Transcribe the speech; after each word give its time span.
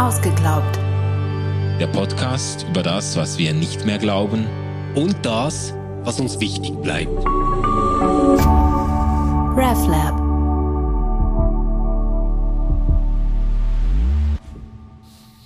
Ausgeglaubt. 0.00 0.78
Der 1.78 1.86
Podcast 1.88 2.64
über 2.70 2.82
das, 2.82 3.18
was 3.18 3.36
wir 3.36 3.52
nicht 3.52 3.84
mehr 3.84 3.98
glauben 3.98 4.46
und 4.94 5.14
das, 5.20 5.74
was 6.04 6.18
uns 6.18 6.40
wichtig 6.40 6.72
bleibt. 6.80 7.12
RefLab. 9.58 10.18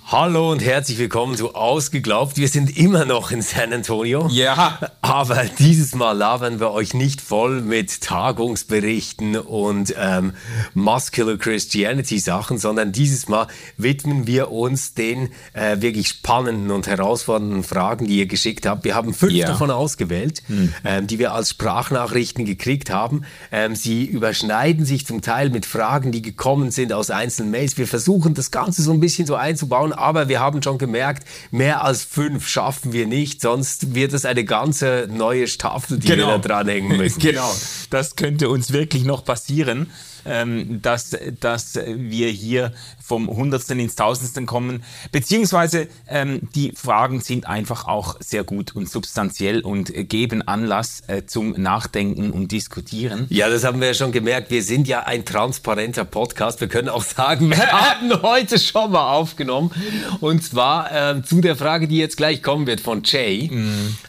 Hallo 0.07 0.53
und 0.53 0.63
herzlich 0.63 0.99
willkommen 0.99 1.35
zu 1.35 1.53
Ausgeglaubt. 1.53 2.37
Wir 2.37 2.47
sind 2.47 2.77
immer 2.77 3.03
noch 3.03 3.31
in 3.31 3.41
San 3.41 3.73
Antonio. 3.73 4.29
Ja. 4.31 4.79
Aber 5.15 5.45
dieses 5.59 5.95
Mal 5.95 6.11
labern 6.11 6.59
wir 6.59 6.71
euch 6.71 6.93
nicht 6.93 7.21
voll 7.21 7.61
mit 7.61 8.01
Tagungsberichten 8.01 9.37
und 9.37 9.95
ähm, 9.97 10.33
Muscular 10.73 11.37
Christianity 11.37 12.19
Sachen, 12.19 12.57
sondern 12.57 12.91
dieses 12.91 13.29
Mal 13.29 13.47
widmen 13.77 14.27
wir 14.27 14.51
uns 14.51 14.93
den 14.93 15.29
äh, 15.53 15.79
wirklich 15.79 16.09
spannenden 16.09 16.69
und 16.69 16.87
herausfordernden 16.87 17.63
Fragen, 17.63 18.07
die 18.07 18.17
ihr 18.17 18.25
geschickt 18.25 18.65
habt. 18.65 18.83
Wir 18.83 18.93
haben 18.93 19.13
fünf 19.13 19.31
Ja. 19.31 19.47
davon 19.47 19.71
ausgewählt, 19.71 20.43
ähm, 20.83 21.07
die 21.07 21.17
wir 21.17 21.31
als 21.31 21.51
Sprachnachrichten 21.51 22.43
gekriegt 22.43 22.89
haben. 22.89 23.21
Ähm, 23.53 23.73
sie 23.73 24.03
überschneiden 24.03 24.83
sich 24.83 25.05
zum 25.05 25.21
Teil 25.21 25.49
mit 25.49 25.65
Fragen, 25.65 26.11
die 26.11 26.21
gekommen 26.23 26.71
sind 26.71 26.91
aus 26.91 27.09
einzelnen 27.09 27.51
Mails. 27.51 27.77
Wir 27.77 27.87
versuchen 27.87 28.33
das 28.33 28.51
Ganze 28.51 28.81
so 28.81 28.91
ein 28.91 28.99
bisschen 28.99 29.25
so 29.25 29.35
einzubauen, 29.35 29.93
aber 29.93 30.27
wir 30.27 30.41
haben 30.41 30.61
schon 30.61 30.77
gemerkt, 30.77 31.25
mehr 31.51 31.85
als 31.85 32.03
fünf 32.03 32.49
schaffen 32.49 32.91
wir 32.91 33.07
nicht, 33.07 33.39
sonst 33.39 33.95
wird 33.95 34.11
es 34.11 34.25
eine 34.25 34.43
ganze 34.43 35.04
neue 35.07 35.47
Staffel, 35.47 35.99
die 35.99 36.09
wir 36.09 36.17
da 36.17 36.37
dranhängen 36.37 36.97
müssen. 36.97 37.19
Genau, 37.19 37.53
das 37.89 38.15
könnte 38.15 38.49
uns 38.49 38.71
wirklich 38.73 39.03
noch 39.03 39.23
passieren, 39.25 39.91
ähm, 40.25 40.81
dass, 40.81 41.15
dass 41.39 41.75
wir 41.85 42.29
hier 42.29 42.73
vom 43.05 43.27
Hundertsten 43.27 43.79
ins 43.79 43.95
Tausendsten 43.95 44.45
kommen. 44.45 44.83
Beziehungsweise 45.11 45.87
ähm, 46.07 46.41
die 46.55 46.71
Fragen 46.75 47.21
sind 47.21 47.47
einfach 47.47 47.87
auch 47.87 48.15
sehr 48.19 48.43
gut 48.43 48.75
und 48.75 48.89
substanziell 48.89 49.61
und 49.61 49.95
äh, 49.95 50.03
geben 50.03 50.41
Anlass 50.47 51.03
äh, 51.07 51.25
zum 51.25 51.51
Nachdenken 51.51 52.31
und 52.31 52.51
Diskutieren. 52.51 53.27
Ja, 53.29 53.49
das 53.49 53.63
haben 53.63 53.79
wir 53.79 53.89
ja 53.89 53.93
schon 53.93 54.11
gemerkt. 54.11 54.49
Wir 54.49 54.63
sind 54.63 54.87
ja 54.87 55.01
ein 55.01 55.23
transparenter 55.23 56.05
Podcast. 56.05 56.61
Wir 56.61 56.67
können 56.67 56.89
auch 56.89 57.03
sagen, 57.03 57.49
wir 57.49 57.57
haben 57.71 58.21
heute 58.23 58.57
schon 58.57 58.91
mal 58.91 59.13
aufgenommen. 59.13 59.71
Und 60.19 60.43
zwar 60.43 60.91
ähm, 60.91 61.23
zu 61.23 61.41
der 61.41 61.55
Frage, 61.55 61.87
die 61.87 61.97
jetzt 61.97 62.17
gleich 62.17 62.41
kommen 62.41 62.65
wird 62.65 62.81
von 62.81 63.03
Jay. 63.03 63.51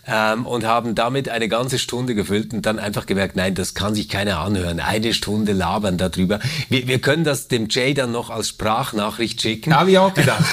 Ähm, 0.06 0.46
und 0.46 0.64
haben 0.64 0.94
damit 0.94 1.28
eine 1.28 1.48
ganze 1.48 1.78
Stunde 1.78 2.14
gefüllt 2.14 2.54
und 2.54 2.64
dann 2.64 2.78
einfach 2.78 3.06
gemerkt, 3.06 3.36
nein, 3.36 3.54
das 3.54 3.74
kann 3.74 3.94
sich 3.94 4.08
keiner 4.08 4.38
anhören. 4.38 4.80
Eine 4.80 5.12
Stunde 5.12 5.52
labern 5.52 5.98
darüber. 6.08 6.40
Wir, 6.68 6.86
wir 6.86 6.98
können 7.00 7.24
das 7.24 7.48
dem 7.48 7.68
Jay 7.68 7.94
dann 7.94 8.12
noch 8.12 8.30
als 8.30 8.48
Sprachnachricht 8.48 9.40
schicken. 9.40 9.74
Habe 9.74 9.90
ich 9.90 9.98
auch 9.98 10.14
gedacht. 10.14 10.44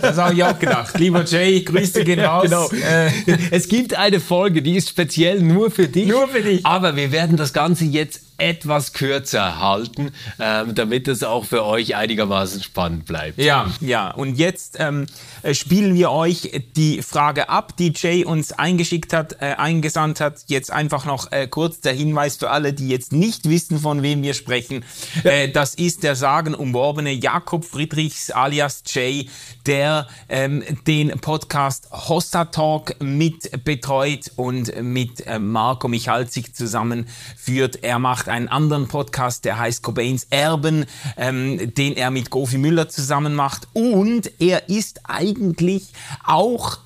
Das 0.00 0.16
habe 0.16 0.34
ich 0.34 0.44
auch 0.44 0.58
gedacht. 0.58 0.98
Lieber 0.98 1.24
Jay, 1.24 1.62
Grüße 1.62 2.04
gehen 2.04 2.20
raus. 2.20 2.44
Genau. 2.44 2.68
Äh, 2.70 3.10
Es 3.50 3.68
gibt 3.68 3.94
eine 3.94 4.20
Folge, 4.20 4.62
die 4.62 4.76
ist 4.76 4.88
speziell 4.88 5.40
nur 5.40 5.70
für 5.70 5.88
dich. 5.88 6.06
Nur 6.08 6.28
für 6.28 6.42
dich. 6.42 6.64
Aber 6.66 6.96
wir 6.96 7.12
werden 7.12 7.36
das 7.36 7.52
Ganze 7.52 7.84
jetzt 7.84 8.20
etwas 8.38 8.92
kürzer 8.92 9.60
halten, 9.60 10.12
ähm, 10.40 10.74
damit 10.74 11.08
es 11.08 11.22
auch 11.22 11.44
für 11.44 11.64
euch 11.64 11.94
einigermaßen 11.96 12.62
spannend 12.62 13.06
bleibt. 13.06 13.38
Ja, 13.38 13.70
ja. 13.80 14.10
Und 14.10 14.36
jetzt 14.36 14.76
ähm, 14.80 15.06
äh, 15.42 15.54
spielen 15.54 15.94
wir 15.94 16.10
euch 16.10 16.50
die 16.76 17.02
Frage 17.02 17.48
ab, 17.48 17.76
die 17.76 17.92
Jay 17.94 18.24
uns 18.24 18.52
eingeschickt 18.52 19.12
hat, 19.12 19.40
äh, 19.40 19.54
eingesandt 19.56 20.20
hat. 20.20 20.44
Jetzt 20.46 20.70
einfach 20.70 21.04
noch 21.04 21.30
äh, 21.30 21.46
kurz 21.46 21.80
der 21.80 21.92
Hinweis 21.92 22.36
für 22.36 22.50
alle, 22.50 22.72
die 22.72 22.88
jetzt 22.88 23.12
nicht 23.12 23.48
wissen, 23.48 23.78
von 23.78 24.02
wem 24.02 24.22
wir 24.22 24.34
sprechen. 24.34 24.84
Äh, 25.24 25.48
das 25.48 25.74
ist 25.74 26.02
der 26.02 26.16
sagenumworbene 26.16 27.12
Jakob 27.12 27.64
Friedrichs 27.64 28.30
alias 28.30 28.82
Jay, 28.86 29.28
der 29.66 30.06
ähm, 30.28 30.62
den 30.86 31.10
Podcast 31.20 31.88
Hossa 31.92 32.46
Talk 32.46 32.96
mit 33.00 33.64
betreut 33.64 34.32
und 34.36 34.82
mit 34.82 35.26
äh, 35.26 35.38
Marco 35.38 35.88
Michalzig 35.88 36.54
zusammenführt. 36.54 37.82
Er 37.82 37.98
macht 37.98 38.21
einen 38.28 38.48
anderen 38.48 38.88
Podcast, 38.88 39.44
der 39.44 39.58
heißt 39.58 39.82
Cobains 39.82 40.26
Erben, 40.30 40.86
ähm, 41.16 41.74
den 41.74 41.96
er 41.96 42.10
mit 42.10 42.30
Gofi 42.30 42.58
Müller 42.58 42.88
zusammen 42.88 43.34
macht. 43.34 43.68
Und 43.72 44.30
er 44.40 44.68
ist 44.68 45.00
eigentlich 45.04 45.88
auch 46.24 46.78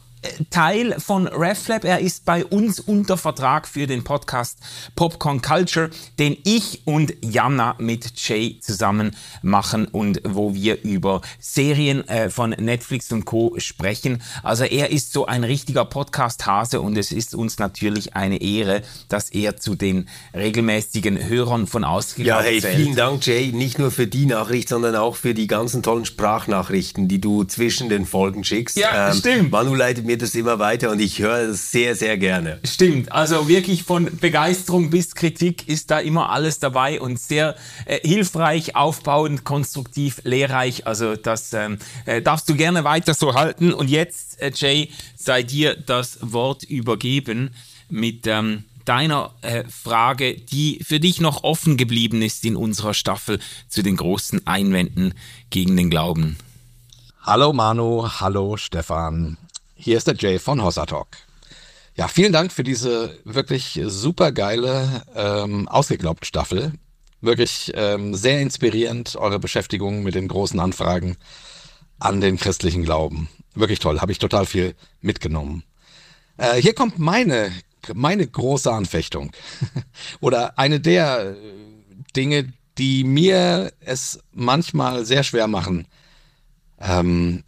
Teil 0.51 0.97
von 0.99 1.27
RefLab. 1.27 1.85
Er 1.85 2.01
ist 2.01 2.25
bei 2.25 2.45
uns 2.45 2.81
unter 2.81 3.17
Vertrag 3.17 3.67
für 3.69 3.87
den 3.87 4.05
Podcast 4.05 4.59
Popcorn 4.95 5.43
Culture, 5.43 5.91
den 6.19 6.37
ich 6.45 6.83
und 6.85 7.15
Jana 7.23 7.75
mit 7.79 8.13
Jay 8.21 8.59
zusammen 8.61 9.15
machen 9.43 9.87
und 9.87 10.21
wo 10.25 10.55
wir 10.55 10.83
über 10.85 11.21
Serien 11.39 12.07
äh, 12.09 12.31
von 12.31 12.51
Netflix 12.51 13.13
und 13.13 13.25
Co. 13.25 13.55
sprechen. 13.59 14.23
Also 14.43 14.65
er 14.65 14.91
ist 14.91 15.13
so 15.13 15.27
ein 15.27 15.45
richtiger 15.45 15.85
Podcast-Hase 15.85 16.81
und 16.81 16.97
es 16.97 17.13
ist 17.13 17.35
uns 17.35 17.59
natürlich 17.59 18.15
eine 18.15 18.41
Ehre, 18.41 18.83
dass 19.09 19.31
er 19.31 19.57
zu 19.57 19.75
den 19.75 20.09
regelmäßigen 20.35 21.29
Hörern 21.29 21.67
von 21.67 21.83
Ja, 21.83 21.89
Ausgeglaubt 21.89 22.45
hey, 22.45 22.61
zählt. 22.61 22.77
vielen 22.77 22.97
Dank, 22.97 23.27
Jay. 23.27 23.53
Nicht 23.53 23.79
nur 23.79 23.91
für 23.91 24.07
die 24.07 24.27
Nachricht, 24.27 24.69
sondern 24.69 24.97
auch 24.97 25.17
für 25.17 25.35
die 25.35 25.47
ganzen 25.47 25.83
tollen 25.83 26.05
Sprachnachrichten, 26.05 27.09
die 27.09 27.21
du 27.21 27.45
zwischen 27.45 27.89
den 27.89 28.07
Folgen 28.07 28.45
schickst. 28.45 28.77
Ähm, 28.77 28.83
Ja, 28.83 29.13
stimmt. 29.15 29.51
Manu 29.51 29.75
leitet 29.75 30.05
mir 30.07 30.16
das 30.17 30.35
immer 30.35 30.59
weiter 30.59 30.91
und 30.91 31.01
ich 31.01 31.19
höre 31.19 31.51
es 31.51 31.71
sehr, 31.71 31.95
sehr 31.95 32.19
gerne. 32.19 32.59
Stimmt, 32.65 33.13
also 33.13 33.49
wirklich 33.49 33.83
von 33.83 34.17
Begeisterung 34.19 34.91
bis 34.91 35.15
Kritik 35.15 35.69
ist 35.69 35.91
da 35.91 35.99
immer 35.99 36.31
alles 36.31 36.59
dabei 36.59 37.01
und 37.01 37.21
sehr 37.21 37.57
äh, 37.85 38.01
hilfreich, 38.07 38.77
aufbauend, 38.77 39.45
konstruktiv, 39.45 40.21
lehrreich. 40.25 40.87
Also 40.87 41.17
das 41.17 41.53
ähm, 41.53 41.79
äh, 42.05 42.23
darfst 42.23 42.49
du 42.49 42.55
gerne 42.55 42.85
weiter 42.85 43.15
so 43.15 43.35
halten. 43.35 43.73
Und 43.73 43.89
jetzt, 43.89 44.41
äh, 44.41 44.51
Jay, 44.55 44.91
sei 45.17 45.43
dir 45.43 45.77
das 45.77 46.19
Wort 46.21 46.63
übergeben 46.65 47.51
mit 47.89 48.27
ähm, 48.27 48.65
deiner 48.85 49.35
äh, 49.43 49.65
Frage, 49.69 50.35
die 50.35 50.81
für 50.85 51.01
dich 51.01 51.21
noch 51.21 51.45
offen 51.45 51.77
geblieben 51.77 52.23
ist 52.23 52.45
in 52.45 52.57
unserer 52.57 52.95
Staffel 52.95 53.41
zu 53.69 53.83
den 53.83 53.97
großen 53.97 54.47
Einwänden 54.47 55.15
gegen 55.51 55.77
den 55.77 55.91
Glauben. 55.91 56.37
Hallo 57.23 57.53
Manu, 57.53 58.09
hallo 58.21 58.57
Stefan. 58.57 59.37
Hier 59.79 59.99
ist 59.99 60.07
der 60.07 60.15
Jay 60.17 60.39
von 60.39 60.63
Hossa 60.63 60.87
Talk. 60.87 61.09
Ja, 61.97 62.09
vielen 62.09 62.33
Dank 62.33 62.51
für 62.51 62.65
diese 62.65 63.19
wirklich 63.25 63.79
super 63.85 64.33
geile, 64.33 65.03
ähm, 65.15 65.69
ausgeglaubt 65.69 66.25
Staffel. 66.25 66.73
Wirklich 67.21 67.73
ähm, 67.75 68.15
sehr 68.15 68.41
inspirierend, 68.41 69.17
eure 69.17 69.39
Beschäftigung 69.39 70.03
mit 70.03 70.15
den 70.15 70.29
großen 70.29 70.59
Anfragen 70.59 71.19
an 71.99 72.23
den 72.23 72.39
christlichen 72.39 72.85
Glauben. 72.85 73.29
Wirklich 73.55 73.79
toll, 73.79 74.01
habe 74.01 74.13
ich 74.13 74.19
total 74.19 74.47
viel 74.47 74.75
mitgenommen. 75.03 75.63
Äh, 76.39 76.55
hier 76.55 76.75
kommt 76.75 76.99
meine, 76.99 77.53
meine 77.93 78.27
große 78.27 78.73
Anfechtung. 78.73 79.31
Oder 80.21 80.59
eine 80.59 80.81
der 80.81 81.33
äh, 81.33 81.35
Dinge, 82.17 82.51
die 82.79 83.05
mir 83.05 83.73
es 83.81 84.21
manchmal 84.33 85.05
sehr 85.05 85.23
schwer 85.23 85.49
machen, 85.49 85.87
ähm, 86.81 87.45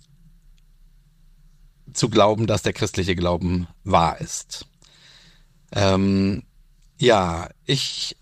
zu 1.93 2.09
glauben, 2.09 2.47
dass 2.47 2.63
der 2.63 2.73
christliche 2.73 3.17
Glauben 3.17 3.67
wahr 3.85 4.21
ist. 4.21 4.67
Ähm, 5.73 6.43
ja, 6.99 7.49
ich 7.65 8.17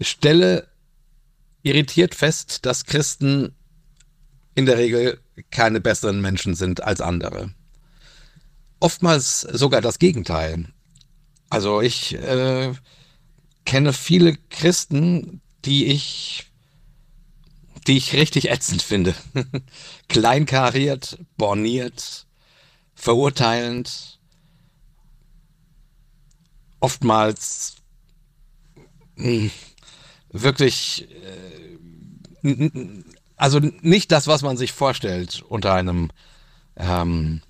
stelle 0.00 0.68
irritiert 1.62 2.14
fest, 2.14 2.66
dass 2.66 2.84
Christen 2.84 3.54
in 4.54 4.66
der 4.66 4.78
Regel 4.78 5.20
keine 5.50 5.80
besseren 5.80 6.20
Menschen 6.20 6.54
sind 6.54 6.82
als 6.82 7.00
andere. 7.00 7.50
Oftmals 8.80 9.40
sogar 9.40 9.80
das 9.80 9.98
Gegenteil. 9.98 10.66
Also 11.48 11.80
ich 11.80 12.14
äh, 12.14 12.72
kenne 13.64 13.92
viele 13.92 14.36
Christen, 14.50 15.40
die 15.64 15.86
ich 15.86 16.46
die 17.86 17.96
ich 17.96 18.14
richtig 18.14 18.50
ätzend 18.50 18.82
finde. 18.82 19.14
Kleinkariert, 20.08 21.18
borniert, 21.36 22.26
verurteilend, 22.94 24.18
oftmals 26.80 27.76
mh, 29.16 29.50
wirklich, 30.30 31.08
äh, 32.42 32.58
also 33.36 33.60
nicht 33.80 34.12
das, 34.12 34.26
was 34.26 34.42
man 34.42 34.56
sich 34.56 34.72
vorstellt 34.72 35.42
unter 35.48 35.72
einem, 35.74 36.10
ähm, 36.76 37.40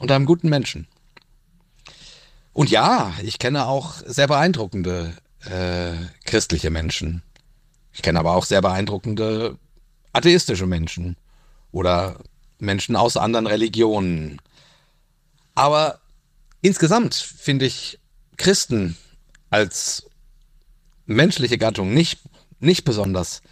unter 0.00 0.14
einem 0.14 0.26
guten 0.26 0.48
Menschen. 0.48 0.88
Und 2.52 2.70
ja, 2.70 3.12
ich 3.22 3.38
kenne 3.38 3.66
auch 3.66 3.94
sehr 4.04 4.26
beeindruckende 4.26 5.14
äh, 5.44 5.92
christliche 6.24 6.70
Menschen. 6.70 7.22
Ich 7.92 8.02
kenne 8.02 8.18
aber 8.18 8.34
auch 8.34 8.44
sehr 8.44 8.62
beeindruckende 8.62 9.56
atheistische 10.12 10.66
Menschen 10.66 11.16
oder 11.70 12.18
Menschen 12.58 12.96
aus 12.96 13.16
anderen 13.16 13.46
Religionen. 13.46 14.40
Aber 15.58 15.98
insgesamt 16.60 17.16
finde 17.16 17.66
ich 17.66 17.98
Christen 18.36 18.96
als 19.50 20.06
menschliche 21.04 21.58
Gattung 21.58 21.92
nicht, 21.92 22.20
nicht 22.60 22.84
besonders 22.84 23.42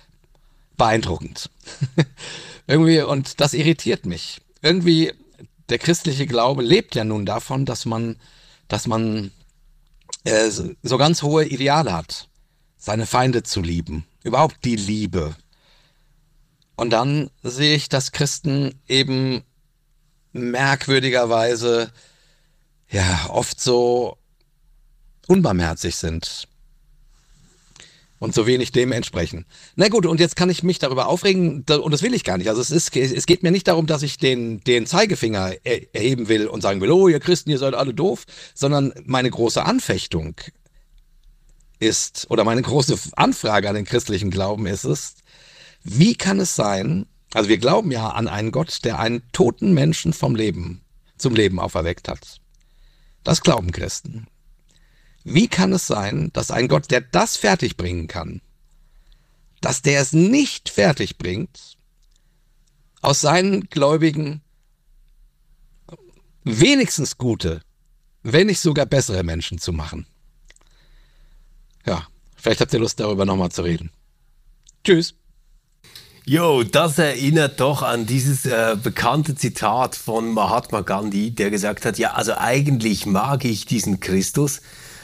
beeindruckend. 0.76 1.50
Irgendwie, 2.68 3.00
und 3.00 3.40
das 3.40 3.54
irritiert 3.54 4.06
mich. 4.06 4.40
Irgendwie, 4.62 5.14
der 5.68 5.78
christliche 5.78 6.28
Glaube 6.28 6.62
lebt 6.62 6.94
ja 6.94 7.02
nun 7.02 7.26
davon, 7.26 7.64
dass 7.64 7.86
man, 7.86 8.20
dass 8.68 8.86
man 8.86 9.32
äh, 10.22 10.48
so 10.48 10.98
ganz 10.98 11.24
hohe 11.24 11.44
Ideale 11.44 11.92
hat, 11.92 12.28
seine 12.76 13.06
Feinde 13.06 13.42
zu 13.42 13.62
lieben, 13.62 14.06
überhaupt 14.22 14.64
die 14.64 14.76
Liebe. 14.76 15.34
Und 16.76 16.90
dann 16.90 17.30
sehe 17.42 17.74
ich, 17.74 17.88
dass 17.88 18.12
Christen 18.12 18.80
eben 18.86 19.42
merkwürdigerweise 20.36 21.90
ja 22.90 23.26
oft 23.30 23.60
so 23.60 24.16
unbarmherzig 25.26 25.96
sind 25.96 26.48
und 28.18 28.34
so 28.34 28.46
wenig 28.46 28.72
dem 28.72 28.92
entsprechen. 28.92 29.44
Na 29.74 29.88
gut, 29.88 30.06
und 30.06 30.20
jetzt 30.20 30.36
kann 30.36 30.48
ich 30.48 30.62
mich 30.62 30.78
darüber 30.78 31.08
aufregen, 31.08 31.64
und 31.68 31.90
das 31.90 32.02
will 32.02 32.14
ich 32.14 32.24
gar 32.24 32.38
nicht. 32.38 32.48
Also 32.48 32.60
es, 32.60 32.70
ist, 32.70 32.96
es 32.96 33.26
geht 33.26 33.42
mir 33.42 33.50
nicht 33.50 33.68
darum, 33.68 33.86
dass 33.86 34.02
ich 34.02 34.16
den, 34.16 34.60
den 34.60 34.86
Zeigefinger 34.86 35.54
erheben 35.92 36.28
will 36.28 36.46
und 36.46 36.62
sagen 36.62 36.80
will, 36.80 36.90
oh, 36.90 37.08
ihr 37.08 37.20
Christen, 37.20 37.50
ihr 37.50 37.58
seid 37.58 37.74
alle 37.74 37.92
doof, 37.92 38.24
sondern 38.54 38.92
meine 39.04 39.30
große 39.30 39.62
Anfechtung 39.62 40.36
ist, 41.78 42.26
oder 42.30 42.44
meine 42.44 42.62
große 42.62 42.98
Anfrage 43.16 43.68
an 43.68 43.74
den 43.74 43.84
christlichen 43.84 44.30
Glauben 44.30 44.66
ist 44.66 44.84
es, 44.84 45.16
wie 45.84 46.14
kann 46.14 46.40
es 46.40 46.56
sein, 46.56 47.06
also 47.34 47.48
wir 47.48 47.58
glauben 47.58 47.90
ja 47.90 48.10
an 48.10 48.28
einen 48.28 48.52
Gott, 48.52 48.84
der 48.84 48.98
einen 48.98 49.22
toten 49.32 49.74
Menschen 49.74 50.12
vom 50.12 50.34
Leben, 50.34 50.82
zum 51.18 51.34
Leben 51.34 51.58
auferweckt 51.58 52.08
hat. 52.08 52.40
Das 53.24 53.40
glauben 53.40 53.72
Christen. 53.72 54.26
Wie 55.24 55.48
kann 55.48 55.72
es 55.72 55.86
sein, 55.86 56.30
dass 56.32 56.52
ein 56.52 56.68
Gott, 56.68 56.90
der 56.90 57.00
das 57.00 57.36
fertigbringen 57.36 58.06
kann, 58.06 58.40
dass 59.60 59.82
der 59.82 60.00
es 60.00 60.12
nicht 60.12 60.68
fertigbringt, 60.68 61.76
aus 63.02 63.20
seinen 63.20 63.68
Gläubigen 63.68 64.42
wenigstens 66.44 67.18
gute, 67.18 67.60
wenn 68.22 68.46
nicht 68.46 68.60
sogar 68.60 68.86
bessere 68.86 69.24
Menschen 69.24 69.58
zu 69.58 69.72
machen? 69.72 70.06
Ja, 71.84 72.06
vielleicht 72.36 72.60
habt 72.60 72.72
ihr 72.72 72.80
Lust 72.80 73.00
darüber 73.00 73.24
nochmal 73.24 73.50
zu 73.50 73.62
reden. 73.62 73.90
Tschüss. 74.84 75.14
Jo, 76.28 76.64
das 76.64 76.98
erinnert 76.98 77.60
doch 77.60 77.84
an 77.84 78.04
dieses 78.04 78.46
äh, 78.46 78.76
bekannte 78.82 79.36
Zitat 79.36 79.94
von 79.94 80.34
Mahatma 80.34 80.80
Gandhi, 80.80 81.30
der 81.30 81.52
gesagt 81.52 81.86
hat, 81.86 81.98
ja, 81.98 82.14
also 82.14 82.32
eigentlich 82.36 83.06
mag 83.06 83.44
ich 83.44 83.64
diesen 83.64 84.00
Christus, 84.00 84.60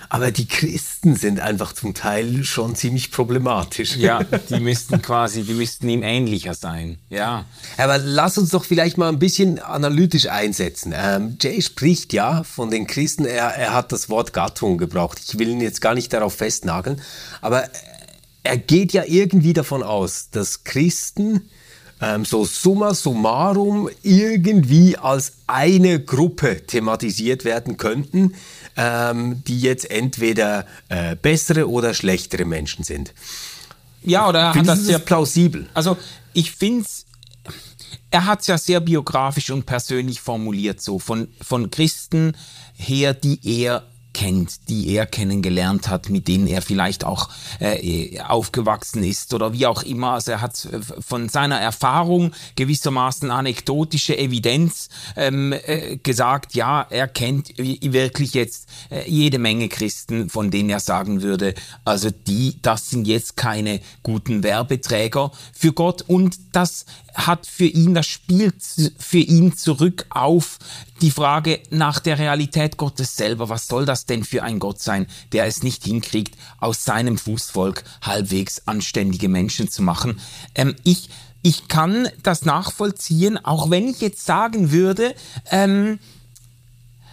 aber 0.08 0.32
die 0.32 0.48
Christen 0.48 1.14
sind 1.14 1.38
einfach 1.38 1.74
zum 1.74 1.94
Teil 1.94 2.42
schon 2.42 2.74
ziemlich 2.74 3.12
problematisch. 3.12 3.94
Ja, 3.94 4.24
die 4.50 4.58
müssten 4.58 5.00
quasi, 5.00 5.44
die 5.44 5.54
müssten 5.54 5.88
ihm 5.88 6.02
ähnlicher 6.02 6.54
sein. 6.54 6.98
Ja. 7.08 7.44
Aber 7.78 7.98
lass 7.98 8.36
uns 8.36 8.50
doch 8.50 8.64
vielleicht 8.64 8.98
mal 8.98 9.08
ein 9.08 9.20
bisschen 9.20 9.60
analytisch 9.60 10.26
einsetzen. 10.26 10.92
Ähm, 10.92 11.36
Jay 11.40 11.62
spricht 11.62 12.12
ja 12.12 12.42
von 12.42 12.68
den 12.68 12.88
Christen, 12.88 13.26
er, 13.26 13.54
er 13.54 13.72
hat 13.72 13.92
das 13.92 14.10
Wort 14.10 14.32
Gattung 14.32 14.76
gebraucht. 14.76 15.20
Ich 15.24 15.38
will 15.38 15.50
ihn 15.50 15.60
jetzt 15.60 15.80
gar 15.80 15.94
nicht 15.94 16.12
darauf 16.12 16.34
festnageln, 16.34 17.00
aber 17.40 17.68
er 18.42 18.56
geht 18.56 18.92
ja 18.92 19.04
irgendwie 19.06 19.52
davon 19.52 19.82
aus, 19.82 20.30
dass 20.30 20.64
Christen 20.64 21.48
ähm, 22.00 22.24
so 22.24 22.44
summa 22.44 22.94
summarum 22.94 23.88
irgendwie 24.02 24.96
als 24.96 25.34
eine 25.46 26.02
Gruppe 26.02 26.66
thematisiert 26.66 27.44
werden 27.44 27.76
könnten, 27.76 28.34
ähm, 28.76 29.42
die 29.46 29.60
jetzt 29.60 29.90
entweder 29.90 30.66
äh, 30.88 31.14
bessere 31.14 31.68
oder 31.68 31.94
schlechtere 31.94 32.44
Menschen 32.44 32.84
sind. 32.84 33.14
Ja, 34.02 34.28
oder 34.28 34.40
er 34.40 34.54
hat 34.54 34.66
das 34.66 34.80
sehr 34.80 34.98
plausibel. 34.98 35.68
Also 35.74 35.96
ich 36.32 36.50
finde 36.50 36.82
es 36.82 37.06
er 38.10 38.26
hat 38.26 38.42
es 38.42 38.46
ja 38.46 38.58
sehr 38.58 38.80
biografisch 38.80 39.50
und 39.50 39.64
persönlich 39.64 40.20
formuliert, 40.20 40.82
so 40.82 40.98
von, 40.98 41.28
von 41.40 41.70
Christen 41.70 42.36
her, 42.76 43.14
die 43.14 43.40
er 43.42 43.84
kennt, 44.12 44.68
die 44.68 44.88
er 44.88 45.06
kennengelernt 45.06 45.88
hat, 45.88 46.08
mit 46.08 46.28
denen 46.28 46.46
er 46.46 46.62
vielleicht 46.62 47.04
auch 47.04 47.28
äh, 47.60 48.20
aufgewachsen 48.20 49.02
ist 49.02 49.32
oder 49.34 49.52
wie 49.52 49.66
auch 49.66 49.82
immer. 49.82 50.12
Also 50.12 50.32
er 50.32 50.40
hat 50.40 50.64
äh, 50.66 50.80
von 51.00 51.28
seiner 51.28 51.58
Erfahrung 51.58 52.32
gewissermaßen 52.56 53.30
anekdotische 53.30 54.16
Evidenz 54.16 54.88
ähm, 55.16 55.52
äh, 55.52 55.96
gesagt, 55.96 56.54
ja, 56.54 56.86
er 56.90 57.08
kennt 57.08 57.56
wirklich 57.58 58.34
jetzt 58.34 58.68
äh, 58.90 59.08
jede 59.08 59.38
Menge 59.38 59.68
Christen, 59.68 60.28
von 60.28 60.50
denen 60.50 60.70
er 60.70 60.80
sagen 60.80 61.22
würde, 61.22 61.54
also 61.84 62.10
die, 62.10 62.58
das 62.62 62.90
sind 62.90 63.06
jetzt 63.06 63.36
keine 63.36 63.80
guten 64.02 64.42
Werbeträger 64.42 65.32
für 65.52 65.72
Gott 65.72 66.02
und 66.02 66.38
das 66.52 66.86
hat 67.14 67.46
für 67.46 67.66
ihn, 67.66 67.94
das 67.94 68.06
spielt 68.06 68.54
für 68.98 69.18
ihn 69.18 69.56
zurück 69.56 70.06
auf 70.10 70.58
die 71.00 71.10
Frage 71.10 71.60
nach 71.70 71.98
der 71.98 72.18
Realität 72.18 72.76
Gottes 72.76 73.16
selber. 73.16 73.48
Was 73.48 73.66
soll 73.66 73.84
das 73.84 74.01
denn 74.06 74.24
für 74.24 74.42
ein 74.42 74.58
Gott 74.58 74.80
sein, 74.80 75.06
der 75.32 75.46
es 75.46 75.62
nicht 75.62 75.84
hinkriegt, 75.84 76.36
aus 76.58 76.84
seinem 76.84 77.18
Fußvolk 77.18 77.84
halbwegs 78.02 78.62
anständige 78.66 79.28
Menschen 79.28 79.70
zu 79.70 79.82
machen? 79.82 80.20
Ähm, 80.54 80.74
ich, 80.84 81.08
ich 81.42 81.68
kann 81.68 82.08
das 82.22 82.44
nachvollziehen, 82.44 83.42
auch 83.44 83.70
wenn 83.70 83.88
ich 83.88 84.00
jetzt 84.00 84.24
sagen 84.24 84.70
würde, 84.70 85.14
ähm, 85.50 85.98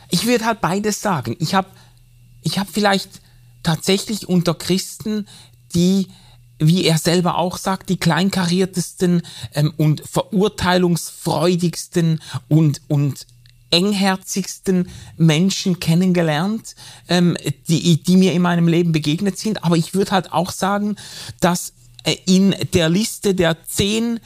ich 0.09 0.25
würde 0.25 0.45
halt 0.45 0.61
beides 0.61 1.01
sagen. 1.01 1.35
Ich 1.39 1.53
habe 1.53 1.67
ich 2.41 2.57
hab 2.57 2.69
vielleicht 2.69 3.21
tatsächlich 3.63 4.27
unter 4.27 4.55
Christen, 4.55 5.27
die 5.75 6.07
wie 6.59 6.85
er 6.85 6.97
selber 6.97 7.37
auch 7.37 7.57
sagt, 7.57 7.89
die 7.89 7.97
kleinkariertesten 7.97 9.21
ähm, 9.53 9.73
und 9.77 10.01
verurteilungsfreudigsten 10.05 12.21
und, 12.49 12.81
und 12.89 13.25
engherzigsten 13.71 14.89
Menschen 15.17 15.79
kennengelernt, 15.79 16.75
ähm, 17.07 17.37
die, 17.67 18.01
die 18.01 18.17
mir 18.17 18.33
in 18.33 18.41
meinem 18.41 18.67
Leben 18.67 18.91
begegnet 18.91 19.37
sind. 19.37 19.63
Aber 19.63 19.77
ich 19.77 19.93
würde 19.93 20.11
halt 20.11 20.31
auch 20.31 20.51
sagen, 20.51 20.95
dass 21.39 21.73
äh, 22.03 22.15
in 22.25 22.55
der 22.73 22.89
Liste 22.89 23.35
der 23.35 23.63
zehn 23.65 24.19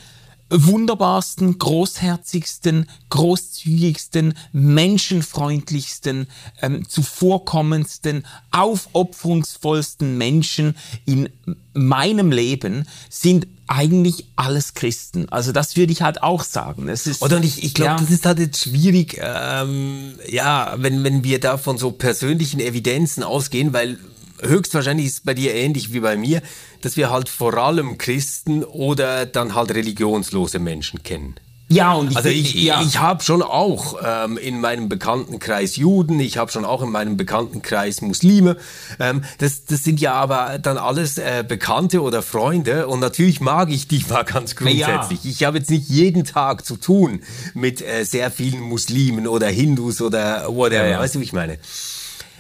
wunderbarsten, 0.49 1.57
großherzigsten, 1.57 2.89
großzügigsten, 3.09 4.35
menschenfreundlichsten, 4.51 6.27
ähm, 6.61 6.87
zuvorkommendsten, 6.87 8.25
aufopferungsvollsten 8.51 10.17
Menschen 10.17 10.75
in 11.05 11.29
meinem 11.73 12.31
Leben 12.31 12.87
sind 13.09 13.47
eigentlich 13.67 14.25
alles 14.35 14.73
Christen. 14.73 15.29
Also 15.29 15.51
das 15.51 15.75
würde 15.75 15.91
ich 15.91 16.01
halt 16.01 16.21
auch 16.21 16.43
sagen. 16.43 16.89
Es 16.89 17.07
ist, 17.07 17.21
Oder 17.21 17.41
ich, 17.41 17.63
ich 17.63 17.73
glaube, 17.73 17.91
ja. 17.91 17.97
das 17.97 18.11
ist 18.11 18.25
halt 18.25 18.39
jetzt 18.39 18.63
schwierig, 18.63 19.19
ähm, 19.21 20.13
ja, 20.29 20.75
wenn, 20.77 21.03
wenn 21.03 21.23
wir 21.23 21.39
da 21.39 21.57
von 21.57 21.77
so 21.77 21.91
persönlichen 21.91 22.59
Evidenzen 22.59 23.23
ausgehen, 23.23 23.73
weil 23.73 23.97
höchstwahrscheinlich 24.45 25.07
ist 25.07 25.13
es 25.13 25.19
bei 25.21 25.33
dir 25.33 25.53
ähnlich 25.53 25.93
wie 25.93 25.99
bei 25.99 26.17
mir, 26.17 26.41
dass 26.81 26.97
wir 26.97 27.09
halt 27.09 27.29
vor 27.29 27.55
allem 27.55 27.97
Christen 27.97 28.63
oder 28.63 29.25
dann 29.25 29.55
halt 29.55 29.71
religionslose 29.71 30.59
Menschen 30.59 31.03
kennen. 31.03 31.35
Ja, 31.69 31.93
und 31.93 32.11
ich, 32.11 32.17
also 32.17 32.29
ich, 32.29 32.53
ja. 32.53 32.81
ich 32.81 32.99
habe 32.99 33.23
schon 33.23 33.41
auch 33.41 33.97
ähm, 34.03 34.37
in 34.37 34.61
meinem 34.61 34.89
Bekanntenkreis 34.89 35.75
Juden, 35.75 36.19
ich 36.19 36.37
habe 36.37 36.51
schon 36.51 36.65
auch 36.65 36.83
in 36.83 36.91
meinem 36.91 37.17
Bekanntenkreis 37.17 38.01
Muslime. 38.01 38.57
Ähm, 38.99 39.23
das, 39.39 39.65
das 39.65 39.83
sind 39.83 39.99
ja 39.99 40.13
aber 40.13 40.59
dann 40.59 40.77
alles 40.77 41.17
äh, 41.17 41.43
Bekannte 41.47 42.01
oder 42.01 42.21
Freunde 42.21 42.87
und 42.87 42.99
natürlich 42.99 43.41
mag 43.41 43.71
ich 43.71 43.87
die 43.87 44.05
mal 44.07 44.23
ganz 44.23 44.55
grundsätzlich. 44.55 45.23
Ja. 45.23 45.31
Ich 45.31 45.43
habe 45.45 45.57
jetzt 45.57 45.71
nicht 45.71 45.89
jeden 45.89 46.25
Tag 46.25 46.65
zu 46.65 46.75
tun 46.75 47.21
mit 47.53 47.81
äh, 47.81 48.03
sehr 48.03 48.29
vielen 48.29 48.59
Muslimen 48.59 49.25
oder 49.25 49.47
Hindus 49.47 50.01
oder 50.01 50.45
whatever. 50.49 50.87
Ja, 50.87 50.99
weißt 50.99 51.15
du, 51.15 51.19
wie 51.21 51.23
ich 51.23 51.33
meine? 51.33 51.57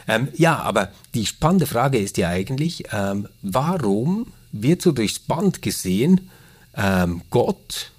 Ähm, 0.07 0.27
ja, 0.35 0.59
aber 0.59 0.89
die 1.13 1.25
spannende 1.25 1.65
Frage 1.65 1.97
ist 1.97 2.17
ja 2.17 2.29
eigentlich, 2.29 2.85
ähm, 2.91 3.27
warum 3.41 4.27
wird 4.51 4.81
so 4.81 4.91
durchs 4.91 5.19
Band 5.19 5.61
gesehen 5.61 6.29
ähm, 6.75 7.21
Gott, 7.29 7.91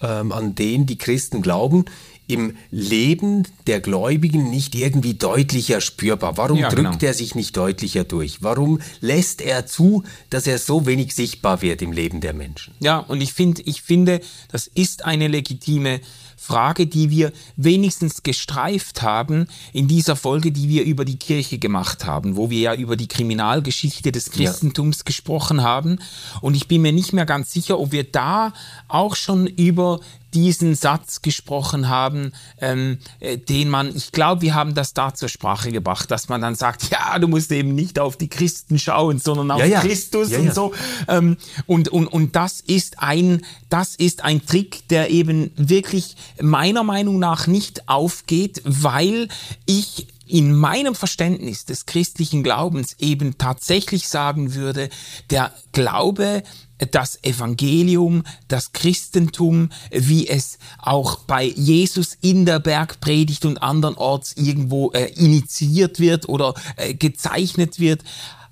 ähm, 0.00 0.32
an 0.32 0.54
den 0.54 0.86
die 0.86 0.98
Christen 0.98 1.42
glauben, 1.42 1.84
im 2.32 2.56
Leben 2.70 3.46
der 3.66 3.80
Gläubigen 3.80 4.50
nicht 4.50 4.74
irgendwie 4.74 5.14
deutlicher 5.14 5.80
spürbar? 5.80 6.36
Warum 6.36 6.58
ja, 6.58 6.68
drückt 6.68 6.98
genau. 6.98 7.10
er 7.10 7.14
sich 7.14 7.34
nicht 7.34 7.56
deutlicher 7.56 8.04
durch? 8.04 8.42
Warum 8.42 8.80
lässt 9.00 9.40
er 9.40 9.66
zu, 9.66 10.02
dass 10.30 10.46
er 10.46 10.58
so 10.58 10.86
wenig 10.86 11.14
sichtbar 11.14 11.62
wird 11.62 11.82
im 11.82 11.92
Leben 11.92 12.20
der 12.20 12.32
Menschen? 12.32 12.74
Ja, 12.80 12.98
und 12.98 13.20
ich 13.20 13.32
finde, 13.32 13.62
ich 13.62 13.82
finde, 13.82 14.20
das 14.50 14.66
ist 14.66 15.04
eine 15.04 15.28
legitime 15.28 16.00
Frage, 16.42 16.88
die 16.88 17.08
wir 17.08 17.32
wenigstens 17.54 18.24
gestreift 18.24 19.00
haben 19.00 19.46
in 19.72 19.86
dieser 19.86 20.16
Folge, 20.16 20.50
die 20.50 20.68
wir 20.68 20.82
über 20.82 21.04
die 21.04 21.16
Kirche 21.16 21.58
gemacht 21.58 22.04
haben, 22.04 22.36
wo 22.36 22.50
wir 22.50 22.58
ja 22.58 22.74
über 22.74 22.96
die 22.96 23.06
Kriminalgeschichte 23.06 24.10
des 24.10 24.32
Christentums 24.32 24.98
ja. 24.98 25.02
gesprochen 25.04 25.62
haben. 25.62 26.00
Und 26.40 26.56
ich 26.56 26.66
bin 26.66 26.82
mir 26.82 26.92
nicht 26.92 27.12
mehr 27.12 27.26
ganz 27.26 27.52
sicher, 27.52 27.78
ob 27.78 27.92
wir 27.92 28.02
da 28.02 28.52
auch 28.88 29.14
schon 29.14 29.46
über 29.46 30.00
diesen 30.34 30.74
Satz 30.74 31.22
gesprochen 31.22 31.88
haben, 31.88 32.32
ähm, 32.60 32.98
äh, 33.20 33.38
den 33.38 33.68
man, 33.68 33.94
ich 33.94 34.12
glaube, 34.12 34.42
wir 34.42 34.54
haben 34.54 34.74
das 34.74 34.94
da 34.94 35.14
zur 35.14 35.28
Sprache 35.28 35.72
gebracht, 35.72 36.10
dass 36.10 36.28
man 36.28 36.40
dann 36.40 36.54
sagt, 36.54 36.90
ja, 36.90 37.18
du 37.18 37.28
musst 37.28 37.52
eben 37.52 37.74
nicht 37.74 37.98
auf 37.98 38.16
die 38.16 38.28
Christen 38.28 38.78
schauen, 38.78 39.18
sondern 39.18 39.50
auf 39.50 39.60
Ja, 39.60 39.66
ja. 39.66 39.80
Christus 39.80 40.30
Ja, 40.30 40.38
und 40.38 40.54
so. 40.54 40.72
Ähm, 41.08 41.36
und, 41.66 41.88
und, 41.88 42.06
und 42.06 42.36
das 42.36 42.60
ist 42.60 43.00
ein, 43.00 43.42
das 43.68 43.94
ist 43.96 44.24
ein 44.24 44.44
Trick, 44.44 44.88
der 44.88 45.10
eben 45.10 45.50
wirklich 45.56 46.16
meiner 46.40 46.82
Meinung 46.82 47.18
nach 47.18 47.46
nicht 47.46 47.88
aufgeht, 47.88 48.62
weil 48.64 49.28
ich 49.66 50.06
in 50.32 50.54
meinem 50.54 50.94
Verständnis 50.94 51.66
des 51.66 51.84
christlichen 51.84 52.42
Glaubens 52.42 52.96
eben 52.98 53.36
tatsächlich 53.36 54.08
sagen 54.08 54.54
würde, 54.54 54.88
der 55.28 55.52
Glaube, 55.72 56.42
das 56.90 57.22
Evangelium, 57.22 58.22
das 58.48 58.72
Christentum, 58.72 59.68
wie 59.90 60.26
es 60.26 60.58
auch 60.78 61.16
bei 61.24 61.44
Jesus 61.44 62.16
in 62.22 62.46
der 62.46 62.60
Bergpredigt 62.60 63.44
und 63.44 63.58
andernorts 63.58 64.32
irgendwo 64.32 64.90
äh, 64.92 65.12
initiiert 65.16 66.00
wird 66.00 66.30
oder 66.30 66.54
äh, 66.76 66.94
gezeichnet 66.94 67.78
wird, 67.78 68.02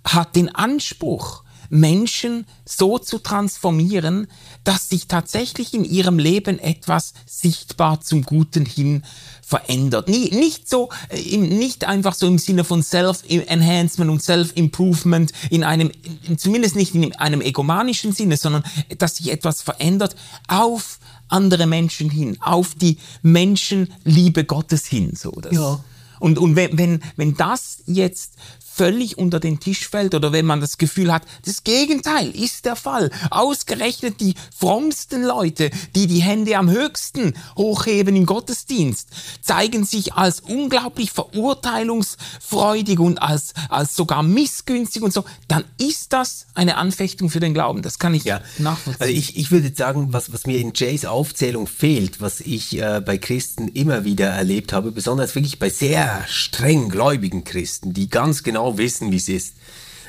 hat 0.04 0.36
den 0.36 0.54
Anspruch, 0.54 1.44
Menschen 1.70 2.46
so 2.66 2.98
zu 2.98 3.18
transformieren, 3.18 4.26
dass 4.64 4.88
sich 4.88 5.06
tatsächlich 5.06 5.72
in 5.72 5.84
ihrem 5.84 6.18
Leben 6.18 6.58
etwas 6.58 7.14
sichtbar 7.26 8.00
zum 8.02 8.22
Guten 8.22 8.66
hin 8.66 9.04
verändert. 9.42 10.08
Nie, 10.08 10.30
nicht 10.30 10.68
so, 10.68 10.90
äh, 11.08 11.36
nicht 11.36 11.84
einfach 11.84 12.14
so 12.14 12.26
im 12.26 12.38
Sinne 12.38 12.64
von 12.64 12.82
Self-Enhancement 12.82 14.10
und 14.10 14.22
Self-Improvement 14.22 15.32
in 15.50 15.64
einem, 15.64 15.90
in, 16.28 16.38
zumindest 16.38 16.76
nicht 16.76 16.94
in 16.94 17.14
einem 17.16 17.40
egomanischen 17.40 18.12
Sinne, 18.12 18.36
sondern 18.36 18.64
dass 18.98 19.16
sich 19.16 19.32
etwas 19.32 19.62
verändert 19.62 20.14
auf 20.48 20.98
andere 21.28 21.66
Menschen 21.66 22.10
hin, 22.10 22.36
auf 22.40 22.74
die 22.74 22.98
Menschenliebe 23.22 24.44
Gottes 24.44 24.86
hin. 24.86 25.14
So, 25.16 25.30
das. 25.30 25.52
Ja. 25.52 25.80
Und, 26.20 26.38
und 26.38 26.54
wenn, 26.54 26.76
wenn, 26.76 27.02
wenn 27.16 27.34
das 27.34 27.82
jetzt 27.86 28.34
völlig 28.80 29.18
unter 29.18 29.40
den 29.40 29.60
Tisch 29.60 29.86
fällt 29.90 30.14
oder 30.14 30.32
wenn 30.32 30.46
man 30.46 30.62
das 30.62 30.78
Gefühl 30.78 31.12
hat, 31.12 31.24
das 31.44 31.64
Gegenteil 31.64 32.30
ist 32.30 32.64
der 32.64 32.76
Fall. 32.76 33.10
Ausgerechnet 33.30 34.22
die 34.22 34.34
frommsten 34.58 35.22
Leute, 35.22 35.70
die 35.94 36.06
die 36.06 36.22
Hände 36.22 36.56
am 36.56 36.70
höchsten 36.70 37.34
hochheben 37.58 38.16
im 38.16 38.24
Gottesdienst, 38.24 39.10
zeigen 39.42 39.84
sich 39.84 40.14
als 40.14 40.40
unglaublich 40.40 41.10
verurteilungsfreudig 41.12 42.98
und 43.00 43.20
als, 43.20 43.52
als 43.68 43.94
sogar 43.96 44.22
missgünstig 44.22 45.02
und 45.02 45.12
so, 45.12 45.24
dann 45.46 45.64
ist 45.78 46.14
das 46.14 46.46
eine 46.54 46.78
Anfechtung 46.78 47.28
für 47.28 47.40
den 47.40 47.52
Glauben. 47.52 47.82
Das 47.82 47.98
kann 47.98 48.14
ich 48.14 48.24
Ja, 48.24 48.40
nachvollziehen. 48.56 49.02
also 49.02 49.12
ich, 49.12 49.36
ich 49.36 49.50
würde 49.50 49.66
jetzt 49.68 49.76
sagen, 49.78 50.14
was, 50.14 50.32
was 50.32 50.46
mir 50.46 50.56
in 50.58 50.72
Jays 50.74 51.04
Aufzählung 51.04 51.66
fehlt, 51.66 52.22
was 52.22 52.40
ich 52.40 52.78
äh, 52.80 53.02
bei 53.04 53.18
Christen 53.18 53.68
immer 53.68 54.04
wieder 54.04 54.28
erlebt 54.28 54.72
habe, 54.72 54.90
besonders 54.90 55.34
wirklich 55.34 55.58
bei 55.58 55.68
sehr 55.68 56.24
streng 56.28 56.88
gläubigen 56.88 57.44
Christen, 57.44 57.92
die 57.92 58.08
ganz 58.08 58.42
genau 58.42 58.69
wissen, 58.78 59.12
wie 59.12 59.16
es 59.16 59.28
ist, 59.28 59.54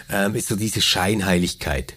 ähm, 0.10 0.36
ist 0.36 0.48
so 0.48 0.56
diese 0.56 0.82
Scheinheiligkeit. 0.82 1.94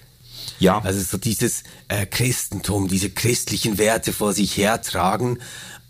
ja. 0.59 0.78
Also 0.78 1.00
so 1.00 1.18
dieses 1.18 1.64
äh, 1.88 2.06
Christentum, 2.06 2.88
diese 2.88 3.11
christlichen 3.11 3.78
Werte 3.78 4.12
vor 4.12 4.33
sich 4.33 4.56
hertragen, 4.56 5.38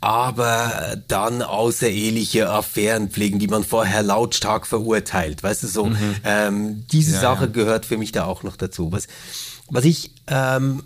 aber 0.00 0.98
dann 1.08 1.40
außereheliche 1.40 2.50
Affären 2.50 3.08
pflegen, 3.08 3.38
die 3.38 3.48
man 3.48 3.64
vorher 3.64 4.02
lautstark 4.02 4.66
verurteilt. 4.66 5.42
Weißt 5.42 5.62
du, 5.62 5.66
so 5.66 5.90
ähm, 6.24 6.84
diese 6.92 7.18
Sache 7.18 7.50
gehört 7.50 7.86
für 7.86 7.96
mich 7.96 8.12
da 8.12 8.26
auch 8.26 8.42
noch 8.42 8.56
dazu. 8.56 8.92
Was, 8.92 9.06
was 9.70 9.84
ich 9.86 10.10
ähm, 10.26 10.82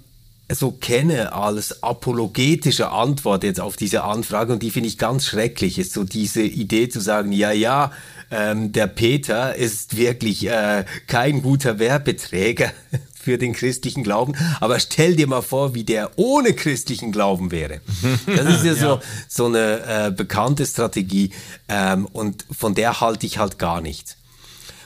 so 0.51 0.73
kenne 0.73 1.33
als 1.33 1.83
apologetische 1.83 2.91
Antwort 2.91 3.45
jetzt 3.45 3.61
auf 3.61 3.77
diese 3.77 4.05
Anfrage 4.05 4.53
und 4.53 4.63
die 4.63 4.71
finde 4.71 4.89
ich 4.89 4.99
ganz 4.99 5.27
schrecklich, 5.27 5.79
ist 5.79 5.93
so 5.93 6.05
diese 6.05 6.43
Idee 6.43 6.89
zu 6.89 7.01
sagen, 7.01 7.33
ja, 7.33 7.53
ja, 7.53 7.93
ähm, 8.31 8.73
der 8.73 8.87
Peter 8.87 9.55
ist 9.55 9.97
wirklich 9.97 10.47
äh, 10.47 10.85
kein 11.07 11.43
guter 11.43 11.79
Werbeträger 11.79 12.73
für 13.15 13.37
den 13.37 13.53
christlichen 13.53 14.05
Glauben, 14.05 14.35
aber 14.61 14.81
stell 14.81 15.17
dir 15.17 15.27
mal 15.27 15.43
vor, 15.43 15.75
wie 15.75 15.85
der 15.85 16.13
ohne 16.17 16.55
christlichen 16.55 17.13
Glauben 17.13 17.51
wäre. 17.51 17.81
Das 18.27 18.47
ist 18.47 18.65
ja, 18.65 18.75
so, 18.75 19.01
so 19.29 19.47
eine 19.47 20.07
äh, 20.07 20.11
bekannte 20.11 20.65
Strategie 20.65 21.31
ähm, 21.69 22.07
und 22.07 22.47
von 22.51 22.75
der 22.75 23.01
halte 23.01 23.27
ich 23.27 23.39
halt 23.39 23.59
gar 23.59 23.83
nichts. 23.83 24.17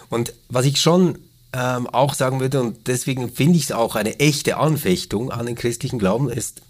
Und 0.09 0.35
was 0.49 0.67
ich 0.67 0.81
schon 0.81 1.19
ähm, 1.53 1.87
auch 1.87 2.15
sagen 2.15 2.41
würde, 2.41 2.61
und 2.61 2.87
deswegen 2.87 3.31
finde 3.31 3.59
ich 3.59 3.65
es 3.65 3.73
auch 3.73 3.95
eine 3.95 4.19
echte 4.21 4.57
Anfechtung 4.57 5.31
an 5.31 5.47
den 5.47 5.55
christlichen 5.55 5.99
Glauben, 5.99 6.31
ist, 6.31 6.63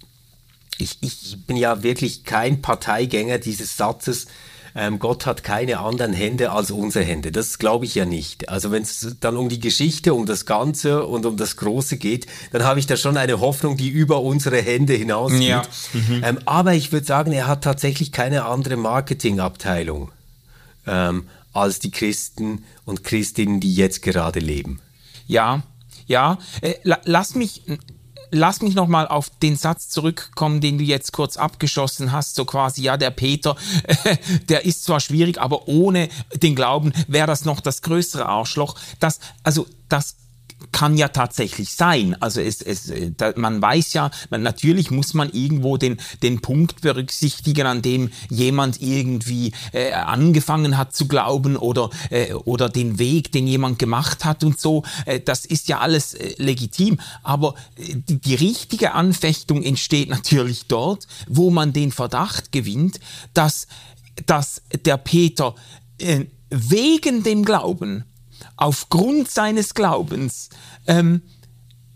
ich, 0.78 0.98
ich 1.00 1.46
bin 1.46 1.56
ja 1.56 1.82
wirklich 1.82 2.24
kein 2.24 2.62
Parteigänger 2.62 3.38
dieses 3.38 3.76
Satzes, 3.76 4.26
ähm, 4.74 4.98
Gott 4.98 5.26
hat 5.26 5.44
keine 5.44 5.80
anderen 5.80 6.12
Hände 6.12 6.50
als 6.50 6.70
unsere 6.70 7.04
Hände. 7.04 7.30
Das 7.30 7.58
glaube 7.58 7.84
ich 7.84 7.94
ja 7.94 8.04
nicht. 8.06 8.48
Also 8.48 8.70
wenn 8.70 8.82
es 8.82 9.16
dann 9.20 9.36
um 9.36 9.48
die 9.48 9.60
Geschichte, 9.60 10.14
um 10.14 10.24
das 10.24 10.46
Ganze 10.46 11.06
und 11.06 11.26
um 11.26 11.36
das 11.36 11.56
Große 11.56 11.98
geht, 11.98 12.26
dann 12.52 12.64
habe 12.64 12.80
ich 12.80 12.86
da 12.86 12.96
schon 12.96 13.16
eine 13.16 13.40
Hoffnung, 13.40 13.76
die 13.76 13.88
über 13.88 14.22
unsere 14.22 14.62
Hände 14.62 14.94
hinausgeht. 14.94 15.42
Ja. 15.42 15.62
Ähm, 16.22 16.38
aber 16.46 16.72
ich 16.72 16.90
würde 16.90 17.06
sagen, 17.06 17.32
er 17.32 17.46
hat 17.46 17.64
tatsächlich 17.64 18.12
keine 18.12 18.46
andere 18.46 18.76
Marketingabteilung 18.76 20.10
ähm, 20.86 21.24
als 21.52 21.78
die 21.78 21.90
Christen 21.90 22.64
und 22.85 23.04
Christinnen, 23.04 23.61
die 23.61 23.75
jetzt 23.75 24.02
gerade 24.02 24.40
leben. 24.40 24.80
Ja, 25.26 25.62
ja. 26.06 26.38
Äh, 26.61 26.75
la, 26.82 26.99
lass 27.04 27.35
mich. 27.35 27.62
Lass 28.35 28.62
mich 28.62 28.75
nochmal 28.75 29.09
auf 29.09 29.28
den 29.42 29.56
Satz 29.56 29.90
zurückkommen, 29.90 30.62
den 30.62 30.78
du 30.78 30.85
jetzt 30.85 31.12
kurz 31.12 31.37
abgeschossen 31.37 32.12
hast, 32.12 32.35
so 32.35 32.47
quasi, 32.47 32.80
ja, 32.80 32.97
der 32.97 33.11
Peter, 33.11 33.56
der 34.49 34.64
ist 34.64 34.85
zwar 34.85 35.00
schwierig, 35.00 35.38
aber 35.38 35.68
ohne 35.68 36.09
den 36.35 36.54
Glauben 36.54 36.94
wäre 37.09 37.26
das 37.26 37.44
noch 37.44 37.61
das 37.61 37.82
größere 37.82 38.25
Arschloch. 38.25 38.76
Das, 39.00 39.21
also, 39.42 39.66
das 39.90 40.16
kann 40.71 40.97
ja 40.97 41.09
tatsächlich 41.09 41.75
sein. 41.75 42.16
Also 42.21 42.40
es, 42.40 42.62
es, 42.62 42.90
äh, 42.90 43.12
da, 43.16 43.33
man 43.37 43.61
weiß 43.61 43.92
ja, 43.95 44.11
man, 44.31 44.42
natürlich 44.42 44.90
muss 44.90 45.14
man 45.14 45.31
irgendwo 45.31 45.76
den, 45.76 45.99
den 46.23 46.40
Punkt 46.40 46.83
berücksichtigen, 46.83 47.66
an 47.66 47.83
dem 47.83 48.11
jemand 48.31 48.81
irgendwie 48.81 49.52
äh, 49.73 49.92
angefangen 49.92 50.76
hat 50.78 50.95
zu 50.95 51.09
glauben 51.09 51.57
oder, 51.57 51.90
äh, 52.11 52.33
oder 52.35 52.69
den 52.69 52.99
Weg, 52.99 53.33
den 53.33 53.47
jemand 53.47 53.78
gemacht 53.78 54.25
hat 54.25 54.45
und 54.45 54.61
so. 54.61 54.85
Äh, 55.07 55.21
das 55.21 55.45
ist 55.45 55.69
ja 55.69 55.81
alles 55.81 56.14
äh, 56.14 56.35
legitim. 56.38 57.00
Aber 57.23 57.54
äh, 57.76 57.97
die, 57.97 58.21
die 58.21 58.35
richtige 58.35 58.92
Anfechtung 58.92 59.62
entsteht 59.62 60.09
natürlich 60.11 60.66
dort, 60.66 61.07
wo 61.28 61.50
man 61.50 61.73
den 61.73 61.92
Verdacht 61.92 62.52
gewinnt, 62.52 63.00
dass, 63.35 63.66
dass 64.26 64.62
der 64.85 64.97
Peter 64.97 65.54
wegen 66.50 67.23
dem 67.23 67.45
Glauben 67.45 68.04
aufgrund 68.56 69.30
seines 69.30 69.75
Glaubens 69.75 70.50
ähm, 70.87 71.23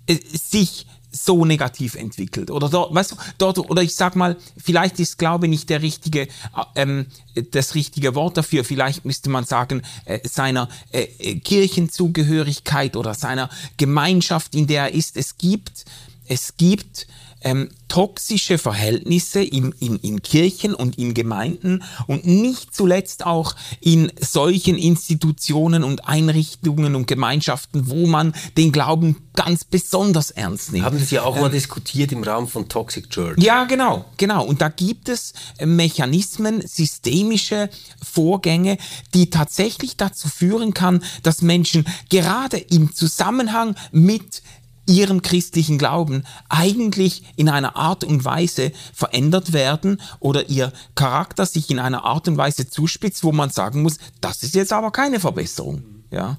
äh, 0.07 0.17
sich 0.33 0.87
so 1.17 1.45
negativ 1.45 1.95
entwickelt 1.95 2.51
oder 2.51 2.69
dort, 2.69 2.95
weißt 2.95 3.13
du, 3.13 3.17
dort 3.39 3.59
oder 3.59 3.83
ich 3.83 3.95
sag 3.95 4.17
mal, 4.17 4.37
vielleicht 4.57 5.01
ist 5.01 5.19
Glaube 5.19 5.49
nicht 5.49 5.71
der 5.71 5.83
richtige, 5.83 6.23
äh, 6.23 6.29
ähm, 6.75 7.07
das 7.51 7.75
richtige 7.75 8.15
Wort 8.15 8.37
dafür. 8.37 8.65
Vielleicht 8.65 9.05
müsste 9.05 9.31
man 9.31 9.45
sagen 9.45 9.83
äh, 10.05 10.21
seiner 10.29 10.69
äh, 10.91 11.03
äh, 11.19 11.39
Kirchenzugehörigkeit 11.41 12.97
oder 12.97 13.15
seiner 13.15 13.49
Gemeinschaft, 13.77 14.55
in 14.55 14.67
der 14.67 14.85
er 14.85 14.95
ist. 14.95 15.17
Es 15.17 15.39
gibt, 15.39 15.85
es 16.27 16.57
gibt 16.57 17.07
ähm, 17.41 17.69
toxische 17.89 18.59
Verhältnisse 18.59 19.41
in, 19.41 19.73
in, 19.79 19.97
in 20.01 20.23
Kirchen 20.23 20.75
und 20.75 20.99
in 20.99 21.15
Gemeinden 21.15 21.85
und 22.07 22.27
nicht 22.27 22.75
zuletzt 22.75 23.25
auch 23.25 23.55
in 23.81 24.11
solchen 24.21 24.77
Institutionen 24.77 25.85
und 25.85 26.09
Einrichtungen 26.09 26.97
und 26.97 27.07
Gemeinschaften, 27.07 27.89
wo 27.89 28.07
man 28.07 28.35
den 28.57 28.73
Glauben 28.73 29.17
ganz 29.35 29.65
besonders 29.65 30.31
ernst 30.31 30.73
nimmt. 30.73 30.85
Haben 30.85 31.07
ja 31.11 31.23
auch 31.23 31.39
mal 31.39 31.51
diskutiert 31.51 32.11
im 32.11 32.23
Rahmen 32.23 32.49
von 32.49 32.69
Toxic 32.69 33.09
Church. 33.11 33.39
Ja, 33.39 33.65
genau, 33.65 34.07
genau. 34.17 34.45
Und 34.45 34.61
da 34.61 34.69
gibt 34.69 35.09
es 35.09 35.33
äh, 35.59 35.67
Mechanismen, 35.67 36.67
systemische 36.67 37.71
Vorgänge, 38.03 38.79
die 39.15 39.31
tatsächlich 39.31 39.97
dazu 39.97 40.29
führen 40.29 40.75
kann, 40.75 41.05
dass 41.23 41.43
Menschen 41.43 41.87
gerade 42.09 42.57
im 42.57 42.95
Zusammenhang 42.95 43.77
mit 43.93 44.43
ihrem 44.87 45.23
christlichen 45.23 45.79
Glauben 45.79 46.25
eigentlich 46.49 47.23
in 47.37 47.49
einer 47.49 47.77
Art 47.77 48.05
und 48.05 48.25
Weise 48.25 48.73
verändert 48.93 49.53
werden 49.53 50.01
oder 50.21 50.49
ihr 50.49 50.73
Charakter 50.95 51.47
sich 51.47 51.71
in 51.71 51.79
einer 51.79 52.05
Art 52.05 52.29
und 52.29 52.37
Weise 52.37 52.69
zuspitzt, 52.69 53.25
wo 53.25 53.33
man 53.33 53.51
sagen 53.51 53.83
muss, 53.83 53.99
das 54.21 54.43
ist 54.43 54.55
jetzt 54.55 54.73
aber 54.73 54.91
keine 54.91 55.21
Verbesserung. 55.21 55.83
Ja. 56.11 56.39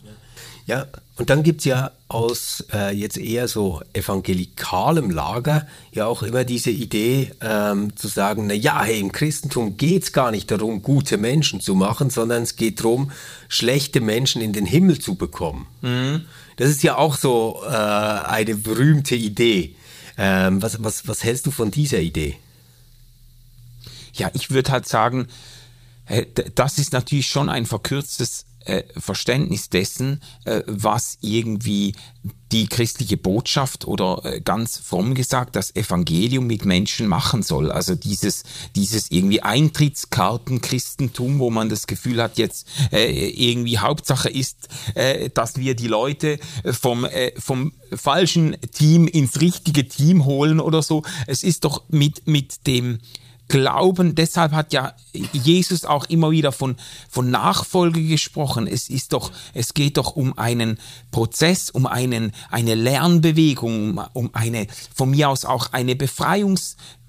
Ja, 0.66 0.86
und 1.16 1.30
dann 1.30 1.44
gibt's 1.44 1.64
ja 1.64 1.92
aus 2.10 2.66
äh, 2.74 2.94
jetzt 2.94 3.18
eher 3.18 3.48
so 3.48 3.82
evangelikalem 3.94 5.10
Lager 5.10 5.66
ja 5.94 6.08
auch 6.08 6.24
immer 6.24 6.44
diese 6.44 6.72
Idee 6.72 7.32
ähm, 7.40 7.96
zu 7.96 8.10
sagen, 8.10 8.48
na 8.48 8.54
ja, 8.54 8.84
hey, 8.84 9.00
im 9.00 9.14
Christentum 9.14 9.78
geht's 9.78 10.12
gar 10.12 10.30
nicht 10.30 10.52
darum, 10.52 10.82
gute 10.82 11.18
Menschen 11.18 11.62
zu 11.62 11.74
machen, 11.74 12.10
sondern 12.10 12.44
es 12.44 12.58
geht 12.58 12.82
darum, 12.82 13.12
schlechte 13.48 14.02
Menschen 14.02 14.42
in 14.42 14.52
den 14.52 14.66
Himmel 14.66 15.00
zu 15.00 15.16
bekommen. 15.16 15.68
Das 16.58 16.70
ist 16.70 16.84
ja 16.84 16.98
auch 16.98 17.16
so 17.16 17.64
äh, 17.66 17.70
eine 17.70 18.56
berühmte 18.56 19.16
Idee. 19.16 19.76
Ähm, 20.18 20.62
was, 20.62 20.84
was, 20.84 21.08
was 21.08 21.24
hältst 21.24 21.46
du 21.46 21.52
von 21.52 21.72
dieser 21.72 22.00
Idee? 22.00 22.38
ja, 24.20 24.30
ich 24.34 24.52
würde 24.52 24.72
halt 24.72 24.88
sagen, 24.88 25.28
äh, 26.06 26.26
das 26.56 26.78
ist 26.78 26.94
natürlich 26.94 27.28
schon 27.28 27.50
ein 27.50 27.66
verkürztes 27.66 28.46
äh, 28.68 28.84
Verständnis 28.98 29.70
dessen, 29.70 30.22
äh, 30.46 30.62
was 30.68 31.18
irgendwie 31.22 31.94
die 32.52 32.68
christliche 32.68 33.18
Botschaft 33.18 33.86
oder 33.86 34.22
äh, 34.24 34.42
ganz 34.42 34.78
fromm 34.78 35.16
gesagt 35.16 35.56
das 35.56 35.76
Evangelium 35.76 36.48
mit 36.48 36.66
Menschen 36.66 37.08
machen 37.08 37.44
soll. 37.44 37.72
Also 37.72 37.96
dieses, 37.96 38.44
dieses 38.76 39.12
irgendwie 39.12 39.42
Eintrittskarten-Christentum, 39.42 41.40
wo 41.40 41.50
man 41.50 41.70
das 41.70 41.88
Gefühl 41.88 42.22
hat, 42.22 42.38
jetzt 42.38 42.68
äh, 42.92 43.30
irgendwie 43.30 43.80
Hauptsache 43.80 44.30
ist, 44.30 44.70
äh, 44.96 45.30
dass 45.30 45.58
wir 45.58 45.76
die 45.76 45.88
Leute 45.88 46.40
vom, 46.64 47.06
äh, 47.06 47.32
vom 47.40 47.74
falschen 47.94 48.56
Team 48.72 49.08
ins 49.08 49.42
richtige 49.42 49.88
Team 49.88 50.26
holen 50.26 50.60
oder 50.60 50.82
so. 50.82 51.04
Es 51.28 51.44
ist 51.44 51.66
doch 51.66 51.84
mit, 51.90 52.28
mit 52.28 52.66
dem, 52.68 53.00
Glauben, 53.48 54.14
deshalb 54.16 54.52
hat 54.52 54.74
ja 54.74 54.94
Jesus 55.14 55.86
auch 55.86 56.06
immer 56.06 56.32
wieder 56.32 56.52
von, 56.52 56.76
von 57.10 57.32
Nachfolge 57.32 58.04
gesprochen. 58.04 58.68
Es 58.68 58.90
ist 58.90 59.14
doch, 59.14 59.32
es 59.54 59.74
geht 59.74 59.98
doch 59.98 60.16
um 60.16 60.38
einen 60.38 60.80
Prozess, 61.12 61.70
um 61.70 61.86
einen, 61.86 62.34
eine 62.50 62.76
Lernbewegung, 62.76 63.98
um, 63.98 64.06
um 64.14 64.30
eine, 64.34 64.68
von 64.94 65.12
mir 65.12 65.30
aus 65.30 65.46
auch 65.46 65.72
eine 65.72 65.96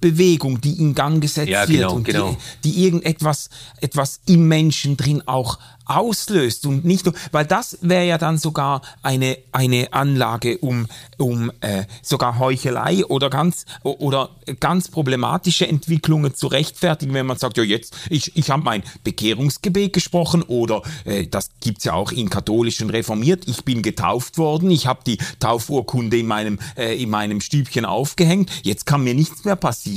Befreiungsbewegung, 0.00 0.60
die 0.60 0.80
in 0.80 0.94
Gang 0.94 1.20
gesetzt 1.20 1.48
Ja, 1.48 1.68
wird 1.68 1.80
genau, 1.80 1.94
und 1.94 2.04
genau. 2.04 2.36
die, 2.64 2.72
die 2.72 2.84
irgendetwas, 2.84 3.50
etwas 3.80 4.20
im 4.26 4.48
Menschen 4.48 4.96
drin 4.96 5.22
auch 5.26 5.58
auslöst 5.88 6.66
und 6.66 6.84
nicht 6.84 7.06
nur, 7.06 7.14
weil 7.32 7.46
das 7.46 7.78
wäre 7.80 8.06
ja 8.06 8.18
dann 8.18 8.36
sogar 8.36 8.82
eine, 9.02 9.38
eine 9.52 9.92
Anlage, 9.94 10.58
um, 10.58 10.86
um 11.16 11.50
äh, 11.62 11.84
sogar 12.02 12.38
Heuchelei 12.38 13.06
oder 13.06 13.30
ganz, 13.30 13.64
oder 13.82 14.36
ganz 14.60 14.88
problematische 14.88 15.66
Entwicklungen 15.66 16.34
zu 16.34 16.46
rechtfertigen, 16.48 17.14
wenn 17.14 17.24
man 17.24 17.38
sagt, 17.38 17.56
ja 17.56 17.62
jetzt, 17.64 17.96
ich, 18.10 18.36
ich 18.36 18.50
habe 18.50 18.62
mein 18.64 18.82
Bekehrungsgebet 19.02 19.94
gesprochen 19.94 20.42
oder 20.42 20.82
äh, 21.06 21.26
das 21.26 21.50
gibt's 21.60 21.84
ja 21.84 21.94
auch 21.94 22.12
in 22.12 22.28
katholischen 22.28 22.90
reformiert, 22.90 23.48
ich 23.48 23.64
bin 23.64 23.80
getauft 23.80 24.36
worden, 24.36 24.70
ich 24.70 24.86
habe 24.86 25.00
die 25.06 25.16
Taufurkunde 25.40 26.18
in 26.18 26.26
meinem, 26.26 26.58
äh, 26.76 27.02
in 27.02 27.08
meinem 27.08 27.40
Stübchen 27.40 27.86
aufgehängt, 27.86 28.50
jetzt 28.62 28.84
kann 28.84 29.02
mir 29.02 29.14
nichts 29.14 29.46
mehr 29.46 29.56
passieren. 29.56 29.87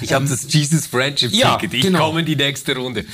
Ich 0.00 0.12
habe 0.12 0.26
das 0.26 0.52
Jesus 0.52 0.86
Friendship 0.86 1.32
ja, 1.32 1.56
Ticket. 1.56 1.74
Ich 1.74 1.82
genau. 1.82 2.06
komme 2.06 2.20
in 2.20 2.26
die 2.26 2.36
nächste 2.36 2.76
Runde. 2.76 3.04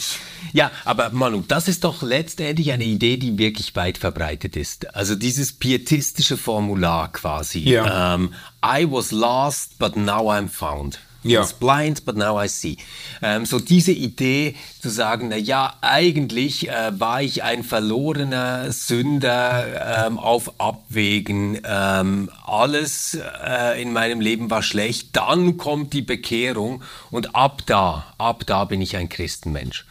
Ja, 0.52 0.70
aber 0.84 1.10
Manu, 1.10 1.42
das 1.46 1.68
ist 1.68 1.84
doch 1.84 2.02
letztendlich 2.02 2.72
eine 2.72 2.84
Idee, 2.84 3.16
die 3.16 3.38
wirklich 3.38 3.74
weit 3.76 3.98
verbreitet 3.98 4.56
ist. 4.56 4.94
Also 4.94 5.14
dieses 5.14 5.52
pietistische 5.52 6.36
Formular 6.36 7.12
quasi. 7.12 7.60
Ja. 7.60 8.14
Ähm, 8.14 8.34
I 8.64 8.86
was 8.90 9.12
lost, 9.12 9.78
but 9.78 9.96
now 9.96 10.30
I'm 10.30 10.48
found. 10.48 11.00
I 11.24 11.28
Ja. 11.32 11.40
was 11.40 11.52
blind, 11.52 12.04
but 12.04 12.16
now 12.16 12.42
I 12.42 12.48
see. 12.48 12.76
Ähm, 13.22 13.46
so 13.46 13.58
diese 13.58 13.92
Idee 13.92 14.54
zu 14.80 14.88
sagen, 14.90 15.28
na 15.28 15.36
ja, 15.36 15.74
eigentlich 15.80 16.68
äh, 16.68 16.98
war 16.98 17.22
ich 17.22 17.42
ein 17.42 17.62
verlorener 17.62 18.72
Sünder 18.72 20.06
ähm, 20.06 20.18
auf 20.18 20.60
Abwägen. 20.60 21.60
Ähm, 21.64 22.30
alles 22.44 23.16
äh, 23.46 23.80
in 23.80 23.92
meinem 23.92 24.20
Leben 24.20 24.50
war 24.50 24.62
schlecht. 24.62 25.10
Dann 25.16 25.56
kommt 25.56 25.92
die 25.92 26.02
Bekehrung 26.02 26.82
und 27.10 27.34
ab 27.34 27.62
da, 27.66 28.04
ab 28.18 28.44
da 28.46 28.64
bin 28.64 28.80
ich 28.80 28.96
ein 28.96 29.08
Christenmensch. 29.08 29.86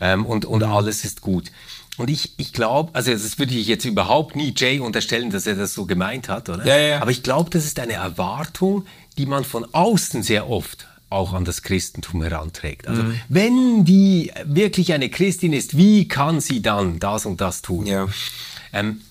Ähm, 0.00 0.26
und, 0.26 0.44
und 0.44 0.64
alles 0.64 1.04
ist 1.04 1.20
gut. 1.20 1.52
Und 1.98 2.08
ich, 2.10 2.32
ich 2.38 2.52
glaube, 2.52 2.90
also 2.94 3.12
das 3.12 3.38
würde 3.38 3.54
ich 3.54 3.66
jetzt 3.66 3.84
überhaupt 3.84 4.34
nie 4.34 4.54
Jay 4.56 4.78
unterstellen, 4.80 5.30
dass 5.30 5.46
er 5.46 5.56
das 5.56 5.74
so 5.74 5.84
gemeint 5.84 6.28
hat, 6.28 6.48
oder? 6.48 6.64
Ja, 6.66 6.76
ja. 6.78 7.02
Aber 7.02 7.10
ich 7.10 7.22
glaube, 7.22 7.50
das 7.50 7.64
ist 7.66 7.78
eine 7.78 7.92
Erwartung, 7.94 8.86
die 9.18 9.26
man 9.26 9.44
von 9.44 9.66
außen 9.72 10.22
sehr 10.22 10.48
oft 10.48 10.86
auch 11.10 11.34
an 11.34 11.44
das 11.44 11.62
Christentum 11.62 12.22
heranträgt. 12.22 12.88
Also 12.88 13.02
Mhm. 13.02 13.20
wenn 13.28 13.84
die 13.84 14.32
wirklich 14.44 14.94
eine 14.94 15.10
Christin 15.10 15.52
ist, 15.52 15.76
wie 15.76 16.08
kann 16.08 16.40
sie 16.40 16.62
dann 16.62 16.98
das 16.98 17.26
und 17.26 17.42
das 17.42 17.60
tun? 17.60 17.84
Ja. 17.86 18.08
Ähm, 18.72 19.02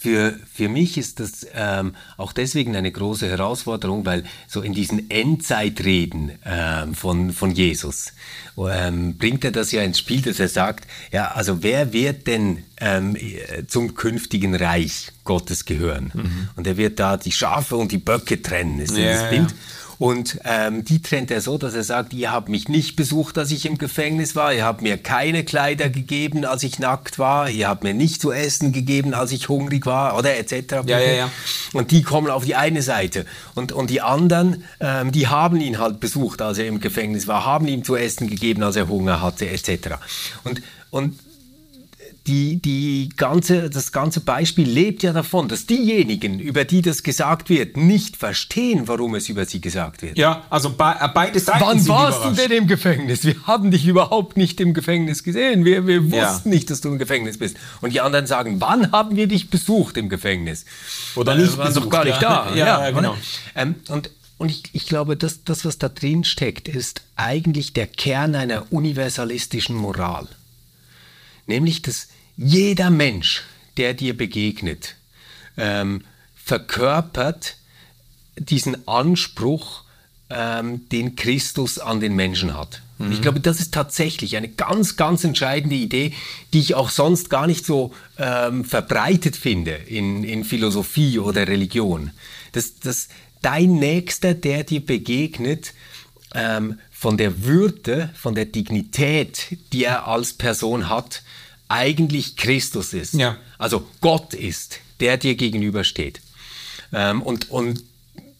für, 0.00 0.38
für 0.52 0.68
mich 0.68 0.96
ist 0.96 1.18
das 1.18 1.44
ähm, 1.54 1.94
auch 2.16 2.32
deswegen 2.32 2.76
eine 2.76 2.92
große 2.92 3.28
Herausforderung, 3.28 4.06
weil 4.06 4.22
so 4.46 4.62
in 4.62 4.72
diesen 4.72 5.10
Endzeitreden 5.10 6.38
ähm, 6.44 6.94
von, 6.94 7.32
von 7.32 7.50
Jesus 7.50 8.12
ähm, 8.56 9.18
bringt 9.18 9.44
er 9.44 9.50
das 9.50 9.72
ja 9.72 9.82
ins 9.82 9.98
Spiel, 9.98 10.22
dass 10.22 10.38
er 10.38 10.48
sagt, 10.48 10.86
ja, 11.10 11.32
also 11.32 11.64
wer 11.64 11.92
wird 11.92 12.28
denn 12.28 12.62
ähm, 12.80 13.16
äh, 13.16 13.66
zum 13.66 13.94
künftigen 13.94 14.54
Reich 14.54 15.10
Gottes 15.24 15.64
gehören? 15.64 16.12
Und 16.54 16.66
er 16.68 16.76
wird 16.76 17.00
da 17.00 17.16
die 17.16 17.32
Schafe 17.32 17.76
und 17.76 17.90
die 17.90 17.98
Böcke 17.98 18.40
trennen, 18.40 18.78
ist 18.78 18.96
Ja, 18.96 19.04
dieses 19.04 19.22
ja. 19.22 19.46
Und 19.98 20.38
ähm, 20.44 20.84
die 20.84 21.02
trennt 21.02 21.30
er 21.30 21.40
so, 21.40 21.58
dass 21.58 21.74
er 21.74 21.82
sagt, 21.82 22.12
ihr 22.12 22.30
habt 22.30 22.48
mich 22.48 22.68
nicht 22.68 22.94
besucht, 22.94 23.36
als 23.36 23.50
ich 23.50 23.66
im 23.66 23.78
Gefängnis 23.78 24.36
war, 24.36 24.54
ihr 24.54 24.64
habt 24.64 24.80
mir 24.80 24.96
keine 24.96 25.44
Kleider 25.44 25.88
gegeben, 25.88 26.44
als 26.44 26.62
ich 26.62 26.78
nackt 26.78 27.18
war, 27.18 27.50
ihr 27.50 27.68
habt 27.68 27.82
mir 27.82 27.94
nicht 27.94 28.20
zu 28.20 28.30
essen 28.30 28.72
gegeben, 28.72 29.12
als 29.12 29.32
ich 29.32 29.48
hungrig 29.48 29.86
war, 29.86 30.16
oder 30.16 30.36
etc. 30.36 30.86
Ja, 30.86 31.00
ja, 31.00 31.12
ja. 31.12 31.30
Und 31.72 31.90
die 31.90 32.02
kommen 32.02 32.30
auf 32.30 32.44
die 32.44 32.54
eine 32.54 32.82
Seite. 32.82 33.26
Und, 33.56 33.72
und 33.72 33.90
die 33.90 34.00
anderen, 34.00 34.64
ähm, 34.78 35.10
die 35.10 35.26
haben 35.26 35.60
ihn 35.60 35.78
halt 35.78 35.98
besucht, 35.98 36.42
als 36.42 36.58
er 36.58 36.66
im 36.66 36.80
Gefängnis 36.80 37.26
war, 37.26 37.44
haben 37.44 37.66
ihm 37.66 37.82
zu 37.82 37.96
essen 37.96 38.28
gegeben, 38.28 38.62
als 38.62 38.76
er 38.76 38.88
Hunger 38.88 39.20
hatte, 39.20 39.48
etc. 39.48 39.96
Und, 40.44 40.62
und 40.90 41.18
die, 42.28 42.60
die 42.60 43.08
ganze, 43.16 43.70
das 43.70 43.90
ganze 43.90 44.20
Beispiel 44.20 44.68
lebt 44.68 45.02
ja 45.02 45.12
davon, 45.12 45.48
dass 45.48 45.66
diejenigen, 45.66 46.38
über 46.38 46.64
die 46.64 46.82
das 46.82 47.02
gesagt 47.02 47.48
wird, 47.48 47.76
nicht 47.76 48.16
verstehen, 48.16 48.86
warum 48.86 49.14
es 49.14 49.28
über 49.28 49.46
sie 49.46 49.60
gesagt 49.60 50.02
wird. 50.02 50.18
Ja, 50.18 50.44
also 50.50 50.70
be 50.70 50.94
äh, 51.00 51.08
beide 51.12 51.40
Seiten 51.40 51.60
Wann 51.62 51.78
sind 51.80 51.88
warst 51.88 52.24
du 52.24 52.30
denn 52.32 52.52
im 52.52 52.66
Gefängnis? 52.66 53.24
Wir 53.24 53.34
haben 53.46 53.70
dich 53.70 53.86
überhaupt 53.86 54.36
nicht 54.36 54.60
im 54.60 54.74
Gefängnis 54.74 55.24
gesehen. 55.24 55.64
Wir, 55.64 55.86
wir 55.86 56.02
Ja. 56.02 56.32
wussten 56.34 56.50
nicht, 56.50 56.70
dass 56.70 56.82
du 56.82 56.88
im 56.90 56.98
Gefängnis 56.98 57.38
bist. 57.38 57.56
Und 57.80 57.92
die 57.94 58.00
anderen 58.02 58.26
sagen, 58.26 58.60
wann 58.60 58.92
haben 58.92 59.16
wir 59.16 59.26
dich 59.26 59.48
besucht 59.50 59.96
im 59.96 60.08
Gefängnis? 60.08 60.66
Oder 61.16 61.32
Äh, 61.34 61.38
nicht 61.38 61.56
warst 61.56 61.76
doch 61.78 61.88
gar 61.88 62.04
nicht 62.04 62.20
ja. 62.22 62.50
da. 62.50 62.54
Ja, 62.54 62.66
ja, 62.86 62.90
genau. 62.90 63.16
Ähm, 63.56 63.76
und 63.88 64.10
und 64.36 64.50
ich, 64.50 64.62
ich 64.72 64.86
glaube, 64.86 65.16
das, 65.16 65.42
das, 65.44 65.64
was 65.64 65.78
da 65.78 65.88
drin 65.88 66.22
steckt, 66.22 66.68
ist 66.68 67.02
eigentlich 67.16 67.72
der 67.72 67.88
Kern 67.88 68.36
einer 68.36 68.70
universalistischen 68.70 69.74
Moral. 69.74 70.28
Nämlich, 71.46 71.82
dass 71.82 72.07
jeder 72.38 72.88
Mensch, 72.88 73.42
der 73.76 73.92
dir 73.94 74.16
begegnet, 74.16 74.94
ähm, 75.56 76.02
verkörpert 76.36 77.56
diesen 78.36 78.86
Anspruch, 78.88 79.82
ähm, 80.30 80.88
den 80.88 81.16
Christus 81.16 81.78
an 81.78 82.00
den 82.00 82.14
Menschen 82.14 82.56
hat. 82.56 82.82
Und 82.98 83.12
ich 83.12 83.22
glaube, 83.22 83.38
das 83.38 83.60
ist 83.60 83.72
tatsächlich 83.72 84.36
eine 84.36 84.48
ganz, 84.48 84.96
ganz 84.96 85.22
entscheidende 85.22 85.76
Idee, 85.76 86.14
die 86.52 86.58
ich 86.58 86.74
auch 86.74 86.90
sonst 86.90 87.30
gar 87.30 87.46
nicht 87.46 87.64
so 87.64 87.94
ähm, 88.18 88.64
verbreitet 88.64 89.36
finde 89.36 89.70
in, 89.70 90.24
in 90.24 90.42
Philosophie 90.42 91.20
oder 91.20 91.46
Religion. 91.46 92.10
Dass, 92.52 92.80
dass 92.80 93.08
dein 93.40 93.74
Nächster, 93.74 94.34
der 94.34 94.64
dir 94.64 94.84
begegnet, 94.84 95.74
ähm, 96.34 96.80
von 96.90 97.16
der 97.16 97.44
Würde, 97.44 98.10
von 98.16 98.34
der 98.34 98.46
Dignität, 98.46 99.56
die 99.72 99.84
er 99.84 100.08
als 100.08 100.32
Person 100.32 100.88
hat, 100.88 101.22
eigentlich 101.68 102.36
Christus 102.36 102.92
ist. 102.92 103.14
Ja. 103.14 103.36
Also 103.58 103.86
Gott 104.00 104.34
ist, 104.34 104.80
der 105.00 105.16
dir 105.16 105.34
gegenübersteht. 105.34 106.20
Ähm, 106.92 107.22
und, 107.22 107.50
und 107.50 107.82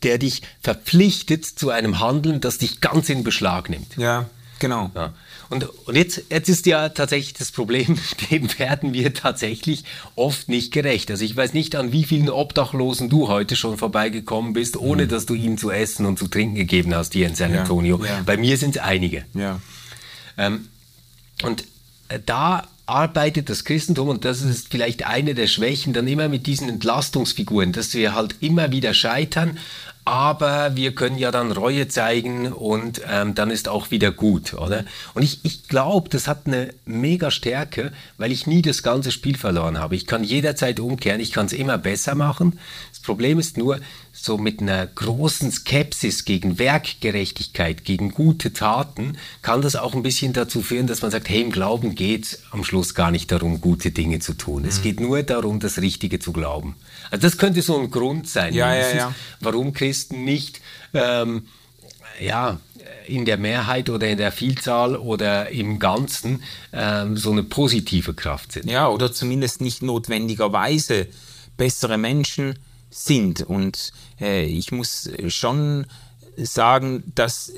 der 0.02 0.18
dich 0.18 0.42
verpflichtet 0.62 1.44
zu 1.44 1.70
einem 1.70 2.00
Handeln, 2.00 2.40
das 2.40 2.58
dich 2.58 2.80
ganz 2.80 3.08
in 3.08 3.24
Beschlag 3.24 3.68
nimmt. 3.68 3.96
Ja, 3.96 4.28
genau. 4.58 4.90
Ja. 4.94 5.12
Und, 5.50 5.66
und 5.86 5.96
jetzt, 5.96 6.24
jetzt 6.30 6.48
ist 6.48 6.66
ja 6.66 6.90
tatsächlich 6.90 7.32
das 7.34 7.50
Problem, 7.52 7.98
dem 8.30 8.58
werden 8.58 8.92
wir 8.92 9.14
tatsächlich 9.14 9.84
oft 10.14 10.48
nicht 10.48 10.72
gerecht. 10.72 11.10
Also 11.10 11.24
ich 11.24 11.34
weiß 11.34 11.54
nicht, 11.54 11.74
an 11.74 11.90
wie 11.92 12.04
vielen 12.04 12.30
Obdachlosen 12.30 13.08
du 13.08 13.28
heute 13.28 13.56
schon 13.56 13.76
vorbeigekommen 13.78 14.52
bist, 14.52 14.76
ohne 14.76 15.06
dass 15.08 15.26
du 15.26 15.34
ihnen 15.34 15.58
zu 15.58 15.70
essen 15.70 16.06
und 16.06 16.18
zu 16.18 16.28
trinken 16.28 16.54
gegeben 16.54 16.94
hast 16.94 17.14
hier 17.14 17.26
in 17.26 17.34
San 17.34 17.52
Ja, 17.52 17.62
Antonio. 17.62 18.02
ja. 18.04 18.22
Bei 18.24 18.36
mir 18.36 18.56
sind 18.56 18.76
es 18.76 18.82
einige. 18.82 19.24
Ja. 19.34 19.60
Ähm, 20.36 20.68
und 21.42 21.64
äh, 22.08 22.20
da 22.24 22.68
arbeitet 22.88 23.51
das 23.51 23.64
Christentum, 23.64 24.09
und 24.09 24.24
das 24.24 24.42
ist 24.42 24.68
vielleicht 24.70 25.07
eine 25.07 25.35
der 25.35 25.46
Schwächen, 25.46 25.92
dann 25.92 26.09
immer 26.09 26.29
mit 26.29 26.46
diesen 26.46 26.68
Entlastungsfiguren, 26.68 27.72
dass 27.72 27.94
wir 27.94 28.14
halt 28.14 28.37
immer 28.40 28.72
wieder 28.72 28.94
scheitern, 28.94 29.59
aber 30.09 30.74
wir 30.74 30.94
können 30.94 31.18
ja 31.18 31.31
dann 31.31 31.53
Reue 31.53 31.87
zeigen 31.87 32.51
und 32.51 33.03
ähm, 33.07 33.35
dann 33.35 33.51
ist 33.51 33.68
auch 33.68 33.90
wieder 33.90 34.11
gut, 34.11 34.55
oder? 34.55 34.85
Und 35.12 35.22
ich, 35.22 35.40
ich 35.42 35.68
glaube, 35.68 36.09
das 36.09 36.27
hat 36.27 36.46
eine 36.46 36.72
mega 36.87 37.31
Stärke, 37.31 37.92
weil 38.16 38.33
ich 38.33 38.46
nie 38.46 38.62
das 38.62 38.83
ganze 38.83 39.12
Spiel 39.12 39.37
verloren 39.37 39.79
habe. 39.79 39.96
Ich 39.96 40.07
kann 40.07 40.24
jederzeit 40.24 40.81
umkehren, 40.81 41.20
ich 41.20 41.31
kann 41.31 41.44
es 41.44 41.53
immer 41.53 41.77
besser 41.77 42.14
machen. 42.14 42.59
Das 42.90 43.01
Problem 43.01 43.38
ist 43.38 43.59
nur, 43.59 43.81
so 44.20 44.37
mit 44.37 44.61
einer 44.61 44.87
großen 44.87 45.50
Skepsis 45.52 46.24
gegen 46.24 46.59
Werkgerechtigkeit, 46.59 47.85
gegen 47.85 48.11
gute 48.11 48.52
Taten, 48.52 49.16
kann 49.42 49.62
das 49.62 49.76
auch 49.76 49.94
ein 49.94 50.02
bisschen 50.02 50.33
dazu 50.33 50.61
führen, 50.62 50.87
dass 50.87 51.02
man 51.02 51.11
sagt, 51.11 51.28
hey, 51.28 51.42
im 51.42 51.50
Glauben 51.52 51.94
geht 51.94 52.24
es 52.24 52.42
am 52.50 52.64
Schluss 52.64 52.94
gar 52.94 53.11
nicht 53.11 53.31
darum, 53.31 53.61
gute 53.61 53.90
Dinge 53.90 54.18
zu 54.18 54.35
tun. 54.35 54.64
Es 54.64 54.83
geht 54.83 55.00
nur 55.00 55.22
darum, 55.22 55.61
das 55.61 55.78
Richtige 55.78 56.18
zu 56.18 56.33
glauben. 56.33 56.76
Also 57.11 57.22
das 57.26 57.38
könnte 57.38 57.62
so 57.62 57.78
ein 57.78 57.90
Grund 57.90 58.28
sein, 58.28 58.54
Ja, 58.54 58.74
ja, 58.74 58.94
ja. 58.94 59.14
warum 59.40 59.72
Christen 59.72 60.24
nicht 60.24 60.61
ähm, 60.94 61.44
ja, 62.20 62.59
in 63.07 63.24
der 63.24 63.38
Mehrheit 63.38 63.88
oder 63.88 64.09
in 64.09 64.18
der 64.18 64.33
Vielzahl 64.33 64.96
oder 64.96 65.50
im 65.50 65.78
Ganzen 65.78 66.42
ähm, 66.72 67.16
so 67.16 67.31
eine 67.31 67.42
positive 67.42 68.14
Kraft 68.14 68.52
sind. 68.52 68.70
Ja, 68.70 68.88
oder 68.88 69.12
zumindest 69.12 69.61
nicht 69.61 69.83
notwendigerweise 69.83 71.07
bessere 71.57 71.98
Menschen 71.98 72.59
sind. 72.90 73.42
Und 73.42 73.92
äh, 74.20 74.44
ich 74.44 74.72
muss 74.72 75.11
schon 75.29 75.87
sagen, 76.37 77.03
dass 77.14 77.53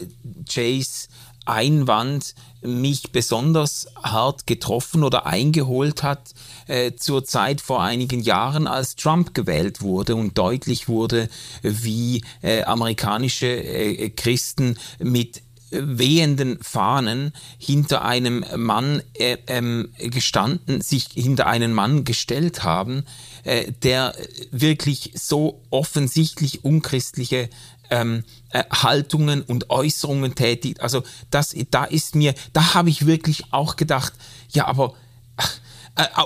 Jays 0.49 1.09
Einwand 1.47 2.35
mich 2.63 3.13
besonders 3.13 3.87
hart 4.03 4.47
getroffen 4.47 5.03
oder 5.03 5.27
eingeholt 5.27 6.03
hat 6.03 6.35
äh, 6.67 6.93
zur 6.93 7.25
Zeit 7.25 7.61
vor 7.61 7.83
einigen 7.83 8.21
Jahren, 8.21 8.67
als 8.67 8.95
Trump 8.97 9.35
gewählt 9.35 9.81
wurde 9.81 10.15
und 10.15 10.37
deutlich 10.37 10.89
wurde, 10.89 11.29
wie 11.63 12.23
äh, 12.43 12.63
amerikanische 12.63 13.47
äh, 13.47 14.11
Christen 14.11 14.79
mit 14.99 15.43
wehenden 15.71 16.59
Fahnen 16.63 17.33
hinter 17.59 18.05
einem 18.05 18.45
Mann 18.57 19.03
äh, 19.15 19.39
ähm, 19.47 19.89
gestanden, 19.99 20.81
sich 20.81 21.09
hinter 21.15 21.47
einen 21.47 21.73
Mann 21.73 22.05
gestellt 22.05 22.65
haben, 22.65 23.05
äh, 23.45 23.73
der 23.83 24.15
wirklich 24.51 25.13
so 25.15 25.63
offensichtlich 25.71 26.65
unchristliche 26.65 27.49
ähm, 27.91 28.25
äh, 28.51 28.65
Haltungen 28.71 29.43
und 29.43 29.71
Äußerungen 29.71 30.35
tätigt. 30.35 30.81
Also 30.81 31.03
das, 31.31 31.55
da 31.71 31.85
ist 31.85 32.15
mir, 32.15 32.35
da 32.53 32.75
habe 32.75 32.91
ich 32.91 33.07
wirklich 33.07 33.53
auch 33.53 33.77
gedacht, 33.77 34.13
ja, 34.51 34.67
aber 34.67 34.95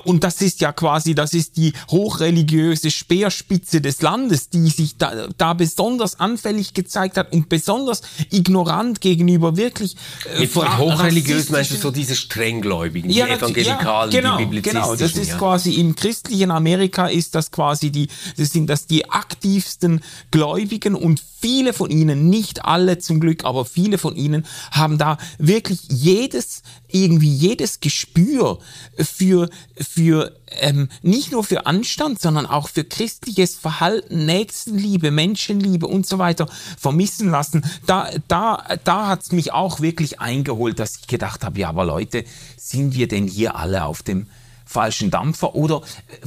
und 0.05 0.23
das 0.25 0.41
ist 0.41 0.61
ja 0.61 0.73
quasi, 0.73 1.15
das 1.15 1.35
ist 1.35 1.57
die 1.57 1.73
hochreligiöse 1.91 2.91
Speerspitze 2.91 3.81
des 3.81 4.03
Landes, 4.03 4.49
die 4.51 4.69
sich 4.69 4.97
da, 4.97 5.29
da 5.37 5.55
besonders 5.55 6.21
anfällig 6.21 6.75
gezeigt 6.75 7.17
hat 7.17 7.33
und 7.33 7.49
besonders 7.49 8.03
ignorant 8.31 9.01
gegenüber 9.01 9.57
wirklich. 9.57 9.97
Äh, 10.37 10.41
Mit 10.41 10.55
hochreligiös 10.55 11.51
meinst 11.51 11.73
du 11.73 11.77
so 11.77 11.91
diese 11.91 12.15
strenggläubigen, 12.15 13.11
ja, 13.11 13.27
die 13.27 13.33
Evangelikalen, 13.33 14.13
ja, 14.13 14.21
genau, 14.21 14.39
die 14.39 14.45
Biblizistischen. 14.45 14.83
Genau, 14.83 14.97
das 14.97 15.17
ist 15.17 15.29
ja. 15.31 15.39
quasi 15.39 15.73
im 15.75 15.97
christlichen 15.97 16.51
Amerika 16.51 17.07
ist 17.07 17.35
das 17.35 17.51
quasi 17.51 17.91
die, 17.91 18.09
das 18.37 18.51
sind 18.51 18.69
das 18.69 18.87
die 18.87 19.11
aktivsten 19.11 20.01
Gläubigen 20.31 20.95
und 20.95 21.23
viele 21.45 21.75
von 21.75 21.91
ihnen, 21.91 22.31
nicht 22.31 22.65
alle 22.65 22.97
zum 22.97 23.21
Glück, 23.21 23.45
aber 23.45 23.67
viele 23.67 23.99
von 23.99 24.17
ihnen 24.17 24.47
haben 24.71 24.97
da 24.97 25.19
wirklich 25.37 25.81
jedes, 25.91 26.63
irgendwie 26.89 27.29
jedes 27.29 27.81
Gespür 27.81 28.61
für, 28.97 29.51
für 29.77 30.35
ähm, 30.53 30.89
nicht 31.03 31.33
nur 31.33 31.45
für 31.45 31.67
Anstand, 31.67 32.19
sondern 32.19 32.47
auch 32.47 32.71
für 32.71 32.83
christliches 32.83 33.57
Verhalten, 33.57 34.25
Nächstenliebe, 34.25 35.11
Menschenliebe 35.11 35.87
und 35.87 36.07
so 36.07 36.19
weiter 36.19 36.49
vermissen 36.79 37.29
lassen. 37.29 37.63
Da, 37.85 38.09
da, 38.27 38.65
da 38.83 39.09
hat's 39.09 39.31
mich 39.31 39.53
auch 39.53 39.81
wirklich 39.81 40.21
eingeholt, 40.21 40.79
dass 40.79 40.97
ich 40.97 41.09
gedacht 41.09 41.45
habe, 41.45 41.61
ja, 41.61 41.69
aber 41.69 41.85
Leute, 41.85 42.25
sind 42.57 42.95
wir 42.95 43.07
denn 43.07 43.29
hier 43.29 43.57
alle 43.57 43.85
auf 43.85 44.03
dem 44.03 44.29
falschen 44.65 45.11
Dampfer? 45.11 45.55
Oder, 45.55 45.83
äh, 46.09 46.27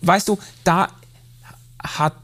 weißt 0.00 0.28
du, 0.28 0.38
da 0.64 0.88
hat 1.78 2.14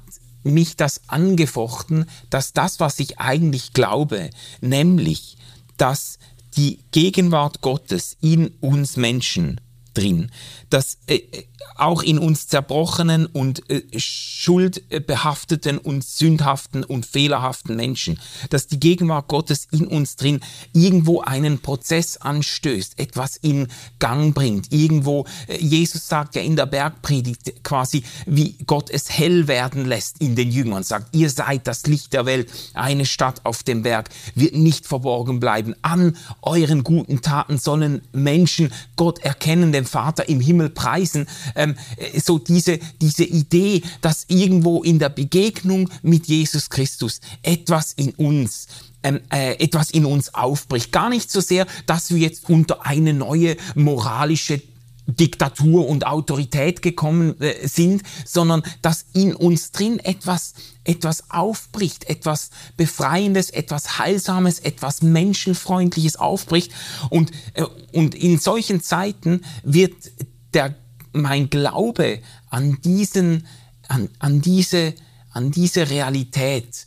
mich 0.47 0.77
das 0.77 1.03
angefochten, 1.09 2.07
dass 2.31 2.53
das, 2.53 2.81
was 2.81 2.99
ich 3.01 3.19
eigentlich 3.19 3.73
glaube, 3.73 4.31
nämlich, 4.61 5.37
dass 5.77 6.19
die 6.57 6.79
Gegenwart 6.91 7.61
Gottes 7.61 8.17
in 8.21 8.49
uns 8.61 8.97
Menschen 8.97 9.61
drin, 9.93 10.31
dass 10.71 10.99
äh, 11.07 11.21
auch 11.77 12.03
in 12.03 12.19
uns 12.19 12.49
zerbrochenen 12.49 13.27
und 13.27 13.69
äh, 13.71 13.83
schuldbehafteten 13.99 15.79
und 15.79 16.05
sündhaften 16.05 16.85
und 16.85 17.07
fehlerhaften 17.07 17.77
Menschen, 17.77 18.19
dass 18.51 18.67
die 18.67 18.81
Gegenwart 18.81 19.29
Gottes 19.29 19.69
in 19.71 19.87
uns 19.87 20.17
drin 20.17 20.41
irgendwo 20.73 21.21
einen 21.21 21.59
Prozess 21.59 22.17
anstößt, 22.17 22.99
etwas 22.99 23.37
in 23.37 23.69
Gang 23.99 24.35
bringt, 24.35 24.73
irgendwo, 24.73 25.27
äh, 25.49 25.59
Jesus 25.59 26.09
sagt 26.09 26.35
ja 26.35 26.43
in 26.43 26.57
der 26.57 26.67
Bergpredigt 26.67 27.63
quasi, 27.63 28.05
wie 28.27 28.57
Gott 28.67 28.91
es 28.91 29.11
hell 29.11 29.49
werden 29.49 29.85
lässt 29.85 30.21
in 30.21 30.37
den 30.37 30.51
Jüngern, 30.51 30.83
sagt, 30.83 31.15
ihr 31.15 31.31
seid 31.31 31.67
das 31.67 31.87
Licht 31.87 32.13
der 32.13 32.27
Welt, 32.27 32.51
eine 32.75 33.07
Stadt 33.07 33.45
auf 33.45 33.63
dem 33.63 33.83
Berg 33.83 34.11
wird 34.35 34.55
nicht 34.55 34.87
verborgen 34.87 35.41
bleiben, 35.41 35.75
an 35.83 36.17
euren 36.43 36.85
guten 36.85 37.23
Taten 37.23 37.59
sollen 37.59 38.03
Menschen 38.13 38.73
Gott 38.97 39.19
erkennen, 39.21 39.73
den 39.73 39.85
Vater 39.85 40.29
im 40.29 40.41
Himmel 40.41 40.66
preisen, 40.71 41.27
ähm, 41.55 41.75
so 42.23 42.39
diese, 42.39 42.79
diese 43.01 43.25
Idee, 43.25 43.83
dass 44.01 44.25
irgendwo 44.29 44.83
in 44.83 44.99
der 44.99 45.09
Begegnung 45.09 45.91
mit 46.03 46.27
Jesus 46.27 46.71
Christus 46.71 47.21
etwas 47.43 47.93
in 47.93 48.11
uns 48.11 48.67
ähm, 49.03 49.21
äh, 49.33 49.55
etwas 49.63 49.91
in 49.91 50.05
uns 50.05 50.35
aufbricht. 50.35 50.91
Gar 50.91 51.11
nicht 51.11 51.31
so 51.31 51.41
sehr, 51.41 51.67
dass 51.87 52.11
wir 52.11 52.19
jetzt 52.19 52.49
unter 52.49 52.85
eine 52.85 53.13
neue 53.13 53.57
moralische 53.75 54.61
Diktatur 55.07 55.89
und 55.89 56.07
Autorität 56.07 56.83
gekommen 56.83 57.41
äh, 57.41 57.69
sind, 57.69 58.03
sondern 58.25 58.63
dass 58.83 59.07
in 59.13 59.35
uns 59.35 59.71
drin 59.71 60.01
etwas, 60.01 60.55
etwas 60.85 61.31
aufbricht, 61.31 62.09
etwas 62.11 62.51
Befreiendes, 62.77 63.51
etwas 63.51 63.99
Heilsames, 63.99 64.59
etwas 64.59 65.03
Menschenfreundliches 65.03 66.17
aufbricht. 66.17 66.73
Und, 67.09 67.31
äh, 67.55 67.65
und 67.93 68.15
in 68.15 68.39
solchen 68.39 68.83
Zeiten 68.83 69.43
wird 69.63 69.95
der, 70.57 70.75
mein 71.13 71.49
Glaube 71.49 72.21
an 72.51 72.79
diesen, 72.83 73.47
an, 73.89 74.09
an 74.19 74.41
diese, 74.41 74.95
an 75.31 75.53
diese 75.53 75.89
Realität 75.89 76.87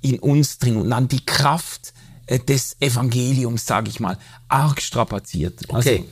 in 0.00 0.18
uns 0.18 0.58
drin 0.58 0.76
und 0.76 0.92
an 0.92 1.06
die 1.06 1.24
Kraft 1.24 1.92
äh, 2.26 2.38
des 2.38 2.76
Evangeliums, 2.80 3.66
sage 3.66 3.90
ich 3.90 4.00
mal, 4.00 4.18
arg 4.48 4.82
strapaziert. 4.82 5.60
Okay. 5.68 5.74
Also, 5.76 6.04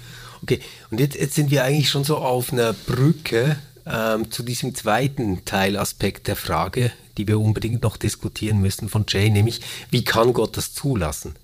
Okay, 0.43 0.61
und 0.91 1.01
jetzt, 1.01 1.17
jetzt 1.17 1.35
sind 1.35 1.51
wir 1.51 1.65
eigentlich 1.65 1.91
schon 1.91 2.05
so 2.05 2.19
auf 2.19 2.53
einer 2.53 2.73
Brücke 2.73 3.59
ähm, 3.87 4.31
zu 4.31 4.43
diesem 4.43 4.75
zweiten 4.75 5.45
Teilaspekt 5.45 6.29
der 6.29 6.37
Frage, 6.37 6.93
die 7.17 7.27
wir 7.27 7.41
unbedingt 7.41 7.83
noch 7.83 7.97
diskutieren 7.97 8.61
müssen 8.61 8.89
von 8.89 9.05
Jay, 9.09 9.31
nämlich 9.31 9.61
wie 9.91 10.05
kann 10.05 10.33
Gott 10.33 10.57
das 10.57 10.75
zulassen? 10.75 11.35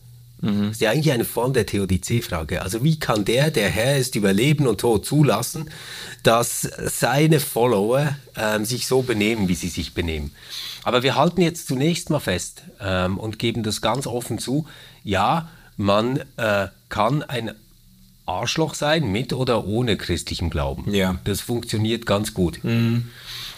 Mhm. 0.44 0.68
Das 0.68 0.72
ist 0.72 0.80
ja 0.80 0.90
eigentlich 0.90 1.12
eine 1.12 1.24
Form 1.24 1.52
der 1.52 1.66
Theodizee-Frage. 1.66 2.62
Also 2.62 2.84
wie 2.84 2.98
kann 2.98 3.24
der, 3.24 3.50
der 3.50 3.70
Herr 3.70 3.96
ist, 3.96 4.14
über 4.14 4.32
Leben 4.32 4.66
und 4.66 4.80
Tod 4.80 5.06
zulassen, 5.06 5.70
dass 6.22 6.62
seine 6.62 7.40
Follower 7.40 8.14
ähm, 8.36 8.64
sich 8.64 8.86
so 8.86 9.02
benehmen, 9.02 9.48
wie 9.48 9.54
sie 9.54 9.68
sich 9.68 9.94
benehmen? 9.94 10.32
Aber 10.82 11.02
wir 11.02 11.16
halten 11.16 11.40
jetzt 11.40 11.66
zunächst 11.66 12.10
mal 12.10 12.20
fest 12.20 12.62
ähm, 12.80 13.18
und 13.18 13.38
geben 13.38 13.62
das 13.62 13.80
ganz 13.80 14.06
offen 14.06 14.38
zu. 14.38 14.66
Ja, 15.02 15.48
man 15.76 16.20
äh, 16.36 16.68
kann 16.88 17.22
ein 17.22 17.52
Arschloch 18.26 18.74
sein, 18.74 19.10
mit 19.10 19.32
oder 19.32 19.66
ohne 19.66 19.96
christlichem 19.96 20.50
Glauben. 20.50 20.92
Ja. 20.92 21.18
Das 21.24 21.40
funktioniert 21.40 22.06
ganz 22.06 22.34
gut. 22.34 22.62
Mhm. 22.62 23.10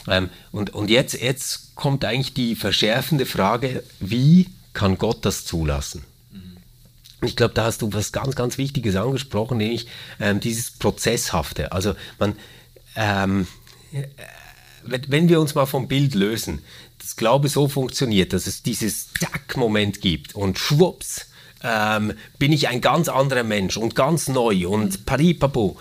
Ähm, 0.09 0.29
und 0.53 0.70
und 0.75 0.90
jetzt, 0.90 1.20
jetzt 1.20 1.75
kommt 1.75 2.05
eigentlich 2.05 2.35
die 2.35 2.55
verschärfende 2.55 3.27
Frage, 3.27 3.83
wie 4.01 4.49
kann 4.72 4.99
Gott 4.99 5.25
das 5.25 5.44
zulassen? 5.44 6.05
Ich 7.26 7.36
glaube, 7.36 7.54
da 7.54 7.64
hast 7.64 7.82
du 7.82 7.92
was 7.92 8.12
ganz, 8.12 8.34
ganz 8.34 8.58
Wichtiges 8.58 8.96
angesprochen, 8.96 9.58
nämlich 9.58 9.86
ähm, 10.20 10.40
dieses 10.40 10.70
Prozesshafte. 10.70 11.72
Also 11.72 11.94
man, 12.18 12.36
ähm, 12.94 13.46
wenn 14.86 15.28
wir 15.28 15.40
uns 15.40 15.54
mal 15.54 15.66
vom 15.66 15.88
Bild 15.88 16.14
lösen, 16.14 16.62
das 16.98 17.16
Glaube 17.16 17.48
so 17.48 17.68
funktioniert, 17.68 18.32
dass 18.32 18.46
es 18.46 18.62
dieses 18.62 19.12
Zack-Moment 19.14 20.00
gibt 20.00 20.34
und 20.34 20.58
schwupps, 20.58 21.26
ähm, 21.62 22.12
bin 22.38 22.52
ich 22.52 22.68
ein 22.68 22.80
ganz 22.80 23.08
anderer 23.08 23.44
Mensch 23.44 23.76
und 23.76 23.94
ganz 23.94 24.28
neu 24.28 24.68
und 24.68 25.06
paripapo, 25.06 25.78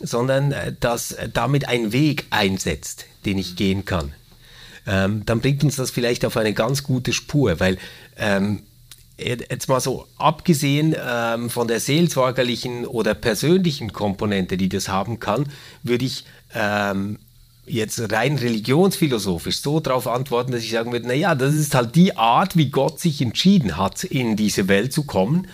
sondern 0.00 0.52
äh, 0.52 0.74
dass 0.78 1.16
damit 1.32 1.68
ein 1.68 1.92
Weg 1.92 2.26
einsetzt, 2.30 3.06
den 3.24 3.38
ich 3.38 3.56
gehen 3.56 3.84
kann. 3.84 4.12
Ähm, 4.86 5.24
dann 5.26 5.40
bringt 5.40 5.62
uns 5.64 5.76
das 5.76 5.90
vielleicht 5.90 6.24
auf 6.24 6.36
eine 6.36 6.54
ganz 6.54 6.82
gute 6.82 7.12
Spur, 7.12 7.60
weil 7.60 7.78
ähm, 8.16 8.62
jetzt 9.18 9.68
mal 9.68 9.80
so 9.80 10.06
abgesehen 10.16 10.94
ähm, 10.98 11.50
von 11.50 11.68
der 11.68 11.80
seelsorgerlichen 11.80 12.86
oder 12.86 13.14
persönlichen 13.14 13.92
Komponente, 13.92 14.56
die 14.56 14.68
das 14.68 14.88
haben 14.88 15.18
kann, 15.18 15.46
würde 15.82 16.04
ich 16.04 16.24
ähm, 16.54 17.18
jetzt 17.68 18.12
rein 18.12 18.36
religionsphilosophisch 18.36 19.60
so 19.60 19.80
darauf 19.80 20.06
antworten, 20.06 20.52
dass 20.52 20.62
ich 20.62 20.70
sagen 20.70 20.92
würde, 20.92 21.06
naja, 21.06 21.34
das 21.34 21.54
ist 21.54 21.74
halt 21.74 21.94
die 21.94 22.16
Art, 22.16 22.56
wie 22.56 22.70
Gott 22.70 23.00
sich 23.00 23.20
entschieden 23.20 23.76
hat, 23.76 24.04
in 24.04 24.36
diese 24.36 24.68
Welt 24.68 24.92
zu 24.92 25.04
kommen. 25.04 25.48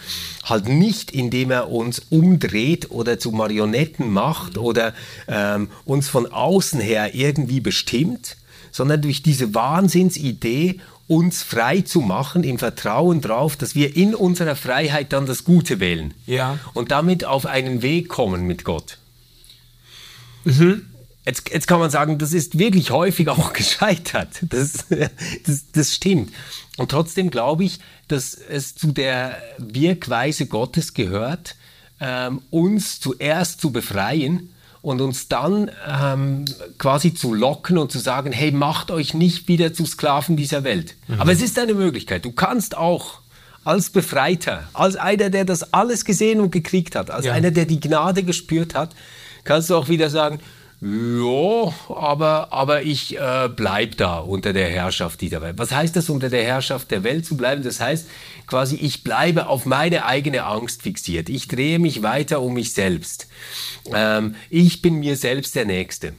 Halt 0.45 0.69
nicht, 0.69 1.11
indem 1.11 1.51
er 1.51 1.71
uns 1.71 2.01
umdreht 2.11 2.91
oder 2.91 3.19
zu 3.19 3.33
Marionetten 3.33 4.11
macht 4.11 4.59
oder 4.59 4.95
ähm, 5.29 5.69
uns 5.85 6.09
von 6.09 6.27
außen 6.27 6.81
her 6.81 7.15
irgendwie 7.15 7.61
bestimmt, 7.61 8.37
sondern 8.71 9.03
durch 9.03 9.23
diese 9.23 9.55
Wahnsinnsidee, 9.55 10.81
uns 11.07 11.43
frei 11.43 11.83
zu 11.83 12.01
machen 12.01 12.45
im 12.45 12.59
Vertrauen 12.59 13.21
darauf, 13.21 13.57
dass 13.57 13.75
wir 13.75 13.97
in 13.97 14.15
unserer 14.15 14.57
Freiheit 14.57 15.13
dann 15.13 15.27
das 15.27 15.45
Gute 15.45 15.81
wählen. 15.81 16.15
Ja. 16.27 16.59
Und 16.73 16.91
damit 16.91 17.25
auf 17.25 17.47
einen 17.47 17.83
Weg 17.83 18.09
kommen 18.09 18.47
mit 18.47 18.65
Gott. 18.65 18.99
Mhm. 20.45 20.87
Jetzt, 21.27 21.51
jetzt 21.51 21.67
kann 21.67 21.79
man 21.79 21.91
sagen, 21.91 22.19
das 22.19 22.33
ist 22.33 22.59
wirklich 22.59 22.91
häufig 22.91 23.29
auch 23.29 23.53
gescheitert. 23.55 24.41
Das, 24.43 24.87
das, 25.47 25.71
das 25.73 25.95
stimmt. 25.95 26.33
Und 26.77 26.91
trotzdem 26.91 27.31
glaube 27.31 27.65
ich, 27.65 27.81
dass 28.09 28.35
es 28.35 28.75
zu 28.75 28.93
der 28.93 29.41
Wirkweise 29.59 30.47
Gottes 30.47 30.95
gehört, 30.95 31.57
ähm, 32.01 32.43
uns 32.51 33.01
zuerst 33.01 33.61
zu 33.61 33.73
befreien 33.73 34.54
und 34.85 35.01
uns 35.01 35.29
dann 35.29 35.71
ähm, 35.89 36.45
quasi 36.77 37.15
zu 37.15 37.33
locken 37.33 37.79
und 37.79 37.91
zu 37.91 37.99
sagen, 37.99 38.33
hey, 38.33 38.53
macht 38.53 38.91
euch 38.91 39.15
nicht 39.15 39.49
wieder 39.49 39.73
zu 39.73 39.87
Sklaven 39.87 40.37
dieser 40.37 40.63
Welt. 40.63 40.95
Mhm. 41.09 41.23
Aber 41.23 41.33
es 41.33 41.41
ist 41.41 41.59
eine 41.59 41.73
Möglichkeit. 41.73 42.27
Du 42.27 42.33
kannst 42.33 42.77
auch 42.77 43.21
als 43.65 43.89
Befreiter, 43.89 44.65
als 44.75 44.97
einer, 44.97 45.31
der 45.31 45.47
das 45.47 45.73
alles 45.73 46.05
gesehen 46.05 46.39
und 46.39 46.51
gekriegt 46.51 46.97
hat, 46.97 47.11
als 47.11 47.25
ja. 47.25 47.33
einer, 47.33 47.51
der 47.51 47.65
die 47.65 47.81
Gnade 47.81 48.25
gespürt 48.25 48.75
hat, 48.75 48.91
kannst 49.45 49.71
du 49.71 49.77
auch 49.77 49.89
wieder 49.89 50.11
sagen, 50.11 50.39
ja, 50.87 51.73
aber, 51.89 52.53
aber 52.53 52.83
ich 52.83 53.19
äh, 53.19 53.49
bleibe 53.49 53.97
da 53.97 54.19
unter 54.19 54.53
der 54.53 54.69
Herrschaft 54.69 55.23
dieser 55.23 55.41
Welt. 55.41 55.57
Was 55.57 55.73
heißt 55.73 55.97
das, 55.97 56.11
unter 56.11 56.29
der 56.29 56.45
Herrschaft 56.45 56.91
der 56.91 57.03
Welt 57.05 57.25
zu 57.25 57.39
bleiben? 57.39 57.63
Das 57.63 57.81
heißt 57.81 58.07
quasi, 58.47 58.77
ich 58.77 59.03
bleibe 59.03 59.47
auf 59.47 59.65
meine 59.65 60.05
eigene 60.05 60.45
Angst 60.45 60.83
fixiert. 60.83 61.31
Ich 61.31 61.49
drehe 61.49 61.79
mich 61.79 62.03
weiter 62.03 62.43
um 62.43 62.53
mich 62.53 62.75
selbst. 62.75 63.29
Ähm, 63.95 64.35
ich 64.51 64.83
bin 64.83 64.97
mir 64.97 65.17
selbst 65.17 65.55
der 65.55 65.65
Nächste. 65.65 66.13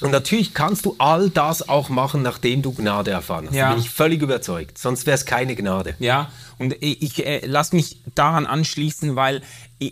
Und 0.00 0.12
natürlich 0.12 0.54
kannst 0.54 0.84
du 0.84 0.94
all 0.98 1.28
das 1.28 1.68
auch 1.68 1.88
machen, 1.88 2.22
nachdem 2.22 2.62
du 2.62 2.72
Gnade 2.72 3.10
erfahren 3.10 3.46
hast. 3.48 3.54
Ja. 3.54 3.68
Da 3.68 3.74
bin 3.74 3.82
ich 3.82 3.90
völlig 3.90 4.22
überzeugt. 4.22 4.78
Sonst 4.78 5.06
wäre 5.06 5.16
es 5.16 5.24
keine 5.24 5.56
Gnade. 5.56 5.94
Ja, 5.98 6.30
und 6.58 6.76
ich, 6.80 7.02
ich 7.02 7.26
äh, 7.26 7.46
lass 7.46 7.72
mich 7.72 7.98
daran 8.14 8.46
anschließen, 8.46 9.16
weil, 9.16 9.42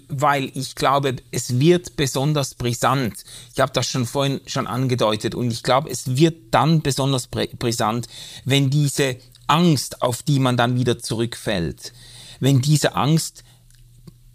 weil 0.08 0.50
ich 0.54 0.74
glaube, 0.74 1.16
es 1.32 1.58
wird 1.58 1.96
besonders 1.96 2.54
brisant. 2.54 3.24
Ich 3.54 3.60
habe 3.60 3.72
das 3.72 3.88
schon 3.88 4.06
vorhin 4.06 4.40
schon 4.46 4.66
angedeutet 4.66 5.34
und 5.34 5.50
ich 5.50 5.62
glaube, 5.62 5.90
es 5.90 6.16
wird 6.16 6.54
dann 6.54 6.82
besonders 6.82 7.28
brisant, 7.28 8.06
wenn 8.44 8.70
diese 8.70 9.16
Angst, 9.48 10.02
auf 10.02 10.22
die 10.22 10.38
man 10.38 10.56
dann 10.56 10.78
wieder 10.78 10.98
zurückfällt, 10.98 11.92
wenn 12.40 12.60
diese 12.60 12.94
Angst 12.94 13.44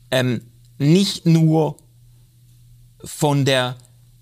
ähm, 0.09 0.41
nicht 0.77 1.25
nur 1.25 1.77
von 3.03 3.45
der 3.45 3.77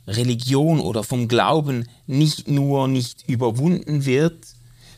Religion 0.09 0.79
oder 0.79 1.03
vom 1.03 1.27
Glauben 1.27 1.87
nicht 2.07 2.47
nur 2.47 2.87
nicht 2.87 3.23
überwunden 3.27 4.05
wird, 4.05 4.45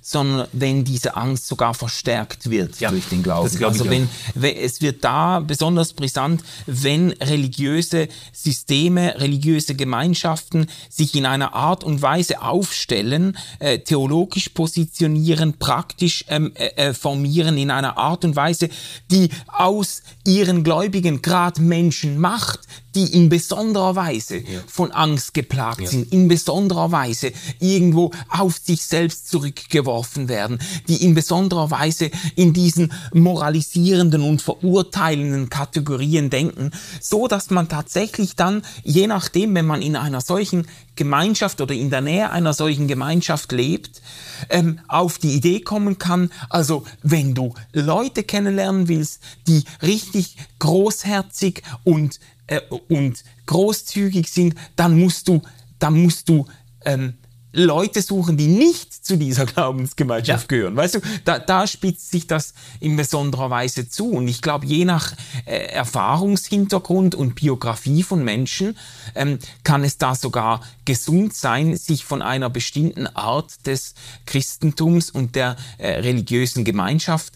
sondern 0.02 0.48
wenn 0.52 0.84
diese 0.84 1.16
Angst 1.16 1.48
sogar 1.48 1.74
verstärkt 1.76 2.50
wird 2.50 2.80
ja, 2.80 2.90
durch 2.90 3.08
den 3.08 3.22
Glauben. 3.22 3.64
also 3.64 3.90
wenn, 3.90 4.10
wenn, 4.34 4.58
es 4.58 4.82
wird 4.82 5.04
da 5.04 5.40
besonders 5.40 5.94
brisant, 5.94 6.44
wenn 6.66 7.12
religiöse 7.12 8.08
Systeme, 8.34 9.20
religiöse 9.20 9.76
Gemeinschaften 9.76 10.66
sich 10.90 11.16
in 11.16 11.28
einer 11.28 11.54
Art 11.54 11.84
und 11.84 12.02
Weise 12.02 12.42
aufstellen, 12.42 13.38
äh, 13.60 13.80
theologisch 13.80 14.50
positionieren, 14.50 15.60
praktisch 15.60 16.26
ähm, 16.30 16.52
äh, 16.56 16.90
äh 16.90 16.94
formieren 16.94 17.58
in 17.58 17.70
einer 17.70 17.98
Art 17.98 18.26
und 18.26 18.36
Weise, 18.36 18.70
die 19.12 19.30
aus 19.48 20.02
ihren 20.26 20.64
Gläubigen 20.64 21.22
gerade 21.22 21.62
Menschen 21.62 22.18
macht, 22.18 22.62
die 22.96 23.14
in 23.14 23.30
besonderer 23.30 23.96
Weise 23.96 24.38
ja. 24.38 24.60
von 24.68 24.92
Angst 24.92 25.34
geplagt 25.34 25.82
ja. 25.82 25.88
sind, 25.88 26.12
in 26.12 26.28
besonderer 26.28 26.92
Weise 26.92 27.32
irgendwo 27.60 28.12
auf 28.30 28.58
sich 28.58 28.84
selbst 28.84 29.30
zurückgeworfen 29.30 30.30
werden, 30.30 30.60
die 30.88 31.04
in 31.04 31.14
besonderer 31.14 31.72
Weise 31.72 32.12
in 32.36 32.54
diesen 32.54 32.92
moralisierenden 33.14 34.22
und 34.22 34.42
verurteilenden 34.42 35.50
Kategorien 35.50 36.30
denken, 36.30 36.72
so 37.00 37.28
dass 37.28 37.50
man 37.50 37.70
tatsächlich 37.70 38.36
dann, 38.36 38.62
je 38.84 39.08
nachdem, 39.08 39.56
wenn 39.56 39.66
man 39.66 39.82
in 39.82 39.96
einer 39.96 40.22
solchen 40.22 40.68
Gemeinschaft 40.96 41.62
oder 41.62 41.74
in 41.74 41.90
der 41.90 42.02
Nähe 42.02 42.30
einer 42.32 42.54
solchen 42.54 42.88
Gemeinschaft 42.88 43.52
lebt, 43.52 44.02
ähm, 44.50 44.80
auf 44.88 45.18
die 45.18 45.34
Idee 45.34 45.62
kommen 45.62 45.98
kann, 45.98 46.32
also 46.50 46.84
wenn 47.02 47.34
du 47.34 47.54
Leute 47.72 48.24
kennenlernen 48.24 48.88
willst, 48.88 49.22
die 49.48 49.64
richtig 49.82 50.36
großherzig 50.60 51.64
und 51.84 52.20
äh, 52.52 52.62
und 52.90 53.24
großzügig 53.46 54.30
sind, 54.30 54.56
dann 54.76 55.00
musst 55.00 55.28
du, 55.28 55.42
dann 55.80 56.02
musst 56.02 56.28
du 56.28 56.46
ähm, 56.86 57.14
Leute 57.54 58.02
suchen, 58.02 58.38
die 58.38 58.48
nicht 58.48 58.94
zu 58.94 59.18
dieser 59.18 59.46
Glaubensgemeinschaft 59.48 60.52
ja. 60.52 60.58
gehören. 60.58 60.76
Weißt 60.76 60.96
du, 60.96 61.00
da, 61.26 61.40
da 61.40 61.68
spitzt 61.68 62.12
sich 62.12 62.28
das 62.28 62.54
in 62.80 62.96
besonderer 62.96 63.50
Weise 63.50 63.90
zu. 63.90 64.12
Und 64.12 64.28
ich 64.28 64.42
glaube, 64.42 64.66
je 64.66 64.86
nach 64.86 65.14
äh, 65.46 65.66
Erfahrungshintergrund 65.68 67.16
und 67.16 67.36
Biografie 67.36 68.04
von 68.04 68.24
Menschen 68.24 68.78
ähm, 69.16 69.40
kann 69.64 69.84
es 69.84 69.98
da 69.98 70.16
sogar 70.16 70.62
gesund 70.86 71.34
sein, 71.34 71.76
sich 71.76 72.06
von 72.06 72.22
einer 72.22 72.50
bestimmten 72.50 73.08
Art 73.08 73.66
des 73.66 73.96
Christentums 74.26 75.10
und 75.10 75.36
der 75.36 75.56
äh, 75.78 76.00
religiösen 76.00 76.64
Gemeinschaft 76.64 77.34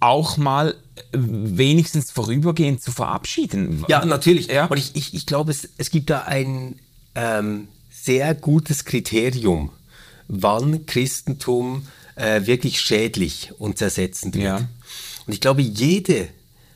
auch 0.00 0.36
mal 0.36 0.74
wenigstens 1.12 2.10
vorübergehend 2.10 2.82
zu 2.82 2.90
verabschieden. 2.90 3.84
Ja, 3.88 4.04
natürlich. 4.04 4.48
Ja. 4.48 4.66
Und 4.66 4.78
ich, 4.78 4.96
ich, 4.96 5.14
ich 5.14 5.26
glaube, 5.26 5.50
es, 5.50 5.68
es 5.76 5.90
gibt 5.90 6.10
da 6.10 6.22
ein 6.22 6.78
ähm, 7.14 7.68
sehr 7.90 8.34
gutes 8.34 8.84
Kriterium, 8.84 9.70
wann 10.28 10.86
Christentum 10.86 11.86
äh, 12.16 12.46
wirklich 12.46 12.80
schädlich 12.80 13.52
und 13.58 13.78
zersetzend 13.78 14.34
wird. 14.34 14.44
Ja. 14.44 14.68
Und 15.26 15.32
ich 15.32 15.40
glaube, 15.40 15.62
jede 15.62 16.28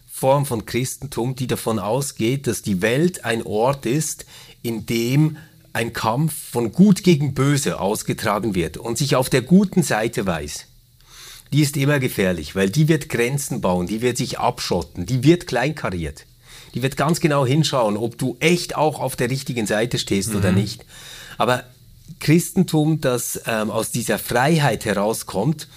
Form 0.07 0.47
von 0.47 0.65
Christentum, 0.65 1.35
die 1.35 1.47
davon 1.47 1.79
ausgeht, 1.79 2.47
dass 2.47 2.63
die 2.63 2.83
Welt 2.83 3.25
ein 3.25 3.45
Ort 3.45 3.87
ist, 3.87 4.27
in 4.63 4.87
dem 4.87 5.37
ein 5.73 5.93
Kampf 5.93 6.33
von 6.51 6.73
Gut 6.73 7.03
gegen 7.03 7.35
Böse 7.35 7.81
ausgetragen 7.81 8.55
wird 8.55 8.77
und 8.77 8.97
sich 8.97 9.17
auf 9.17 9.29
der 9.29 9.43
guten 9.43 9.83
Seite 9.83 10.25
weiß, 10.25 10.67
die 11.55 11.63
ist 11.63 11.77
immer 11.77 12.01
gefährlich, 12.01 12.57
weil 12.57 12.69
die 12.69 12.89
wird 12.89 13.09
Grenzen 13.09 13.61
bauen, 13.61 13.87
die 13.87 14.03
wird 14.03 14.17
sich 14.17 14.41
abschotten, 14.41 15.07
die 15.07 15.23
wird 15.23 15.47
kleinkariert. 15.47 16.27
Die 16.75 16.83
wird 16.83 16.97
ganz 16.97 17.21
genau 17.21 17.47
hinschauen, 17.47 17.97
ob 17.97 18.19
du 18.19 18.37
echt 18.41 18.75
auch 18.75 18.99
auf 18.99 19.15
der 19.15 19.31
richtigen 19.31 19.65
Seite 19.65 20.01
stehst 20.01 20.31
mhm. 20.31 20.39
oder 20.39 20.51
nicht. 20.51 20.85
Aber 21.39 21.63
Christentum, 22.19 23.01
das 23.01 23.41
ähm, 23.47 23.71
aus 23.71 23.93
dieser 23.93 24.19
Freiheit 24.19 24.85
herauskommt, 24.85 25.69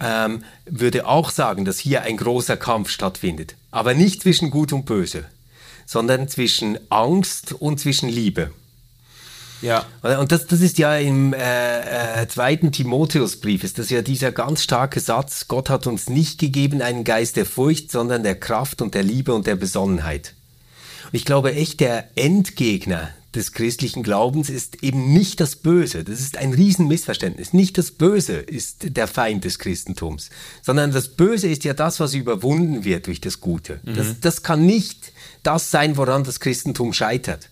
ähm, 0.00 0.42
würde 0.64 1.06
auch 1.06 1.30
sagen, 1.30 1.64
dass 1.64 1.78
hier 1.78 2.02
ein 2.02 2.16
großer 2.16 2.56
Kampf 2.56 2.90
stattfindet. 2.90 3.54
Aber 3.70 3.94
nicht 3.94 4.22
zwischen 4.22 4.50
Gut 4.50 4.72
und 4.72 4.86
Böse, 4.86 5.24
sondern 5.86 6.26
zwischen 6.26 6.80
Angst 6.90 7.52
und 7.52 7.78
zwischen 7.78 8.08
Liebe. 8.08 8.50
Ja. 9.62 9.86
Und 10.02 10.32
das, 10.32 10.46
das 10.46 10.60
ist 10.60 10.78
ja 10.78 10.96
im 10.96 11.32
äh, 11.32 12.22
äh, 12.22 12.28
zweiten 12.28 12.72
Timotheusbrief, 12.72 13.64
ist 13.64 13.78
das 13.78 13.90
ja 13.90 14.02
dieser 14.02 14.32
ganz 14.32 14.62
starke 14.62 15.00
Satz, 15.00 15.46
Gott 15.48 15.70
hat 15.70 15.86
uns 15.86 16.08
nicht 16.08 16.38
gegeben 16.38 16.82
einen 16.82 17.04
Geist 17.04 17.36
der 17.36 17.46
Furcht, 17.46 17.90
sondern 17.90 18.22
der 18.22 18.34
Kraft 18.34 18.82
und 18.82 18.94
der 18.94 19.02
Liebe 19.02 19.32
und 19.32 19.46
der 19.46 19.56
Besonnenheit. 19.56 20.34
Und 21.04 21.14
ich 21.14 21.24
glaube 21.24 21.54
echt, 21.54 21.80
der 21.80 22.08
Endgegner 22.16 23.10
des 23.34 23.52
christlichen 23.52 24.02
Glaubens 24.02 24.50
ist 24.50 24.82
eben 24.82 25.12
nicht 25.12 25.40
das 25.40 25.56
Böse. 25.56 26.04
Das 26.04 26.20
ist 26.20 26.36
ein 26.36 26.52
Riesenmissverständnis. 26.52 27.52
Nicht 27.52 27.78
das 27.78 27.90
Böse 27.90 28.34
ist 28.34 28.96
der 28.96 29.06
Feind 29.06 29.44
des 29.44 29.58
Christentums, 29.58 30.28
sondern 30.60 30.92
das 30.92 31.08
Böse 31.08 31.48
ist 31.48 31.64
ja 31.64 31.72
das, 31.72 31.98
was 31.98 32.14
überwunden 32.14 32.84
wird 32.84 33.06
durch 33.06 33.20
das 33.20 33.40
Gute. 33.40 33.80
Mhm. 33.84 33.94
Das, 33.94 34.20
das 34.20 34.42
kann 34.42 34.66
nicht 34.66 35.12
das 35.42 35.70
sein, 35.70 35.96
woran 35.96 36.24
das 36.24 36.40
Christentum 36.40 36.92
scheitert. 36.92 37.48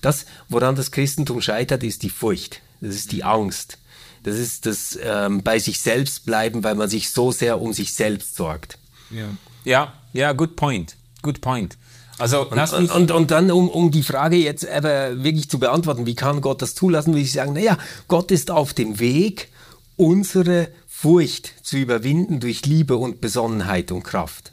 Das, 0.00 0.26
woran 0.48 0.76
das 0.76 0.90
Christentum 0.90 1.40
scheitert, 1.40 1.82
ist 1.82 2.02
die 2.02 2.10
Furcht. 2.10 2.60
Das 2.80 2.94
ist 2.94 3.12
die 3.12 3.24
Angst. 3.24 3.78
Das 4.22 4.36
ist 4.36 4.66
das 4.66 4.98
ähm, 5.02 5.42
bei 5.42 5.58
sich 5.58 5.80
selbst 5.80 6.26
bleiben, 6.26 6.64
weil 6.64 6.74
man 6.74 6.88
sich 6.88 7.10
so 7.10 7.30
sehr 7.32 7.60
um 7.60 7.72
sich 7.72 7.94
selbst 7.94 8.36
sorgt. 8.36 8.78
Ja, 9.10 9.28
ja, 9.64 9.92
ja 10.12 10.32
good 10.32 10.56
point. 10.56 10.96
Good 11.22 11.40
point. 11.40 11.76
Also, 12.18 12.48
und, 12.48 12.72
und, 12.72 12.90
und, 12.90 13.10
und, 13.10 13.30
dann, 13.30 13.50
um, 13.50 13.68
um 13.68 13.90
die 13.90 14.02
Frage 14.02 14.36
jetzt 14.36 14.66
aber 14.66 15.22
wirklich 15.22 15.50
zu 15.50 15.58
beantworten, 15.58 16.06
wie 16.06 16.14
kann 16.14 16.40
Gott 16.40 16.62
das 16.62 16.74
zulassen, 16.74 17.12
würde 17.12 17.22
ich 17.22 17.32
sagen, 17.32 17.52
naja, 17.52 17.76
Gott 18.08 18.30
ist 18.30 18.50
auf 18.50 18.72
dem 18.72 18.98
Weg, 18.98 19.48
unsere 19.96 20.68
Furcht 20.88 21.52
zu 21.62 21.76
überwinden 21.76 22.40
durch 22.40 22.64
Liebe 22.64 22.96
und 22.96 23.20
Besonnenheit 23.20 23.92
und 23.92 24.02
Kraft. 24.02 24.52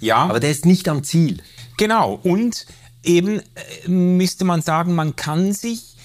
Ja. 0.00 0.18
Aber 0.18 0.40
der 0.40 0.50
ist 0.50 0.64
nicht 0.64 0.88
am 0.88 1.02
Ziel. 1.02 1.42
Genau. 1.76 2.20
Und 2.22 2.66
eben 3.04 3.40
äh, 3.40 3.88
müsste 3.88 4.44
man 4.44 4.62
sagen, 4.62 4.94
man 4.94 5.16
kann 5.16 5.52
sich 5.52 5.96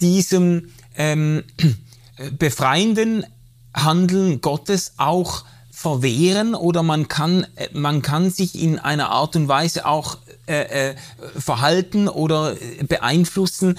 diesem 0.00 0.70
ähm, 0.96 1.44
befreienden 2.38 3.26
Handeln 3.74 4.40
Gottes 4.40 4.94
auch 4.96 5.44
verwehren 5.76 6.54
oder 6.54 6.82
man 6.82 7.06
kann, 7.06 7.46
äh, 7.56 7.68
man 7.74 8.00
kann 8.00 8.30
sich 8.30 8.58
in 8.58 8.78
einer 8.78 9.10
Art 9.10 9.36
und 9.36 9.46
Weise 9.46 9.84
auch 9.84 10.16
äh, 10.46 10.90
äh, 10.90 10.94
verhalten 11.38 12.08
oder 12.08 12.56
beeinflussen, 12.88 13.78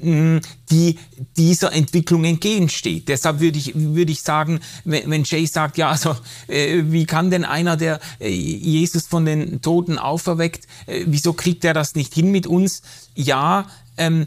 äh, 0.00 0.40
die 0.70 0.98
dieser 1.36 1.72
Entwicklung 1.72 2.24
entgegensteht. 2.24 3.08
Deshalb 3.08 3.38
würde 3.38 3.58
ich, 3.58 3.72
würde 3.76 4.10
ich 4.10 4.22
sagen, 4.22 4.58
wenn, 4.84 5.22
Jay 5.22 5.46
sagt, 5.46 5.78
ja, 5.78 5.90
also 5.90 6.16
äh, 6.48 6.82
wie 6.86 7.06
kann 7.06 7.30
denn 7.30 7.44
einer, 7.44 7.76
der 7.76 8.00
äh, 8.18 8.28
Jesus 8.28 9.06
von 9.06 9.24
den 9.24 9.62
Toten 9.62 9.98
auferweckt, 9.98 10.66
wieso 11.06 11.34
kriegt 11.34 11.64
er 11.64 11.74
das 11.74 11.94
nicht 11.94 12.12
hin 12.14 12.32
mit 12.32 12.48
uns? 12.48 12.82
Ja, 13.14 13.66
ähm, 13.96 14.26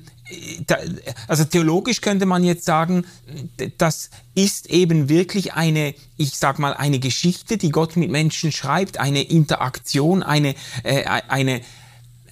da, 0.65 0.77
also 1.27 1.43
theologisch 1.45 2.01
könnte 2.01 2.25
man 2.25 2.43
jetzt 2.43 2.65
sagen, 2.65 3.05
das 3.77 4.09
ist 4.33 4.69
eben 4.69 5.07
wirklich 5.09 5.53
eine, 5.53 5.93
ich 6.17 6.31
sag 6.37 6.59
mal, 6.59 6.73
eine 6.73 6.99
Geschichte, 6.99 7.57
die 7.57 7.69
Gott 7.69 7.95
mit 7.95 8.09
Menschen 8.09 8.51
schreibt, 8.51 8.99
eine 8.99 9.21
Interaktion, 9.21 10.23
eine, 10.23 10.55
äh, 10.83 11.03
eine, 11.03 11.61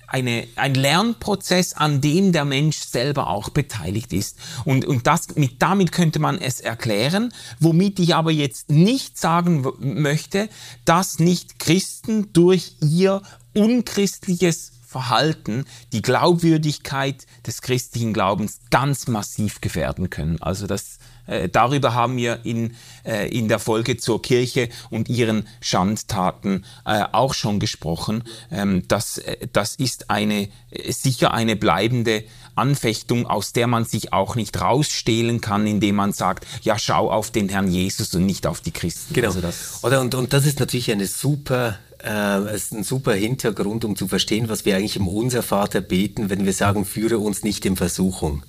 eine, 0.07 0.47
ein 0.55 0.73
Lernprozess, 0.75 1.73
an 1.73 2.01
dem 2.01 2.31
der 2.31 2.45
Mensch 2.45 2.77
selber 2.77 3.27
auch 3.27 3.49
beteiligt 3.49 4.13
ist. 4.13 4.37
Und, 4.65 4.85
und 4.85 5.07
das, 5.07 5.35
mit, 5.35 5.61
damit 5.61 5.91
könnte 5.91 6.19
man 6.19 6.39
es 6.39 6.61
erklären, 6.61 7.33
womit 7.59 7.99
ich 7.99 8.15
aber 8.15 8.31
jetzt 8.31 8.69
nicht 8.69 9.17
sagen 9.17 9.65
möchte, 9.79 10.49
dass 10.85 11.19
nicht 11.19 11.59
Christen 11.59 12.31
durch 12.33 12.75
ihr 12.81 13.21
unchristliches 13.53 14.71
Verhalten 14.93 15.65
die 15.91 16.03
Glaubwürdigkeit 16.03 17.25
des 17.47 17.63
christlichen 17.63 18.13
Glaubens 18.13 18.59
ganz 18.69 19.07
massiv 19.07 19.59
gefährden 19.59 20.11
können. 20.11 20.39
Also 20.39 20.67
das, 20.67 20.99
äh, 21.25 21.49
darüber 21.49 21.95
haben 21.95 22.15
wir 22.15 22.45
in, 22.45 22.75
äh, 23.03 23.27
in 23.35 23.47
der 23.47 23.57
Folge 23.57 23.97
zur 23.97 24.21
Kirche 24.21 24.69
und 24.91 25.09
ihren 25.09 25.47
Schandtaten 25.61 26.63
äh, 26.85 27.05
auch 27.11 27.33
schon 27.33 27.59
gesprochen. 27.59 28.23
Ähm, 28.51 28.83
das, 28.87 29.17
äh, 29.17 29.47
das 29.51 29.75
ist 29.77 30.11
eine, 30.11 30.49
äh, 30.69 30.91
sicher 30.91 31.33
eine 31.33 31.55
bleibende 31.55 32.23
Anfechtung, 32.53 33.25
aus 33.25 33.51
der 33.51 33.65
man 33.65 33.85
sich 33.85 34.13
auch 34.13 34.35
nicht 34.35 34.61
rausstehlen 34.61 35.41
kann, 35.41 35.65
indem 35.65 35.95
man 35.95 36.13
sagt, 36.13 36.45
ja, 36.61 36.77
schau 36.77 37.09
auf 37.09 37.31
den 37.31 37.49
Herrn 37.49 37.67
Jesus 37.67 38.13
und 38.13 38.27
nicht 38.27 38.45
auf 38.45 38.61
die 38.61 38.69
Christen. 38.69 39.15
Genau. 39.15 39.29
Also 39.29 39.41
das 39.41 39.83
Oder, 39.83 40.01
und, 40.01 40.13
und 40.13 40.33
das 40.33 40.45
ist 40.45 40.59
natürlich 40.59 40.91
eine 40.91 41.07
super 41.07 41.79
äh, 42.05 42.55
ist 42.55 42.73
ein 42.73 42.83
super 42.83 43.13
Hintergrund, 43.13 43.85
um 43.85 43.95
zu 43.95 44.07
verstehen, 44.07 44.49
was 44.49 44.65
wir 44.65 44.75
eigentlich 44.75 44.95
im 44.95 45.07
Unser 45.07 45.43
Vater 45.43 45.81
beten, 45.81 46.29
wenn 46.29 46.45
wir 46.45 46.53
sagen, 46.53 46.85
führe 46.85 47.19
uns 47.19 47.43
nicht 47.43 47.65
in 47.65 47.75
Versuchung. 47.75 48.43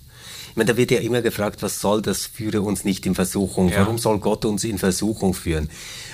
Ich 0.51 0.57
meine, 0.57 0.71
da 0.71 0.77
wird 0.77 0.93
ja 0.93 1.01
immer 1.01 1.21
gefragt, 1.21 1.63
was 1.63 1.81
soll 1.81 2.01
das, 2.01 2.27
führe 2.27 2.63
uns 2.63 2.85
nicht 2.85 3.07
in 3.07 3.17
Versuchung? 3.17 3.71
Ja. 3.71 3.81
Warum 3.81 3.99
soll 3.99 4.21
Gott 4.21 4.45
uns 4.45 4.63
in 4.63 4.79
Versuchung 4.79 5.35
führen? 5.35 5.69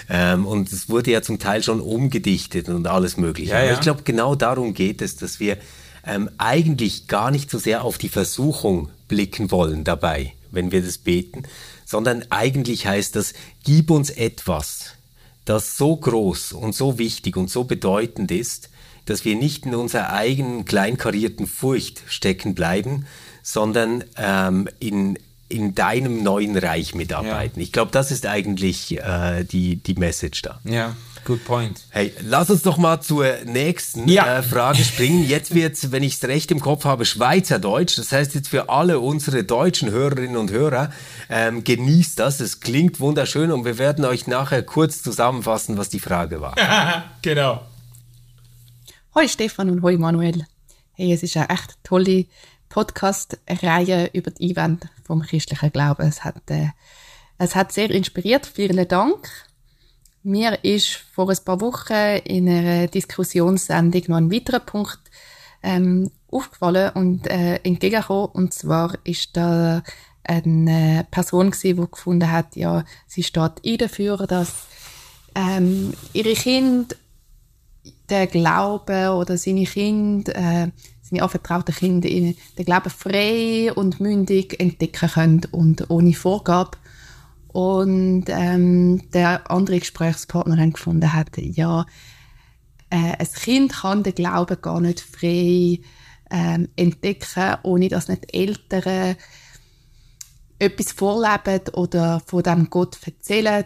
Ähm, 0.09 0.47
und 0.47 0.73
es 0.73 0.89
wurde 0.89 1.11
ja 1.11 1.21
zum 1.21 1.39
Teil 1.39 1.63
schon 1.63 1.81
umgedichtet 1.81 2.71
und 2.71 2.87
alles 2.87 3.19
Mögliche. 3.19 3.53
Ja, 3.53 3.63
ja. 3.63 3.75
ich 3.75 3.81
glaube, 3.81 4.03
genau 4.03 4.35
darum 4.35 4.73
geht 4.73 5.03
es, 5.03 5.17
dass 5.17 5.41
wir 5.41 5.59
ähm, 6.07 6.31
eigentlich 6.39 7.07
gar 7.07 7.31
nicht 7.31 7.51
so 7.51 7.59
sehr 7.59 7.85
auf 7.85 7.99
die 7.99 8.09
Versuchung 8.09 8.89
blicken 9.09 9.51
wollen 9.51 9.85
dabei, 9.85 10.33
wenn 10.51 10.73
wir 10.73 10.83
das 10.83 10.97
beten, 10.97 11.43
sondern 11.85 12.25
eigentlich 12.31 12.87
heißt 12.87 13.17
das, 13.17 13.35
gib 13.65 13.91
uns 13.91 14.09
etwas, 14.09 14.95
das 15.51 15.77
so 15.77 15.97
groß 15.97 16.53
und 16.53 16.77
so 16.77 16.97
wichtig 16.99 17.37
und 17.37 17.51
so 17.51 17.65
bedeutend 17.65 18.31
ist, 18.31 18.71
dass 19.07 19.25
wir 19.25 19.35
nicht 19.35 19.67
in 19.67 19.75
unserer 19.75 20.13
eigenen 20.13 20.65
kleinkarierten 20.65 21.49
Furcht 21.49 22.03
stecken 22.07 22.55
bleiben, 22.55 23.07
sondern 23.43 24.05
ähm, 24.17 24.69
in, 24.79 25.19
in 25.49 25.75
deinem 25.75 26.23
neuen 26.23 26.57
Reich 26.57 26.95
mitarbeiten. 26.95 27.59
Ja. 27.59 27.65
Ich 27.65 27.73
glaube, 27.73 27.91
das 27.91 28.13
ist 28.13 28.27
eigentlich 28.27 28.97
äh, 29.01 29.43
die, 29.43 29.75
die 29.77 29.95
Message 29.95 30.43
da. 30.43 30.61
Ja. 30.63 30.95
Good 31.25 31.45
point. 31.45 31.85
Hey, 31.91 32.13
lass 32.23 32.51
uns 32.51 32.63
doch 32.63 32.77
mal 32.77 33.01
zur 33.01 33.27
nächsten 33.45 34.09
ja. 34.09 34.39
äh, 34.39 34.43
Frage 34.43 34.83
springen. 34.85 35.27
Jetzt 35.27 35.55
wird, 35.55 35.93
wenn 35.93 36.03
ich 36.03 36.15
es 36.15 36.25
recht 36.25 36.51
im 36.51 36.61
Kopf 36.61 36.85
habe, 36.85 37.05
Schweizerdeutsch. 37.05 37.99
Das 37.99 38.13
heißt 38.13 38.35
jetzt 38.35 38.49
für 38.49 38.69
alle 38.69 39.01
unsere 39.01 39.45
deutschen 39.45 39.91
Hörerinnen 39.91 40.37
und 40.37 40.51
Hörer, 40.51 40.93
ähm, 41.29 41.63
genießt 41.63 42.19
das. 42.19 42.41
Es 42.41 42.61
klingt 42.61 43.01
wunderschön 43.01 43.53
und 43.53 43.65
wir 43.65 43.79
werden 43.79 44.05
euch 44.05 44.27
nachher 44.27 44.63
kurz 44.63 45.03
zusammenfassen, 45.03 45.77
was 45.77 45.89
die 45.89 46.01
Frage 46.01 46.41
war. 46.41 46.55
genau. 47.23 47.63
Hoi 49.15 49.29
Stefan 49.29 49.71
und 49.71 49.83
hoi 49.83 49.97
Manuel. 49.97 50.47
Hey, 50.93 51.13
es 51.13 51.23
ist 51.23 51.37
eine 51.37 51.51
echt 51.51 51.77
tolle 51.83 52.27
Podcast-Reihe 52.71 54.11
über 54.13 54.31
die 54.31 54.51
Einwände 54.51 54.89
vom 55.05 55.23
christlichen 55.23 55.73
Glauben. 55.73 56.07
Es 56.07 56.25
hat, 56.25 56.49
äh, 56.51 56.69
es 57.37 57.55
hat 57.55 57.73
sehr 57.73 57.91
inspiriert. 57.91 58.47
Vielen 58.47 58.87
Dank. 58.89 59.50
Mir 60.23 60.63
ist 60.65 60.89
vor 61.13 61.31
ein 61.31 61.37
paar 61.45 61.63
Wochen 61.63 62.21
in 62.25 62.47
einer 62.47 62.89
Diskussionssendung 62.89 64.03
noch 64.09 64.17
ein 64.19 64.31
weiterer 64.31 64.61
Punkt 64.61 65.01
ähm, 65.63 66.11
aufgefallen 66.31 66.91
und 66.95 67.27
äh, 67.27 67.57
entgegengekommen. 67.63 68.29
Und 68.35 68.53
zwar 68.53 68.99
ist 69.05 69.35
da 69.35 69.83
eine 70.23 71.07
Person 71.11 71.51
gewesen, 71.51 71.81
die 71.81 71.91
gefunden 71.91 72.31
hat, 72.31 72.55
ja, 72.55 72.85
sie 73.07 73.23
steht 73.23 73.65
ein 73.65 73.79
dafür, 73.79 74.27
dass 74.27 74.67
ähm, 75.35 75.95
ihre 76.13 76.35
Kinder 76.35 76.97
den 78.11 78.29
Glauben 78.29 79.09
oder 79.09 79.39
seine 79.39 79.65
Kinder, 79.65 80.37
äh, 80.37 80.71
seine 81.01 81.23
anvertrauten 81.23 81.75
Kinder 81.75 82.09
den 82.11 82.37
Glauben 82.67 82.91
frei 82.91 83.73
und 83.75 84.01
mündig 84.01 84.61
entdecken 84.61 85.09
können 85.09 85.43
und 85.51 85.89
ohne 85.89 86.13
Vorgabe. 86.13 86.77
Und 87.53 88.27
ähm, 88.29 89.11
der 89.11 89.51
andere 89.51 89.81
Gesprächspartner 89.81 90.57
dann 90.57 90.73
gefunden 90.73 91.13
hat, 91.13 91.37
ja, 91.37 91.85
äh, 92.91 93.17
ein 93.19 93.33
Kind 93.35 93.73
kann 93.73 94.03
den 94.03 94.15
Glauben 94.15 94.61
gar 94.61 94.81
nicht 94.81 95.01
frei 95.01 95.81
ähm, 96.31 96.69
entdecken, 96.77 97.57
ohne 97.63 97.89
dass 97.89 98.09
nicht 98.09 98.33
Eltern 98.35 99.17
etwas 100.59 100.93
vorleben 100.93 101.61
oder 101.75 102.21
von 102.27 102.43
dem 102.43 102.71
Gott 102.71 102.99
erzählen 103.05 103.65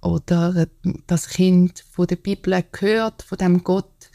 oder 0.00 0.66
das 1.06 1.28
Kind 1.28 1.84
von 1.90 2.06
der 2.06 2.16
Bibel 2.16 2.64
gehört, 2.72 3.22
von 3.22 3.36
dem 3.36 3.64
Gott, 3.64 4.10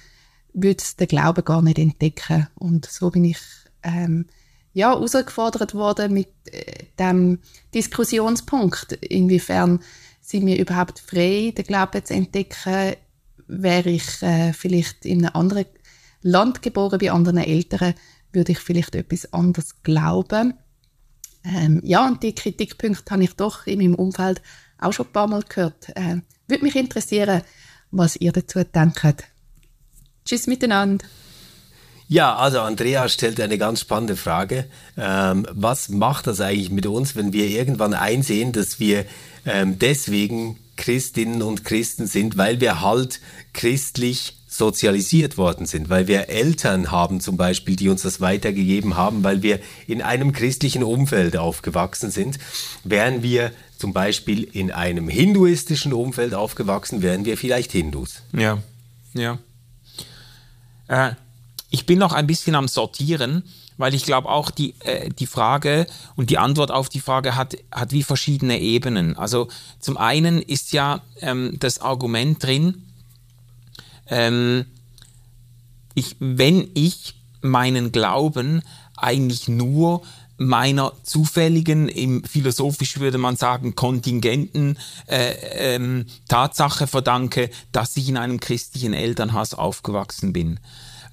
würde 0.53 0.81
es 0.81 0.95
den 0.95 1.07
Glauben 1.07 1.43
gar 1.43 1.61
nicht 1.61 1.77
entdecken. 1.77 2.47
Und 2.55 2.85
so 2.85 3.11
bin 3.11 3.25
ich 3.25 3.39
ähm, 3.83 4.25
ja, 4.75 4.89
herausgefordert 4.89 5.73
worden 5.73 6.13
mit 6.13 6.27
äh, 6.51 6.83
dem 6.99 7.39
Diskussionspunkt, 7.73 8.91
inwiefern 8.91 9.79
sind 10.21 10.45
wir 10.45 10.59
überhaupt 10.59 10.99
frei, 10.99 11.53
den 11.57 11.65
Glauben 11.65 12.03
zu 12.03 12.13
entdecken, 12.13 12.95
wäre 13.47 13.89
ich 13.89 14.21
äh, 14.21 14.51
vielleicht 14.51 15.05
in 15.05 15.25
einem 15.25 15.35
anderen 15.35 15.65
Land 16.21 16.61
geboren, 16.61 16.99
bei 16.99 17.09
anderen 17.09 17.37
Eltern, 17.37 17.93
würde 18.33 18.51
ich 18.51 18.59
vielleicht 18.59 18.95
etwas 18.95 19.31
anderes 19.31 19.81
glauben. 19.81 20.55
Ähm, 21.45 21.79
ja, 21.85 22.05
und 22.05 22.21
die 22.21 22.35
Kritikpunkte 22.35 23.13
habe 23.13 23.23
ich 23.23 23.33
doch 23.35 23.67
in 23.67 23.79
meinem 23.79 23.95
Umfeld 23.95 24.41
auch 24.77 24.91
schon 24.91 25.05
ein 25.05 25.13
paar 25.13 25.27
Mal 25.27 25.43
gehört. 25.43 25.89
Äh, 25.95 26.17
würde 26.47 26.63
mich 26.63 26.75
interessieren, 26.75 27.43
was 27.91 28.17
ihr 28.17 28.33
dazu 28.33 28.61
denkt. 28.61 29.23
Tschüss 30.25 30.47
miteinander. 30.47 31.05
Ja, 32.07 32.35
also 32.35 32.59
Andrea 32.59 33.09
stellt 33.09 33.39
eine 33.39 33.57
ganz 33.57 33.81
spannende 33.81 34.15
Frage. 34.15 34.65
Ähm, 34.97 35.47
was 35.51 35.89
macht 35.89 36.27
das 36.27 36.39
eigentlich 36.39 36.69
mit 36.69 36.85
uns, 36.85 37.15
wenn 37.15 37.33
wir 37.33 37.47
irgendwann 37.47 37.93
einsehen, 37.93 38.51
dass 38.51 38.79
wir 38.79 39.05
ähm, 39.45 39.79
deswegen 39.79 40.59
Christinnen 40.77 41.41
und 41.41 41.65
Christen 41.65 42.05
sind, 42.05 42.37
weil 42.37 42.59
wir 42.59 42.81
halt 42.81 43.21
christlich 43.53 44.37
sozialisiert 44.47 45.37
worden 45.37 45.65
sind, 45.65 45.89
weil 45.89 46.07
wir 46.07 46.29
Eltern 46.29 46.91
haben 46.91 47.19
zum 47.19 47.37
Beispiel, 47.37 47.75
die 47.75 47.89
uns 47.89 48.03
das 48.03 48.21
weitergegeben 48.21 48.95
haben, 48.95 49.23
weil 49.23 49.41
wir 49.41 49.59
in 49.87 50.01
einem 50.01 50.31
christlichen 50.31 50.83
Umfeld 50.83 51.35
aufgewachsen 51.35 52.11
sind. 52.11 52.39
Wären 52.83 53.21
wir 53.21 53.51
zum 53.77 53.91
Beispiel 53.91 54.43
in 54.43 54.71
einem 54.71 55.09
hinduistischen 55.09 55.91
Umfeld 55.91 56.33
aufgewachsen, 56.33 57.01
wären 57.01 57.25
wir 57.25 57.37
vielleicht 57.37 57.71
Hindus. 57.73 58.21
Ja, 58.31 58.59
ja. 59.13 59.39
Äh, 60.87 61.15
ich 61.69 61.85
bin 61.85 61.99
noch 61.99 62.13
ein 62.13 62.27
bisschen 62.27 62.55
am 62.55 62.67
Sortieren, 62.67 63.43
weil 63.77 63.93
ich 63.93 64.05
glaube 64.05 64.29
auch 64.29 64.51
die, 64.51 64.75
äh, 64.81 65.09
die 65.09 65.27
Frage 65.27 65.87
und 66.15 66.29
die 66.29 66.37
Antwort 66.37 66.71
auf 66.71 66.89
die 66.89 66.99
Frage 66.99 67.35
hat, 67.35 67.57
hat 67.71 67.91
wie 67.91 68.03
verschiedene 68.03 68.59
Ebenen. 68.59 69.17
Also 69.17 69.47
zum 69.79 69.97
einen 69.97 70.41
ist 70.41 70.71
ja 70.71 71.01
ähm, 71.21 71.57
das 71.59 71.79
Argument 71.79 72.41
drin, 72.41 72.83
ähm, 74.07 74.65
ich, 75.93 76.15
wenn 76.19 76.69
ich 76.73 77.15
meinen 77.41 77.91
Glauben 77.91 78.61
eigentlich 78.97 79.47
nur 79.47 80.01
meiner 80.37 80.91
zufälligen, 81.03 81.87
im 81.87 82.23
philosophisch 82.23 82.99
würde 82.99 83.17
man 83.17 83.37
sagen, 83.37 83.75
kontingenten 83.75 84.77
äh, 85.07 85.75
ähm, 85.75 86.05
Tatsache 86.27 86.87
verdanke, 86.87 87.49
dass 87.71 87.95
ich 87.95 88.09
in 88.09 88.17
einem 88.17 88.41
christlichen 88.41 88.93
Elternhaus 88.93 89.53
aufgewachsen 89.53 90.33
bin 90.33 90.59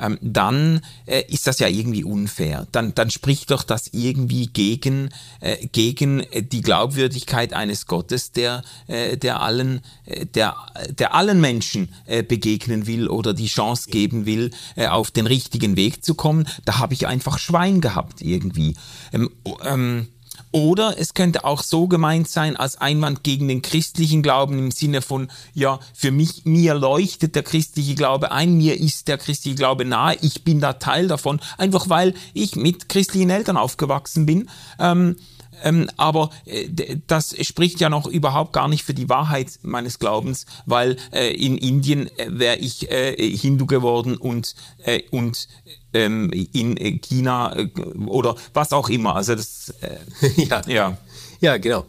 ähm, 0.02 0.18
dann 0.20 0.80
äh, 1.06 1.22
ist 1.28 1.46
das 1.46 1.60
ja 1.60 1.68
irgendwie 1.68 2.04
unfair. 2.04 2.66
Dann, 2.72 2.94
dann 2.94 3.10
spricht 3.10 3.50
doch 3.50 3.62
das 3.62 3.88
irgendwie 3.92 4.48
gegen, 4.48 5.10
äh, 5.40 5.66
gegen 5.68 6.24
die 6.35 6.60
Glaubwürdigkeit 6.60 7.52
eines 7.52 7.87
Gottes, 7.87 8.33
der, 8.33 8.62
äh, 8.88 9.16
der, 9.16 9.40
allen, 9.40 9.81
äh, 10.04 10.27
der, 10.27 10.56
der 10.90 11.14
allen 11.14 11.40
Menschen 11.40 11.88
äh, 12.06 12.22
begegnen 12.22 12.87
will 12.87 13.08
oder 13.08 13.33
die 13.33 13.46
Chance 13.46 13.90
geben 13.90 14.27
will, 14.27 14.50
äh, 14.77 14.88
auf 14.88 15.10
den 15.10 15.27
richtigen 15.27 15.77
Weg 15.77 16.04
zu 16.04 16.14
kommen. 16.14 16.46
Da 16.64 16.79
habe 16.79 16.94
ich 16.94 17.06
einfach 17.06 17.38
Schwein 17.38 17.81
gehabt 17.81 18.20
irgendwie. 18.20 18.74
Ähm, 19.12 19.31
ähm, 19.64 20.08
Oder 20.53 20.98
es 20.98 21.15
könnte 21.15 21.44
auch 21.44 21.63
so 21.63 21.88
gemeint 21.88 22.29
sein 22.29 22.57
als 22.57 22.77
Einwand 22.77 23.25
gegen 23.25 23.48
den 23.48 23.63
christlichen 23.63 24.23
Glauben 24.23 24.59
im 24.59 24.71
Sinne 24.71 25.00
von, 25.00 25.31
ja, 25.55 25.81
für 25.94 26.11
mich, 26.11 26.44
mir 26.44 26.75
leuchtet 26.75 27.35
der 27.35 27.42
christliche 27.42 27.94
Glaube 27.94 28.33
ein, 28.33 28.59
mir 28.59 28.79
ist 28.79 29.09
der 29.09 29.17
christliche 29.17 29.57
Glaube 29.57 29.87
nahe, 29.87 30.17
ich 30.21 30.44
bin 30.44 30.61
da 30.61 30.75
Teil 30.75 31.09
davon, 31.09 31.40
einfach 31.57 31.88
weil 31.88 32.15
ich 32.35 32.55
mit 32.55 32.90
christlichen 32.90 33.31
Eltern 33.31 33.57
aufgewachsen 33.57 34.27
bin. 34.27 34.50
Ähm, 34.79 35.17
ähm, 35.63 35.88
aber 35.96 36.31
äh, 36.44 36.69
das 37.07 37.35
spricht 37.46 37.81
ja 37.81 37.88
noch 37.88 38.07
überhaupt 38.07 38.53
gar 38.53 38.69
nicht 38.69 38.85
für 38.85 38.94
die 38.94 39.09
Wahrheit 39.09 39.59
meines 39.63 39.98
Glaubens, 39.98 40.46
weil 40.67 40.96
äh, 41.13 41.33
in 41.33 41.57
Indien 41.57 42.09
äh, 42.19 42.27
wäre 42.31 42.57
ich 42.57 42.90
äh, 42.90 43.15
Hindu 43.37 43.67
geworden 43.67 44.17
und, 44.17 44.55
äh, 44.85 45.03
und 45.11 45.48
ähm, 45.94 46.30
in 46.30 47.00
China 47.00 47.56
äh, 47.56 47.68
oder 48.06 48.36
was 48.54 48.72
auch 48.72 48.88
immer. 48.88 49.16
Also 49.16 49.34
das, 49.34 49.74
ja. 50.36 50.62
ja. 50.66 50.98
Ja, 51.40 51.56
genau. 51.56 51.86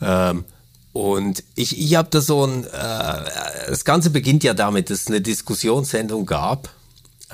Ähm, 0.00 0.44
und 0.92 1.44
ich, 1.54 1.78
ich 1.78 1.94
habe 1.94 2.08
da 2.10 2.20
so 2.20 2.44
ein, 2.44 2.66
das 2.72 3.84
Ganze 3.84 4.10
beginnt 4.10 4.42
ja 4.42 4.54
damit, 4.54 4.90
dass 4.90 5.02
es 5.02 5.06
eine 5.06 5.20
Diskussionssendung 5.20 6.26
gab 6.26 6.70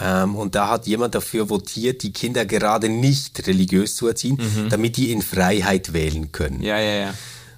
ähm, 0.00 0.34
und 0.34 0.54
da 0.54 0.68
hat 0.68 0.86
jemand 0.86 1.14
dafür 1.14 1.48
votiert, 1.50 2.02
die 2.02 2.12
Kinder 2.12 2.44
gerade 2.44 2.88
nicht 2.88 3.46
religiös 3.46 3.94
zu 3.94 4.08
erziehen, 4.08 4.38
mhm. 4.40 4.68
damit 4.68 4.96
die 4.96 5.12
in 5.12 5.22
Freiheit 5.22 5.92
wählen 5.92 6.32
können. 6.32 6.62
Ja, 6.62 6.78
ja, 6.80 6.94
ja. 6.94 7.14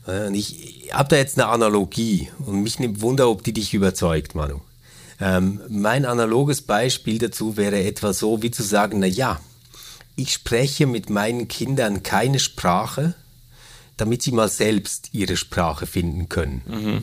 Äh, 0.06 0.26
und 0.28 0.34
ich 0.34 0.90
habe 0.92 1.08
da 1.08 1.16
jetzt 1.16 1.38
eine 1.38 1.48
Analogie 1.48 2.28
und 2.44 2.62
mich 2.62 2.78
nimmt 2.78 3.00
Wunder, 3.00 3.30
ob 3.30 3.42
die 3.42 3.52
dich 3.52 3.72
überzeugt, 3.72 4.34
Manu. 4.34 4.60
Ähm, 5.20 5.60
mein 5.68 6.04
analoges 6.04 6.62
Beispiel 6.62 7.18
dazu 7.18 7.56
wäre 7.56 7.82
etwa 7.82 8.12
so, 8.12 8.42
wie 8.42 8.50
zu 8.50 8.62
sagen, 8.62 8.98
na 9.00 9.06
ja, 9.06 9.40
ich 10.14 10.32
spreche 10.32 10.86
mit 10.86 11.10
meinen 11.10 11.48
Kindern 11.48 12.02
keine 12.02 12.38
Sprache, 12.38 13.14
damit 13.96 14.22
sie 14.22 14.32
mal 14.32 14.48
selbst 14.48 15.10
ihre 15.12 15.36
Sprache 15.36 15.86
finden 15.86 16.28
können. 16.28 16.62
Mhm. 16.66 17.02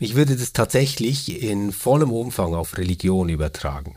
Ich 0.00 0.14
würde 0.14 0.36
das 0.36 0.52
tatsächlich 0.52 1.42
in 1.42 1.72
vollem 1.72 2.12
Umfang 2.12 2.54
auf 2.54 2.76
Religion 2.76 3.28
übertragen. 3.28 3.94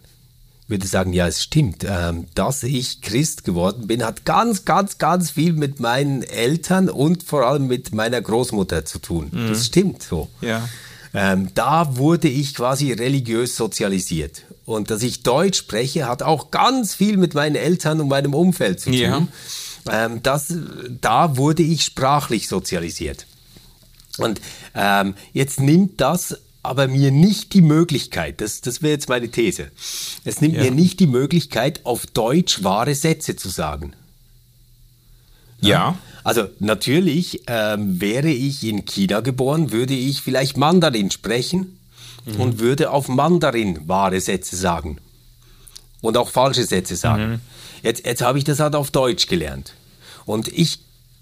Ich 0.63 0.69
würde 0.69 0.87
sagen, 0.87 1.13
ja, 1.13 1.27
es 1.27 1.41
stimmt. 1.41 1.85
Ähm, 1.87 2.25
dass 2.35 2.63
ich 2.63 3.01
Christ 3.01 3.45
geworden 3.45 3.87
bin, 3.87 4.03
hat 4.03 4.25
ganz, 4.25 4.65
ganz, 4.65 4.97
ganz 4.97 5.31
viel 5.31 5.53
mit 5.53 5.79
meinen 5.79 6.23
Eltern 6.23 6.89
und 6.89 7.23
vor 7.23 7.45
allem 7.45 7.67
mit 7.67 7.93
meiner 7.95 8.21
Großmutter 8.21 8.85
zu 8.85 8.99
tun. 8.99 9.29
Mhm. 9.31 9.47
Das 9.47 9.65
stimmt 9.65 10.03
so. 10.03 10.29
Ja. 10.41 10.67
Ähm, 11.19 11.49
da 11.55 11.97
wurde 11.97 12.27
ich 12.27 12.53
quasi 12.53 12.93
religiös 12.93 13.55
sozialisiert. 13.55 14.43
Und 14.65 14.91
dass 14.91 15.01
ich 15.01 15.23
Deutsch 15.23 15.57
spreche, 15.57 16.07
hat 16.07 16.21
auch 16.21 16.51
ganz 16.51 16.93
viel 16.93 17.17
mit 17.17 17.33
meinen 17.33 17.55
Eltern 17.55 17.99
und 17.99 18.07
meinem 18.07 18.35
Umfeld 18.35 18.79
zu 18.79 18.91
tun. 18.91 18.99
Ja. 18.99 19.27
Ähm, 19.89 20.21
das, 20.21 20.53
da 21.01 21.35
wurde 21.35 21.63
ich 21.63 21.83
sprachlich 21.83 22.47
sozialisiert. 22.47 23.25
Und 24.19 24.39
ähm, 24.75 25.15
jetzt 25.33 25.59
nimmt 25.59 25.99
das 26.01 26.37
aber 26.61 26.87
mir 26.87 27.09
nicht 27.09 27.53
die 27.53 27.61
Möglichkeit, 27.61 28.39
das, 28.39 28.61
das 28.61 28.83
wäre 28.83 28.91
jetzt 28.91 29.09
meine 29.09 29.29
These, 29.29 29.71
es 30.23 30.41
nimmt 30.41 30.55
ja. 30.55 30.63
mir 30.63 30.71
nicht 30.71 30.99
die 30.99 31.07
Möglichkeit, 31.07 31.83
auf 31.83 32.05
Deutsch 32.05 32.63
wahre 32.63 32.93
Sätze 32.93 33.35
zu 33.35 33.49
sagen. 33.49 33.93
Ja. 35.61 35.97
Also 36.27 36.49
natürlich 36.59 37.43
ähm, 37.47 38.01
wäre 38.01 38.27
ich 38.27 38.61
in 38.65 38.83
China 38.83 39.21
geboren, 39.21 39.71
würde 39.71 39.93
ich 39.93 40.21
vielleicht 40.21 40.57
Mandarin 40.57 41.09
sprechen 41.09 41.79
mhm. 42.25 42.41
und 42.41 42.59
würde 42.59 42.91
auf 42.91 43.07
Mandarin 43.07 43.87
wahre 43.87 44.19
Sätze 44.19 44.57
sagen. 44.57 44.97
Und 46.01 46.17
auch 46.17 46.29
falsche 46.29 46.65
Sätze 46.65 46.97
sagen. 46.97 47.29
Mhm. 47.29 47.39
Jetzt, 47.81 48.05
jetzt 48.05 48.21
habe 48.21 48.39
ich 48.39 48.43
das 48.43 48.59
halt 48.59 48.75
auf 48.75 48.91
Deutsch 48.91 49.27
gelernt. 49.27 49.71
Und 50.25 50.49
ich 50.49 50.79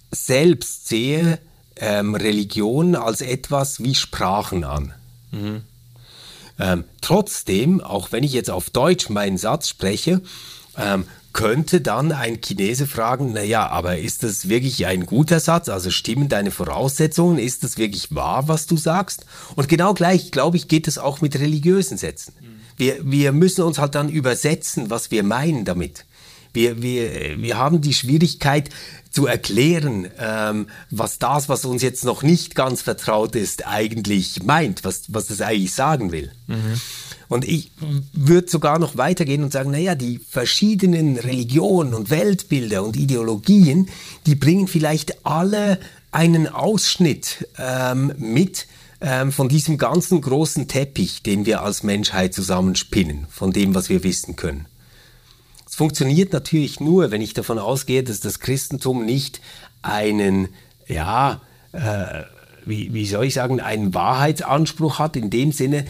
selbst 0.09 0.87
sehe 0.87 1.37
ähm, 1.75 2.15
Religion 2.15 2.95
als 2.95 3.21
etwas 3.21 3.83
wie 3.83 3.93
Sprachen 3.93 4.63
an. 4.63 4.91
Mhm. 5.29 5.61
Ähm, 6.57 6.83
trotzdem, 7.01 7.79
auch 7.79 8.11
wenn 8.11 8.23
ich 8.23 8.33
jetzt 8.33 8.49
auf 8.49 8.71
Deutsch 8.71 9.09
meinen 9.09 9.37
Satz 9.37 9.69
spreche, 9.69 10.23
ähm, 10.79 11.05
könnte 11.35 11.81
dann 11.81 12.13
ein 12.13 12.39
Chinese 12.39 12.87
fragen, 12.87 13.33
naja, 13.33 13.67
aber 13.67 13.97
ist 13.97 14.23
das 14.23 14.47
wirklich 14.47 14.85
ein 14.85 15.05
guter 15.05 15.41
Satz? 15.41 15.67
Also 15.67 15.91
stimmen 15.91 16.29
deine 16.29 16.49
Voraussetzungen? 16.49 17.39
Ist 17.39 17.65
das 17.65 17.77
wirklich 17.77 18.15
wahr, 18.15 18.47
was 18.47 18.67
du 18.67 18.77
sagst? 18.77 19.25
Und 19.55 19.67
genau 19.67 19.93
gleich, 19.93 20.31
glaube 20.31 20.55
ich, 20.55 20.69
geht 20.69 20.87
es 20.87 20.97
auch 20.97 21.19
mit 21.19 21.37
religiösen 21.37 21.97
Sätzen. 21.97 22.33
Mhm. 22.39 22.45
Wir, 22.77 22.97
wir 23.03 23.31
müssen 23.33 23.63
uns 23.63 23.79
halt 23.79 23.95
dann 23.95 24.07
übersetzen, 24.07 24.89
was 24.89 25.11
wir 25.11 25.23
meinen 25.23 25.65
damit. 25.65 26.05
Wir, 26.53 26.81
wir, 26.81 27.37
wir 27.37 27.57
haben 27.57 27.81
die 27.81 27.93
Schwierigkeit 27.93 28.69
zu 29.11 29.27
erklären, 29.27 30.07
ähm, 30.17 30.67
was 30.89 31.19
das, 31.19 31.49
was 31.49 31.65
uns 31.65 31.81
jetzt 31.81 32.05
noch 32.05 32.23
nicht 32.23 32.55
ganz 32.55 32.81
vertraut 32.81 33.35
ist, 33.35 33.67
eigentlich 33.67 34.41
meint, 34.43 34.85
was, 34.85 35.03
was 35.09 35.27
das 35.27 35.41
eigentlich 35.41 35.73
sagen 35.73 36.13
will. 36.13 36.31
Mhm. 36.47 36.79
Und 37.27 37.47
ich 37.47 37.71
würde 38.13 38.49
sogar 38.49 38.79
noch 38.79 38.97
weitergehen 38.97 39.43
und 39.43 39.51
sagen, 39.51 39.71
naja, 39.71 39.95
die 39.95 40.19
verschiedenen 40.19 41.17
Religionen 41.17 41.93
und 41.93 42.09
Weltbilder 42.09 42.83
und 42.83 42.95
Ideologien, 42.95 43.89
die 44.25 44.35
bringen 44.35 44.67
vielleicht 44.67 45.25
alle 45.25 45.79
einen 46.11 46.47
Ausschnitt 46.47 47.47
ähm, 47.57 48.13
mit 48.17 48.67
ähm, 49.01 49.31
von 49.31 49.49
diesem 49.49 49.77
ganzen 49.77 50.21
großen 50.21 50.67
Teppich, 50.67 51.23
den 51.23 51.45
wir 51.45 51.61
als 51.61 51.83
Menschheit 51.83 52.33
zusammenspinnen, 52.33 53.27
von 53.29 53.51
dem, 53.51 53.75
was 53.75 53.89
wir 53.89 54.03
wissen 54.03 54.35
können. 54.35 54.67
Es 55.67 55.75
funktioniert 55.75 56.31
natürlich 56.31 56.79
nur, 56.79 57.11
wenn 57.11 57.21
ich 57.21 57.33
davon 57.33 57.59
ausgehe, 57.59 58.03
dass 58.03 58.21
das 58.21 58.39
Christentum 58.39 59.05
nicht 59.05 59.41
einen, 59.81 60.47
ja, 60.87 61.41
äh, 61.73 62.23
wie, 62.65 62.93
wie 62.93 63.05
soll 63.05 63.25
ich 63.25 63.33
sagen, 63.33 63.59
einen 63.59 63.93
Wahrheitsanspruch 63.93 64.99
hat, 64.99 65.15
in 65.15 65.29
dem 65.29 65.51
Sinne, 65.51 65.85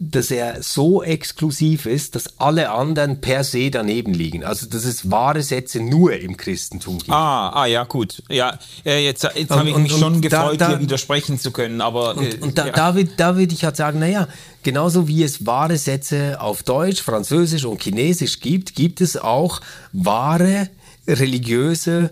dass 0.00 0.30
er 0.30 0.62
so 0.62 1.02
exklusiv 1.02 1.86
ist, 1.86 2.14
dass 2.14 2.38
alle 2.38 2.70
anderen 2.70 3.20
per 3.20 3.42
se 3.42 3.70
daneben 3.70 4.14
liegen. 4.14 4.44
Also 4.44 4.66
dass 4.66 4.84
es 4.84 5.10
wahre 5.10 5.42
Sätze 5.42 5.80
nur 5.80 6.12
im 6.12 6.36
Christentum 6.36 6.98
gibt. 6.98 7.10
Ah, 7.10 7.50
ah 7.50 7.66
ja, 7.66 7.84
gut. 7.84 8.22
Ja, 8.28 8.58
äh, 8.84 9.04
jetzt, 9.04 9.24
jetzt 9.34 9.50
habe 9.50 9.68
ich 9.68 9.76
mich 9.76 9.92
und, 9.92 9.98
schon 9.98 10.20
gefreut, 10.20 10.60
da, 10.60 10.68
da, 10.68 10.74
dir 10.74 10.80
widersprechen 10.80 11.38
zu 11.38 11.50
können. 11.50 11.80
Aber, 11.80 12.16
und, 12.16 12.34
äh, 12.34 12.38
und 12.40 12.56
da, 12.58 12.66
ja. 12.66 12.72
da, 12.72 12.94
würde 12.94 13.10
würd 13.18 13.52
ich 13.52 13.64
halt 13.64 13.76
sagen, 13.76 13.98
naja, 13.98 14.28
genauso 14.62 15.08
wie 15.08 15.24
es 15.24 15.46
wahre 15.46 15.76
Sätze 15.76 16.40
auf 16.40 16.62
Deutsch, 16.62 17.02
Französisch 17.02 17.64
und 17.64 17.82
Chinesisch 17.82 18.40
gibt, 18.40 18.76
gibt 18.76 19.00
es 19.00 19.16
auch 19.16 19.60
wahre 19.92 20.68
religiöse 21.08 22.10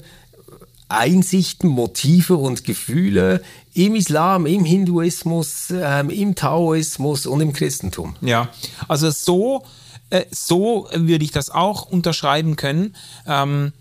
Einsichten, 0.89 1.69
Motive 1.69 2.37
und 2.37 2.65
Gefühle 2.65 3.43
im 3.75 3.95
Islam, 3.95 4.47
im 4.47 4.65
Hinduismus, 4.65 5.69
ähm, 5.71 6.11
im 6.11 6.35
Taoismus 6.35 7.27
und 7.27 7.41
im 7.41 7.53
Christentum. 7.53 8.17
Ja, 8.21 8.49
also 8.89 9.11
so, 9.11 9.65
äh, 10.11 10.25
so 10.31 10.89
würde 10.93 11.25
ich 11.25 11.33
das 11.33 11.51
auch 11.51 11.87
unterschreiben 11.87 12.57
können. 12.57 12.97
Ähm, 13.27 13.73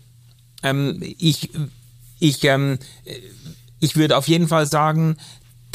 ähm, 0.64 1.00
ich, 1.02 1.52
ich, 2.20 2.44
ähm, 2.44 2.80
ich 3.80 3.96
würde 3.96 4.18
auf 4.18 4.28
jeden 4.28 4.48
Fall 4.48 4.66
sagen, 4.66 5.18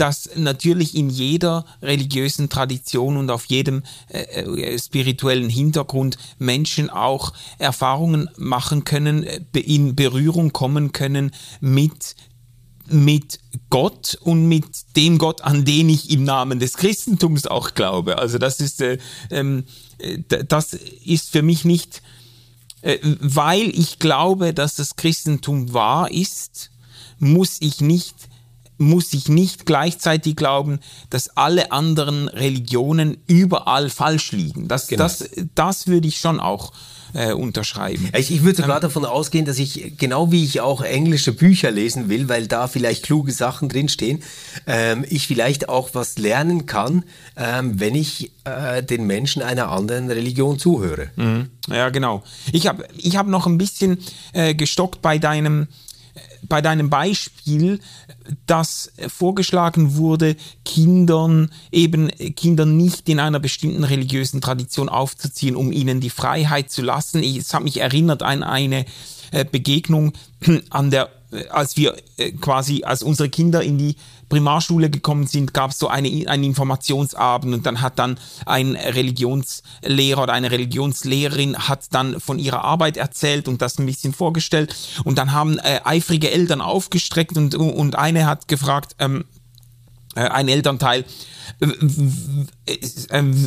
dass 0.00 0.30
natürlich 0.34 0.94
in 0.94 1.10
jeder 1.10 1.66
religiösen 1.82 2.48
Tradition 2.48 3.18
und 3.18 3.30
auf 3.30 3.44
jedem 3.46 3.82
äh, 4.08 4.20
äh, 4.20 4.78
spirituellen 4.78 5.50
Hintergrund 5.50 6.16
Menschen 6.38 6.88
auch 6.88 7.34
Erfahrungen 7.58 8.30
machen 8.38 8.84
können, 8.84 9.24
äh, 9.24 9.40
in 9.60 9.94
Berührung 9.94 10.52
kommen 10.52 10.92
können 10.92 11.32
mit 11.60 12.16
mit 12.92 13.38
Gott 13.68 14.18
und 14.22 14.48
mit 14.48 14.64
dem 14.96 15.18
Gott, 15.18 15.42
an 15.42 15.64
den 15.64 15.88
ich 15.88 16.10
im 16.10 16.24
Namen 16.24 16.58
des 16.58 16.76
Christentums 16.76 17.46
auch 17.46 17.74
glaube. 17.74 18.18
Also 18.18 18.38
das 18.38 18.58
ist, 18.58 18.80
äh, 18.80 18.98
ähm, 19.30 19.64
äh, 19.98 20.18
das 20.48 20.72
ist 20.72 21.30
für 21.30 21.42
mich 21.42 21.64
nicht, 21.64 22.02
äh, 22.82 22.98
weil 23.02 23.68
ich 23.68 24.00
glaube, 24.00 24.52
dass 24.52 24.74
das 24.74 24.96
Christentum 24.96 25.72
wahr 25.72 26.10
ist, 26.10 26.70
muss 27.20 27.58
ich 27.60 27.80
nicht 27.80 28.29
muss 28.80 29.12
ich 29.12 29.28
nicht 29.28 29.66
gleichzeitig 29.66 30.36
glauben, 30.36 30.80
dass 31.10 31.36
alle 31.36 31.70
anderen 31.70 32.28
Religionen 32.28 33.18
überall 33.26 33.90
falsch 33.90 34.32
liegen. 34.32 34.68
Das, 34.68 34.88
genau. 34.88 35.02
das, 35.02 35.28
das 35.54 35.86
würde 35.86 36.08
ich 36.08 36.18
schon 36.18 36.40
auch 36.40 36.72
äh, 37.12 37.32
unterschreiben. 37.32 38.08
Ich, 38.16 38.30
ich 38.30 38.42
würde 38.42 38.62
sogar 38.62 38.76
ähm, 38.76 38.82
davon 38.82 39.04
ausgehen, 39.04 39.44
dass 39.44 39.58
ich, 39.58 39.98
genau 39.98 40.32
wie 40.32 40.44
ich 40.44 40.60
auch 40.60 40.80
englische 40.80 41.32
Bücher 41.32 41.70
lesen 41.70 42.08
will, 42.08 42.28
weil 42.28 42.46
da 42.46 42.68
vielleicht 42.68 43.04
kluge 43.04 43.32
Sachen 43.32 43.68
drinstehen, 43.68 44.22
ähm, 44.66 45.04
ich 45.08 45.26
vielleicht 45.26 45.68
auch 45.68 45.90
was 45.92 46.18
lernen 46.18 46.66
kann, 46.66 47.04
ähm, 47.36 47.78
wenn 47.80 47.94
ich 47.94 48.32
äh, 48.44 48.82
den 48.82 49.06
Menschen 49.06 49.42
einer 49.42 49.68
anderen 49.68 50.10
Religion 50.10 50.58
zuhöre. 50.58 51.10
Mhm. 51.16 51.50
Ja, 51.68 51.90
genau. 51.90 52.22
Ich 52.52 52.66
habe 52.66 52.86
ich 52.96 53.16
hab 53.16 53.26
noch 53.26 53.46
ein 53.46 53.58
bisschen 53.58 53.98
äh, 54.32 54.54
gestockt 54.54 55.02
bei 55.02 55.18
deinem 55.18 55.68
bei 56.42 56.60
deinem 56.60 56.90
Beispiel, 56.90 57.80
dass 58.46 58.92
vorgeschlagen 59.08 59.96
wurde, 59.96 60.36
Kindern 60.64 61.50
eben 61.70 62.08
Kindern 62.36 62.76
nicht 62.76 63.08
in 63.08 63.20
einer 63.20 63.40
bestimmten 63.40 63.84
religiösen 63.84 64.40
Tradition 64.40 64.88
aufzuziehen, 64.88 65.56
um 65.56 65.72
ihnen 65.72 66.00
die 66.00 66.10
Freiheit 66.10 66.70
zu 66.70 66.82
lassen. 66.82 67.22
Es 67.22 67.54
hat 67.54 67.62
mich 67.62 67.80
erinnert 67.80 68.22
an 68.22 68.42
eine 68.42 68.84
äh, 69.30 69.44
Begegnung 69.44 70.12
an 70.70 70.90
der 70.90 71.10
als 71.50 71.76
wir 71.76 71.96
äh, 72.16 72.32
quasi, 72.32 72.82
als 72.84 73.02
unsere 73.02 73.28
Kinder 73.28 73.62
in 73.62 73.78
die 73.78 73.96
Primarschule 74.30 74.88
gekommen 74.88 75.26
sind, 75.26 75.52
gab 75.52 75.72
es 75.72 75.78
so 75.78 75.88
eine, 75.88 76.08
einen 76.28 76.44
Informationsabend 76.44 77.52
und 77.52 77.66
dann 77.66 77.82
hat 77.82 77.98
dann 77.98 78.18
ein 78.46 78.76
Religionslehrer 78.76 80.22
oder 80.22 80.32
eine 80.32 80.50
Religionslehrerin 80.50 81.58
hat 81.58 81.92
dann 81.92 82.18
von 82.20 82.38
ihrer 82.38 82.64
Arbeit 82.64 82.96
erzählt 82.96 83.48
und 83.48 83.60
das 83.60 83.78
ein 83.78 83.84
bisschen 83.84 84.14
vorgestellt. 84.14 84.74
Und 85.04 85.18
dann 85.18 85.32
haben 85.32 85.58
äh, 85.58 85.80
eifrige 85.84 86.30
Eltern 86.30 86.62
aufgestreckt 86.62 87.36
und, 87.36 87.54
und 87.54 87.96
eine 87.96 88.26
hat 88.26 88.48
gefragt, 88.48 88.96
ähm, 88.98 89.20
äh, 89.20 89.39
ein 90.14 90.48
Elternteil, 90.48 91.04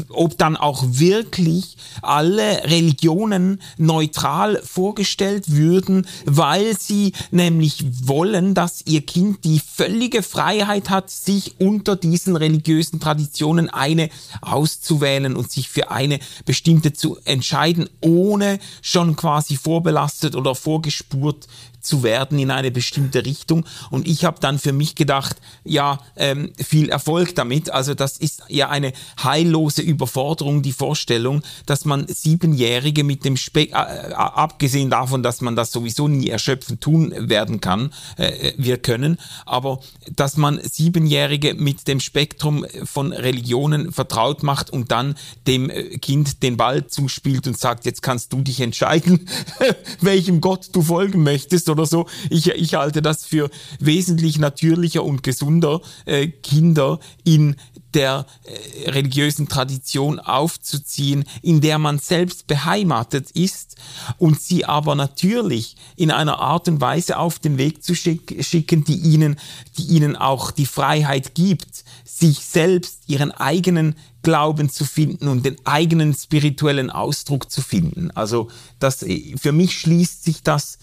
ob 0.10 0.38
dann 0.38 0.56
auch 0.56 0.84
wirklich 0.88 1.78
alle 2.02 2.64
Religionen 2.66 3.62
neutral 3.78 4.62
vorgestellt 4.64 5.52
würden, 5.52 6.08
weil 6.26 6.78
sie 6.78 7.14
nämlich 7.32 7.86
wollen, 8.08 8.54
dass 8.54 8.84
ihr 8.86 9.02
Kind 9.02 9.44
die 9.46 9.60
völlige 9.60 10.22
Freiheit 10.22 10.90
hat, 10.90 11.10
sich 11.10 11.56
unter 11.60 11.96
diesen 11.96 12.36
religiösen 12.36 13.00
Traditionen 13.00 13.70
eine 13.70 14.10
auszuwählen 14.42 15.36
und 15.36 15.52
sich 15.52 15.70
für 15.70 15.92
eine 15.92 16.20
bestimmte 16.46 16.94
zu 16.94 17.18
entscheiden, 17.26 17.90
ohne 18.02 18.60
schon 18.82 19.16
quasi 19.16 19.58
vorbelastet 19.58 20.36
oder 20.36 20.56
vorgespurt 20.56 21.48
zu 21.84 22.04
werden 22.04 22.40
in 22.40 22.52
eine 22.52 22.72
bestimmte 22.72 23.26
Richtung. 23.26 23.66
Und 23.92 24.08
ich 24.08 24.26
habe 24.26 24.40
dann 24.40 24.60
für 24.60 24.74
mich 24.74 24.96
gedacht, 24.96 25.38
ja, 25.64 26.00
ähm, 26.16 26.54
viel 26.58 26.90
Erfolg 26.90 27.36
damit. 27.36 27.70
Also 27.70 27.94
das 27.94 28.18
ist 28.18 28.44
ja 28.48 28.70
eine 28.70 28.94
heillose 29.22 29.82
Überforderung, 29.82 30.62
die 30.62 30.72
Vorstellung, 30.72 31.44
dass 31.66 31.86
man 31.86 32.08
Siebenjährige 32.08 33.04
mit 33.04 33.26
dem 33.26 33.38
Speck, 33.38 33.72
äh, 33.72 33.76
äh, 33.76 34.14
abgesehen 34.14 34.90
davon, 34.90 35.24
dass 35.24 35.42
man 35.42 35.56
das 35.56 35.72
sowieso 35.72 36.08
nie 36.08 36.30
erschöpfend 36.30 36.82
tun 36.82 37.14
werden 37.18 37.62
kann, 37.62 37.94
äh, 38.18 38.54
wir 38.58 38.78
können, 38.78 39.18
aber 39.46 39.80
dass 40.16 40.38
man 40.38 40.60
Siebenjährige 40.62 41.54
mit 41.54 41.88
dem 41.88 42.00
Spektrum 42.00 42.66
von 42.84 43.12
Religionen 43.12 43.92
vertraut 43.92 44.44
macht 44.44 44.70
und 44.70 44.92
dann 44.92 45.16
dem 45.48 45.70
äh, 45.70 45.98
Kind 45.98 46.44
den 46.44 46.58
Ball 46.58 46.88
zuspielt 46.88 47.48
und 47.48 47.58
sagt, 47.58 47.86
jetzt 47.86 48.02
kannst 48.02 48.34
du 48.34 48.42
dich 48.42 48.62
entscheiden, 48.62 49.28
welchem 50.02 50.42
Gott 50.42 50.70
du 50.74 50.82
folgen 50.82 51.24
möchtest 51.24 51.70
oder 51.74 51.86
so. 51.86 52.08
Ich, 52.30 52.48
ich 52.48 52.76
halte 52.76 53.02
das 53.02 53.26
für 53.26 53.50
wesentlich 53.80 54.40
natürlicher 54.40 55.04
und 55.04 55.24
gesunder, 55.24 55.82
äh, 56.06 56.28
Kinder 56.28 57.00
in 57.24 57.56
der 57.94 58.26
äh, 58.46 58.90
religiösen 58.90 59.48
Tradition 59.48 60.20
aufzuziehen, 60.20 61.26
in 61.42 61.62
der 61.62 61.78
man 61.78 62.00
selbst 62.00 62.48
beheimatet 62.48 63.32
ist 63.32 63.76
und 64.18 64.42
sie 64.42 64.66
aber 64.66 64.96
natürlich 64.96 65.76
in 65.96 66.12
einer 66.12 66.40
Art 66.40 66.68
und 66.68 66.82
Weise 66.82 67.18
auf 67.18 67.40
den 67.40 67.58
Weg 67.58 67.84
zu 67.84 67.96
schick 67.96 68.44
schicken, 68.44 68.84
die 68.84 68.98
ihnen, 68.98 69.38
die 69.78 69.84
ihnen 69.84 70.16
auch 70.16 70.52
die 70.52 70.66
Freiheit 70.66 71.36
gibt, 71.36 71.84
sich 72.04 72.40
selbst 72.40 73.04
ihren 73.08 73.32
eigenen 73.32 73.96
Glauben 74.22 74.70
zu 74.70 74.86
finden 74.86 75.28
und 75.28 75.46
den 75.46 75.58
eigenen 75.66 76.14
spirituellen 76.14 76.90
Ausdruck 76.90 77.52
zu 77.52 77.62
finden. 77.62 78.10
Also 78.12 78.50
das, 78.80 79.04
äh, 79.04 79.36
für 79.38 79.52
mich 79.52 79.78
schließt 79.78 80.24
sich 80.24 80.42
das 80.44 80.80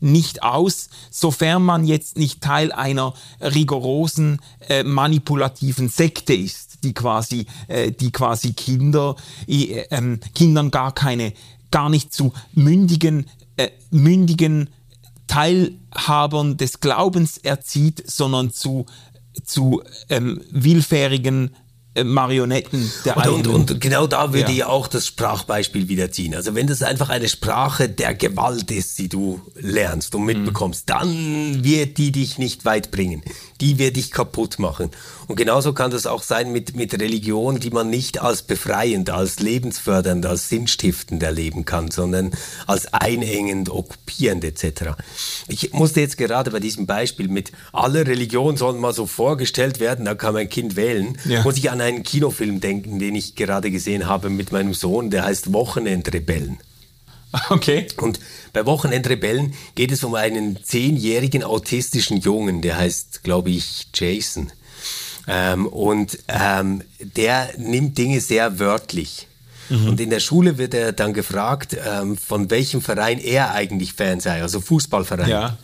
nicht 0.00 0.42
aus, 0.42 0.88
sofern 1.10 1.62
man 1.62 1.84
jetzt 1.84 2.18
nicht 2.18 2.40
Teil 2.40 2.72
einer 2.72 3.14
rigorosen 3.40 4.40
äh, 4.68 4.82
manipulativen 4.84 5.88
Sekte 5.88 6.34
ist, 6.34 6.84
die 6.84 6.94
quasi, 6.94 7.46
äh, 7.68 7.92
die 7.92 8.12
quasi 8.12 8.52
Kinder, 8.52 9.16
äh, 9.46 9.84
ähm, 9.90 10.20
Kindern 10.34 10.70
gar 10.70 10.92
keine, 10.92 11.32
gar 11.70 11.88
nicht 11.88 12.12
zu 12.12 12.32
mündigen, 12.52 13.26
äh, 13.56 13.70
mündigen 13.90 14.70
Teilhabern 15.26 16.56
des 16.56 16.80
Glaubens 16.80 17.38
erzieht, 17.38 18.02
sondern 18.10 18.50
zu, 18.50 18.86
zu 19.44 19.82
ähm, 20.08 20.40
willfährigen 20.50 21.48
äh, 21.48 21.67
Marionetten 22.04 22.90
der 23.04 23.16
und, 23.16 23.46
und, 23.46 23.70
und, 23.70 23.80
genau 23.80 24.06
da 24.06 24.32
würde 24.32 24.52
ja. 24.52 24.56
ich 24.58 24.64
auch 24.64 24.88
das 24.88 25.06
Sprachbeispiel 25.06 25.88
wieder 25.88 26.10
ziehen. 26.10 26.34
Also 26.34 26.54
wenn 26.54 26.66
das 26.66 26.82
einfach 26.82 27.08
eine 27.08 27.28
Sprache 27.28 27.88
der 27.88 28.14
Gewalt 28.14 28.70
ist, 28.70 28.98
die 28.98 29.08
du 29.08 29.40
lernst 29.54 30.14
und 30.14 30.24
mitbekommst, 30.24 30.88
mhm. 30.88 30.92
dann 30.92 31.64
wird 31.64 31.98
die 31.98 32.12
dich 32.12 32.38
nicht 32.38 32.64
weit 32.64 32.90
bringen. 32.90 33.22
Die 33.60 33.78
wird 33.78 33.96
dich 33.96 34.10
kaputt 34.10 34.58
machen. 34.58 34.90
Und 35.26 35.36
genauso 35.36 35.72
kann 35.72 35.90
das 35.90 36.06
auch 36.06 36.22
sein 36.22 36.52
mit, 36.52 36.74
mit 36.76 36.94
Religion, 36.94 37.60
die 37.60 37.70
man 37.70 37.90
nicht 37.90 38.20
als 38.20 38.42
befreiend, 38.42 39.10
als 39.10 39.40
lebensfördernd, 39.40 40.24
als 40.24 40.48
sinnstiftend 40.48 41.22
erleben 41.22 41.64
kann, 41.64 41.90
sondern 41.90 42.30
als 42.66 42.92
einengend, 42.94 43.68
okkupierend 43.68 44.44
etc. 44.44 44.92
Ich 45.48 45.72
musste 45.72 46.00
jetzt 46.00 46.16
gerade 46.16 46.50
bei 46.50 46.60
diesem 46.60 46.86
Beispiel 46.86 47.28
mit 47.28 47.52
alle 47.72 48.06
Religionen 48.06 48.56
sollen 48.56 48.80
mal 48.80 48.94
so 48.94 49.06
vorgestellt 49.06 49.80
werden, 49.80 50.04
da 50.04 50.14
kann 50.14 50.34
mein 50.34 50.48
Kind 50.48 50.76
wählen, 50.76 51.18
ja. 51.24 51.42
muss 51.42 51.56
ich 51.56 51.70
an 51.70 51.80
einen 51.88 52.02
Kinofilm 52.02 52.60
denken, 52.60 52.98
den 52.98 53.14
ich 53.14 53.34
gerade 53.34 53.70
gesehen 53.70 54.06
habe 54.06 54.30
mit 54.30 54.52
meinem 54.52 54.74
Sohn, 54.74 55.10
der 55.10 55.24
heißt 55.24 55.52
Wochenendrebellen. 55.52 56.58
Okay. 57.50 57.86
Und 57.98 58.20
bei 58.52 58.64
Wochenendrebellen 58.64 59.54
geht 59.74 59.92
es 59.92 60.02
um 60.02 60.14
einen 60.14 60.62
zehnjährigen 60.64 61.42
autistischen 61.42 62.18
Jungen, 62.18 62.62
der 62.62 62.78
heißt, 62.78 63.22
glaube 63.22 63.50
ich, 63.50 63.88
Jason. 63.94 64.50
Ähm, 65.26 65.66
und 65.66 66.18
ähm, 66.28 66.82
der 66.98 67.50
nimmt 67.58 67.98
Dinge 67.98 68.20
sehr 68.20 68.58
wörtlich. 68.58 69.28
Mhm. 69.68 69.88
Und 69.88 70.00
in 70.00 70.08
der 70.10 70.20
Schule 70.20 70.56
wird 70.56 70.72
er 70.72 70.92
dann 70.92 71.12
gefragt, 71.12 71.76
ähm, 71.86 72.16
von 72.16 72.50
welchem 72.50 72.80
Verein 72.80 73.18
er 73.18 73.52
eigentlich 73.52 73.92
Fan 73.92 74.20
sei, 74.20 74.40
also 74.40 74.60
Fußballverein. 74.60 75.28
Ja. 75.28 75.58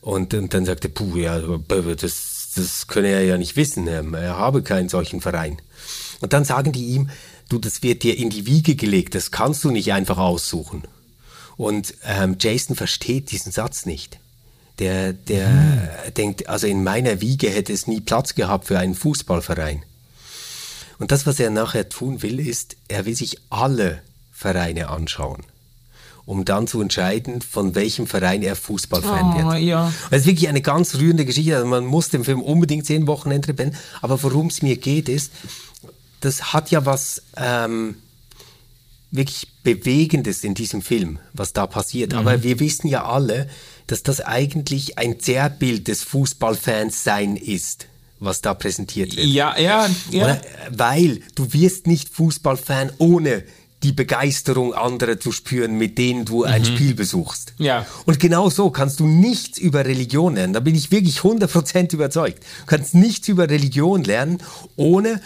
Und, 0.00 0.32
und 0.32 0.54
dann 0.54 0.64
sagt 0.64 0.84
er, 0.84 0.90
puh, 0.90 1.16
ja, 1.16 1.38
das, 1.38 2.33
das 2.54 2.86
könne 2.86 3.08
er 3.08 3.24
ja 3.24 3.36
nicht 3.36 3.56
wissen, 3.56 3.86
er 3.86 4.38
habe 4.38 4.62
keinen 4.62 4.88
solchen 4.88 5.20
Verein. 5.20 5.60
Und 6.20 6.32
dann 6.32 6.44
sagen 6.44 6.72
die 6.72 6.86
ihm, 6.86 7.10
du, 7.48 7.58
das 7.58 7.82
wird 7.82 8.02
dir 8.02 8.16
in 8.16 8.30
die 8.30 8.46
Wiege 8.46 8.76
gelegt, 8.76 9.14
das 9.14 9.30
kannst 9.30 9.64
du 9.64 9.70
nicht 9.70 9.92
einfach 9.92 10.18
aussuchen. 10.18 10.82
Und 11.56 11.94
ähm, 12.04 12.36
Jason 12.40 12.76
versteht 12.76 13.30
diesen 13.30 13.52
Satz 13.52 13.86
nicht. 13.86 14.18
Der, 14.80 15.12
der 15.12 15.48
hm. 15.48 16.14
denkt, 16.14 16.48
also 16.48 16.66
in 16.66 16.82
meiner 16.82 17.20
Wiege 17.20 17.48
hätte 17.48 17.72
es 17.72 17.86
nie 17.86 18.00
Platz 18.00 18.34
gehabt 18.34 18.66
für 18.66 18.78
einen 18.78 18.94
Fußballverein. 18.94 19.84
Und 20.98 21.12
das, 21.12 21.26
was 21.26 21.38
er 21.38 21.50
nachher 21.50 21.88
tun 21.88 22.22
will, 22.22 22.40
ist, 22.40 22.76
er 22.88 23.04
will 23.04 23.14
sich 23.14 23.38
alle 23.50 24.02
Vereine 24.32 24.88
anschauen, 24.88 25.44
um 26.26 26.44
dann 26.44 26.66
zu 26.66 26.80
entscheiden, 26.80 27.42
von 27.42 27.74
welchem 27.74 28.06
Verein 28.06 28.42
er 28.42 28.56
Fußballfan 28.56 29.32
oh, 29.32 29.52
wird. 29.52 29.62
Ja. 29.62 29.92
Das 30.10 30.20
ist 30.20 30.26
wirklich 30.26 30.48
eine 30.48 30.62
ganz 30.62 30.94
rührende 30.96 31.24
Geschichte. 31.24 31.56
Also 31.56 31.68
man 31.68 31.84
muss 31.84 32.08
den 32.08 32.24
Film 32.24 32.40
unbedingt 32.40 32.86
sehen, 32.86 33.06
Wochenende 33.06 33.52
Ben. 33.52 33.76
Aber 34.00 34.22
worum 34.22 34.46
es 34.46 34.62
mir 34.62 34.76
geht, 34.76 35.08
ist, 35.08 35.32
das 36.20 36.52
hat 36.52 36.70
ja 36.70 36.86
was 36.86 37.22
ähm, 37.36 37.96
wirklich 39.10 39.48
Bewegendes 39.62 40.44
in 40.44 40.54
diesem 40.54 40.82
Film, 40.82 41.18
was 41.32 41.52
da 41.52 41.66
passiert. 41.66 42.12
Mhm. 42.12 42.18
Aber 42.18 42.42
wir 42.42 42.58
wissen 42.60 42.88
ja 42.88 43.04
alle, 43.04 43.48
dass 43.86 44.02
das 44.02 44.20
eigentlich 44.20 44.98
ein 44.98 45.20
Zerrbild 45.20 45.88
des 45.88 46.02
Fußballfans 46.04 47.04
sein 47.04 47.36
ist 47.36 47.86
was 48.20 48.40
da 48.40 48.54
präsentiert 48.54 49.16
wird. 49.16 49.26
Ja, 49.26 49.58
ja, 49.58 49.86
ja. 50.10 50.24
Oder? 50.24 50.40
Weil 50.70 51.20
du 51.34 51.52
wirst 51.52 51.86
nicht 51.86 52.08
Fußballfan 52.08 52.92
ohne 52.98 53.44
die 53.84 53.92
Begeisterung 53.92 54.72
anderer 54.74 55.20
zu 55.20 55.30
spüren, 55.30 55.76
mit 55.76 55.98
denen 55.98 56.24
du 56.24 56.42
ein 56.44 56.62
mhm. 56.62 56.66
Spiel 56.66 56.94
besuchst. 56.94 57.52
Ja. 57.58 57.86
Und 58.06 58.18
genau 58.18 58.48
so 58.48 58.70
kannst 58.70 58.98
du 58.98 59.06
nichts 59.06 59.58
über 59.58 59.84
Religion 59.84 60.34
lernen. 60.34 60.54
Da 60.54 60.60
bin 60.60 60.74
ich 60.74 60.90
wirklich 60.90 61.18
100% 61.18 61.92
überzeugt. 61.92 62.42
Du 62.60 62.66
kannst 62.66 62.94
nichts 62.94 63.28
über 63.28 63.48
Religion 63.48 64.02
lernen, 64.02 64.38
ohne 64.76 65.20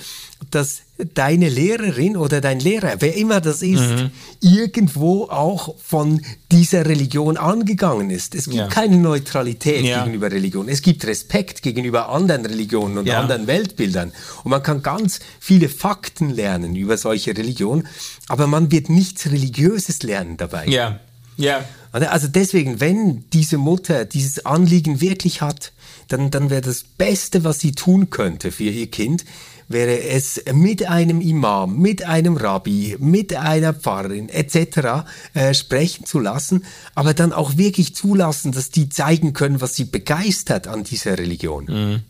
dass 0.50 0.82
deine 1.14 1.48
Lehrerin 1.48 2.16
oder 2.16 2.40
dein 2.40 2.58
Lehrer, 2.58 2.96
wer 2.98 3.16
immer 3.16 3.40
das 3.40 3.62
ist, 3.62 3.80
mhm. 3.80 4.10
irgendwo 4.40 5.24
auch 5.24 5.76
von 5.78 6.20
dieser 6.50 6.86
Religion 6.86 7.36
angegangen 7.36 8.10
ist. 8.10 8.34
Es 8.34 8.46
gibt 8.46 8.56
ja. 8.56 8.66
keine 8.66 8.96
Neutralität 8.96 9.84
ja. 9.84 10.02
gegenüber 10.02 10.30
Religion. 10.30 10.68
Es 10.68 10.82
gibt 10.82 11.06
Respekt 11.06 11.62
gegenüber 11.62 12.08
anderen 12.08 12.44
Religionen 12.44 12.98
und 12.98 13.06
ja. 13.06 13.20
anderen 13.20 13.46
Weltbildern. 13.46 14.12
Und 14.42 14.50
man 14.50 14.62
kann 14.62 14.82
ganz 14.82 15.20
viele 15.38 15.68
Fakten 15.68 16.30
lernen 16.30 16.74
über 16.74 16.96
solche 16.96 17.36
Religionen, 17.36 17.86
aber 18.26 18.46
man 18.46 18.72
wird 18.72 18.88
nichts 18.90 19.26
Religiöses 19.26 20.02
lernen 20.02 20.36
dabei. 20.36 20.66
Ja. 20.66 21.00
Ja. 21.36 21.64
Also 21.92 22.26
deswegen, 22.28 22.80
wenn 22.80 23.24
diese 23.32 23.56
Mutter 23.56 24.04
dieses 24.04 24.44
Anliegen 24.44 25.00
wirklich 25.00 25.40
hat, 25.40 25.72
dann, 26.08 26.30
dann 26.30 26.50
wäre 26.50 26.62
das 26.62 26.82
Beste, 26.82 27.44
was 27.44 27.60
sie 27.60 27.72
tun 27.72 28.10
könnte 28.10 28.50
für 28.50 28.64
ihr 28.64 28.90
Kind, 28.90 29.24
wäre 29.68 30.02
es 30.02 30.42
mit 30.52 30.88
einem 30.88 31.20
Imam, 31.20 31.78
mit 31.78 32.04
einem 32.04 32.36
Rabbi, 32.36 32.96
mit 32.98 33.34
einer 33.34 33.74
Pfarrerin 33.74 34.28
etc. 34.28 35.06
Äh, 35.34 35.54
sprechen 35.54 36.06
zu 36.06 36.18
lassen, 36.18 36.64
aber 36.94 37.14
dann 37.14 37.32
auch 37.32 37.56
wirklich 37.56 37.94
zulassen, 37.94 38.52
dass 38.52 38.70
die 38.70 38.88
zeigen 38.88 39.32
können, 39.32 39.60
was 39.60 39.74
sie 39.74 39.84
begeistert 39.84 40.66
an 40.66 40.84
dieser 40.84 41.18
Religion. 41.18 41.64
Mhm. 41.66 42.02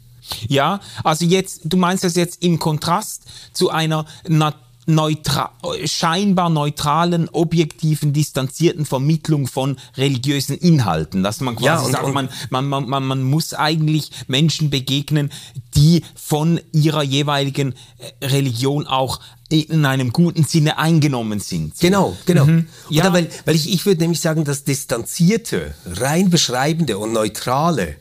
Ja, 0.47 0.81
also 1.05 1.25
jetzt, 1.25 1.63
du 1.65 1.77
meinst 1.77 2.05
das 2.05 2.15
jetzt 2.15 2.43
im 2.43 2.59
Kontrast 2.59 3.23
zu 3.53 3.71
einer 3.71 4.05
Natur 4.29 4.68
neutra 4.89 5.53
scheinbar 5.85 6.49
neutralen, 6.51 7.29
objektiven, 7.29 8.13
distanzierten 8.13 8.87
Vermittlung 8.87 9.47
von 9.47 9.77
religiösen 9.97 10.57
Inhalten. 10.57 11.23
Dass 11.23 11.41
man 11.41 11.55
quasi 11.57 11.67
Ja, 11.67 11.79
und- 11.81 11.93
sagt, 11.93 12.05
und- 12.05 12.15
man, 12.15 12.29
man, 12.51 12.67
man, 12.67 12.89
man, 12.89 13.05
man 13.05 13.23
muss 13.23 13.55
eigentlich 13.55 14.11
Menschen 14.27 14.71
begegnen, 14.71 15.31
die 15.77 16.03
von 16.17 16.59
ihrer 16.73 17.03
jeweiligen 17.03 17.75
äh, 18.21 18.27
Religion 18.27 18.87
auch 18.87 19.21
in 19.51 19.87
einem 19.87 20.13
guten 20.13 20.45
Sinne 20.45 20.79
eingenommen 20.79 21.41
sind. 21.41 21.79
Genau, 21.81 22.17
genau. 22.27 22.45
Mhm. 22.47 22.67
Ja. 22.91 23.05
Oder 23.05 23.13
weil, 23.15 23.31
weil 23.47 23.57
ich, 23.57 23.73
ich 23.73 23.87
würde 23.87 24.01
nämlich 24.03 24.21
sagen, 24.21 24.45
das 24.45 24.65
Distanzierte, 24.65 25.75
rein 25.87 26.29
beschreibende 26.29 26.99
und 26.99 27.13
Neutrale, 27.13 27.97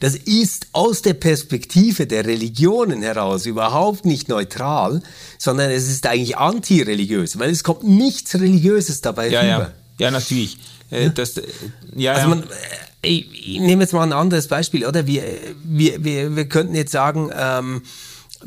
das 0.00 0.14
ist 0.14 0.68
aus 0.72 1.02
der 1.02 1.14
Perspektive 1.14 2.06
der 2.06 2.26
Religionen 2.26 3.02
heraus 3.02 3.46
überhaupt 3.46 4.04
nicht 4.04 4.28
neutral, 4.28 5.02
sondern 5.38 5.70
es 5.70 5.88
ist 5.88 6.06
eigentlich 6.06 6.36
antireligiös, 6.36 7.38
weil 7.38 7.50
es 7.50 7.64
kommt 7.64 7.84
nichts 7.84 8.34
Religiöses 8.34 9.00
dabei 9.00 9.28
Ja, 9.28 9.40
rüber. 9.40 9.50
ja. 9.50 9.72
Ja, 9.98 10.10
natürlich. 10.10 10.58
Äh, 10.90 11.10
Das, 11.10 11.36
äh, 11.38 11.42
ja, 11.94 12.12
Also 12.12 12.28
ja. 12.28 12.34
man, 12.34 12.42
äh, 12.42 12.46
ich, 13.02 13.54
ich 13.54 13.60
nehme 13.60 13.82
jetzt 13.82 13.92
mal 13.92 14.02
ein 14.02 14.12
anderes 14.12 14.48
Beispiel, 14.48 14.84
oder? 14.84 15.06
Wir, 15.06 15.22
wir, 15.64 16.04
wir, 16.04 16.36
wir 16.36 16.48
könnten 16.48 16.74
jetzt 16.74 16.92
sagen, 16.92 17.30
ähm, 17.36 17.82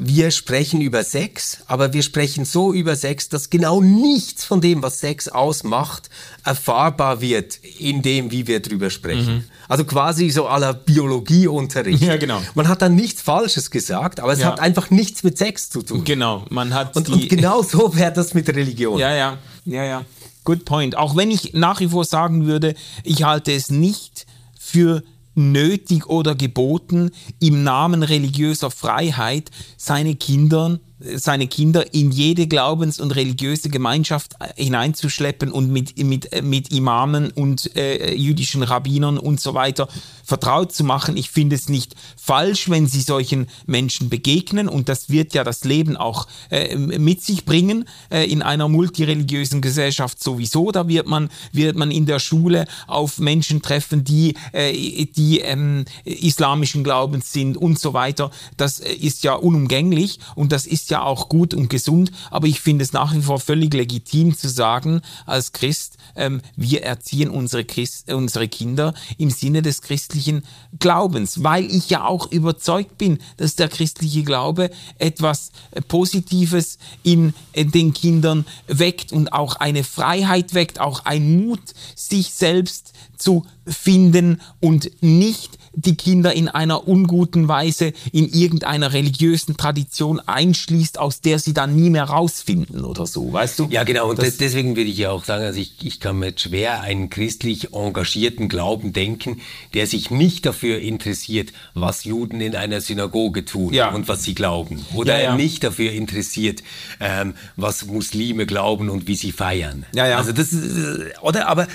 wir 0.01 0.31
sprechen 0.31 0.79
über 0.79 1.03
Sex, 1.03 1.57
aber 1.67 1.91
wir 1.91 2.03
sprechen 2.03 2.45
so 2.45 2.71
über 2.73 2.95
Sex, 2.95 3.27
dass 3.27 3.49
genau 3.49 3.81
nichts 3.81 4.45
von 4.45 4.61
dem, 4.61 4.81
was 4.81 5.01
Sex 5.01 5.27
ausmacht, 5.27 6.09
erfahrbar 6.45 7.19
wird 7.19 7.57
in 7.57 8.01
dem, 8.01 8.31
wie 8.31 8.47
wir 8.47 8.61
drüber 8.61 8.89
sprechen. 8.91 9.43
Also 9.67 9.83
quasi 9.83 10.29
so 10.29 10.47
aller 10.47 10.73
Biologieunterricht. 10.73 12.01
Mhm. 12.01 12.07
Ja, 12.07 12.15
genau. 12.17 12.41
Man 12.55 12.69
hat 12.69 12.81
dann 12.81 12.95
nichts 12.95 13.21
Falsches 13.21 13.71
gesagt, 13.71 14.21
aber 14.21 14.31
es 14.31 14.39
Ja. 14.39 14.47
hat 14.47 14.61
einfach 14.61 14.89
nichts 14.89 15.23
mit 15.23 15.37
Sex 15.37 15.69
zu 15.69 15.81
tun. 15.81 16.05
Genau, 16.05 16.45
man 16.49 16.73
hat 16.73 16.95
Und, 16.95 17.07
die, 17.09 17.11
und 17.11 17.29
genau 17.29 17.61
so 17.61 17.93
wäre 17.95 18.13
das 18.13 18.33
mit 18.33 18.47
Religion. 18.47 18.97
Ja, 18.97 19.13
ja, 19.13 19.37
ja, 19.65 19.83
ja. 19.83 20.05
Good 20.45 20.63
point. 20.63 20.95
Auch 20.97 21.17
wenn 21.17 21.29
ich 21.29 21.53
nach 21.53 21.81
wie 21.81 21.89
vor 21.89 22.05
sagen 22.05 22.45
würde, 22.45 22.73
ich 23.03 23.23
halte 23.23 23.51
es 23.51 23.69
nicht 23.69 24.25
für 24.57 25.03
nötig 25.39 26.07
oder 26.07 26.35
geboten, 26.35 27.11
im 27.39 27.63
Namen 27.63 28.03
religiöser 28.03 28.69
Freiheit 28.69 29.49
seine 29.77 30.15
Kinder, 30.15 30.79
seine 30.99 31.47
Kinder 31.47 31.93
in 31.93 32.11
jede 32.11 32.47
glaubens- 32.47 32.99
und 32.99 33.15
religiöse 33.15 33.69
Gemeinschaft 33.69 34.33
äh, 34.39 34.61
hineinzuschleppen 34.61 35.51
und 35.51 35.71
mit, 35.71 35.97
mit, 35.97 36.31
äh, 36.33 36.41
mit 36.41 36.71
Imamen 36.71 37.31
und 37.31 37.75
äh, 37.75 38.13
jüdischen 38.13 38.63
Rabbinern 38.63 39.17
und 39.17 39.39
so 39.39 39.53
weiter 39.53 39.87
vertraut 40.23 40.73
zu 40.73 40.83
machen. 40.83 41.17
Ich 41.17 41.29
finde 41.29 41.55
es 41.55 41.69
nicht 41.69 41.95
falsch, 42.15 42.69
wenn 42.69 42.87
sie 42.87 43.01
solchen 43.01 43.47
Menschen 43.65 44.09
begegnen 44.09 44.67
und 44.67 44.89
das 44.89 45.09
wird 45.09 45.33
ja 45.33 45.43
das 45.43 45.63
Leben 45.63 45.97
auch 45.97 46.27
äh, 46.49 46.75
mit 46.75 47.23
sich 47.23 47.45
bringen 47.45 47.85
äh, 48.11 48.29
in 48.29 48.41
einer 48.41 48.67
multireligiösen 48.67 49.61
Gesellschaft 49.61 50.21
sowieso. 50.21 50.71
Da 50.71 50.87
wird 50.87 51.07
man, 51.07 51.29
wird 51.51 51.75
man 51.75 51.91
in 51.91 52.05
der 52.05 52.19
Schule 52.19 52.67
auf 52.87 53.19
Menschen 53.19 53.61
treffen, 53.61 54.03
die, 54.03 54.35
äh, 54.51 54.73
die 55.05 55.39
ähm, 55.39 55.85
islamischen 56.03 56.83
Glaubens 56.83 57.31
sind 57.31 57.57
und 57.57 57.79
so 57.79 57.93
weiter. 57.93 58.31
Das 58.57 58.79
ist 58.79 59.23
ja 59.23 59.33
unumgänglich 59.33 60.19
und 60.35 60.51
das 60.51 60.67
ist 60.67 60.88
ja 60.91 61.03
auch 61.03 61.29
gut 61.29 61.53
und 61.53 61.69
gesund, 61.69 62.11
aber 62.31 62.47
ich 62.47 62.61
finde 62.61 62.83
es 62.83 62.93
nach 62.93 63.13
wie 63.13 63.21
vor 63.21 63.39
völlig 63.39 63.73
legitim 63.73 64.35
zu 64.35 64.49
sagen, 64.49 65.01
als 65.25 65.51
Christ, 65.51 65.97
ähm, 66.15 66.41
wir 66.55 66.83
erziehen 66.83 67.29
unsere, 67.29 67.65
Christ, 67.65 68.11
unsere 68.11 68.47
Kinder 68.47 68.93
im 69.17 69.29
Sinne 69.29 69.61
des 69.61 69.81
christlichen 69.81 70.43
Glaubens, 70.79 71.43
weil 71.43 71.65
ich 71.65 71.89
ja 71.89 72.05
auch 72.05 72.31
überzeugt 72.31 72.97
bin, 72.97 73.19
dass 73.37 73.55
der 73.55 73.69
christliche 73.69 74.23
Glaube 74.23 74.69
etwas 74.97 75.51
äh, 75.71 75.81
Positives 75.81 76.77
in 77.03 77.33
äh, 77.53 77.65
den 77.65 77.93
Kindern 77.93 78.45
weckt 78.67 79.11
und 79.11 79.33
auch 79.33 79.55
eine 79.57 79.83
Freiheit 79.83 80.53
weckt, 80.53 80.79
auch 80.79 81.05
ein 81.05 81.45
Mut, 81.45 81.61
sich 81.95 82.33
selbst 82.33 82.93
zu 83.17 83.45
finden 83.67 84.41
und 84.59 84.91
nicht 85.01 85.59
die 85.74 85.95
Kinder 85.95 86.34
in 86.34 86.47
einer 86.49 86.88
unguten 86.88 87.47
Weise 87.47 87.93
in 88.11 88.28
irgendeiner 88.30 88.93
religiösen 88.93 89.57
Tradition 89.57 90.20
einschließt, 90.20 90.97
aus 90.97 91.22
der 91.22 91.39
sie 91.39 91.53
dann 91.53 91.76
nie 91.76 91.89
mehr 91.89 92.05
rausfinden 92.05 92.84
oder 92.86 93.05
so, 93.05 93.32
weißt 93.34 93.59
du? 93.59 93.67
Ja, 93.70 93.84
genau. 93.84 94.09
Und 94.09 94.20
Das- 94.20 94.26
des- 94.26 94.38
deswegen 94.38 94.76
würde 94.76 94.89
ich 94.89 94.97
ja 94.97 95.11
auch 95.11 95.24
sagen, 95.26 95.43
also 95.43 95.59
ich, 95.59 95.74
ich 95.86 95.99
kann 95.99 96.20
mir 96.20 96.34
schwer 96.36 96.82
einen 96.82 97.09
christlich 97.09 97.74
engagierten 97.74 98.49
Glauben 98.49 98.93
denken, 98.93 99.41
der 99.74 99.88
sich 99.88 100.11
nicht 100.11 100.45
dafür 100.45 100.80
interessiert, 100.80 101.53
was 101.74 102.03
Juden 102.03 102.41
in 102.41 102.55
einer 102.55 102.82
Synagoge 102.82 103.45
tun 103.45 103.74
Ja. 103.74 103.89
und 103.93 104.07
was 104.07 104.24
sie 104.24 104.36
glauben. 104.36 104.86
Oder 104.95 105.17
Ja, 105.17 105.24
ja. 105.32 105.36
nicht 105.36 105.63
dafür 105.63 105.91
interessiert, 105.91 106.63
ähm, 106.99 107.34
was 107.55 107.86
Muslime 107.86 108.45
glauben 108.45 108.89
und 108.89 109.07
wie 109.07 109.15
sie 109.15 109.32
feiern. 109.32 109.86
Ja, 109.95 110.07
ja. 110.07 110.17
Also 110.17 110.32
das 110.32 110.51
ist, 110.51 111.22
oder? 111.22 111.47
Aber, 111.47 111.67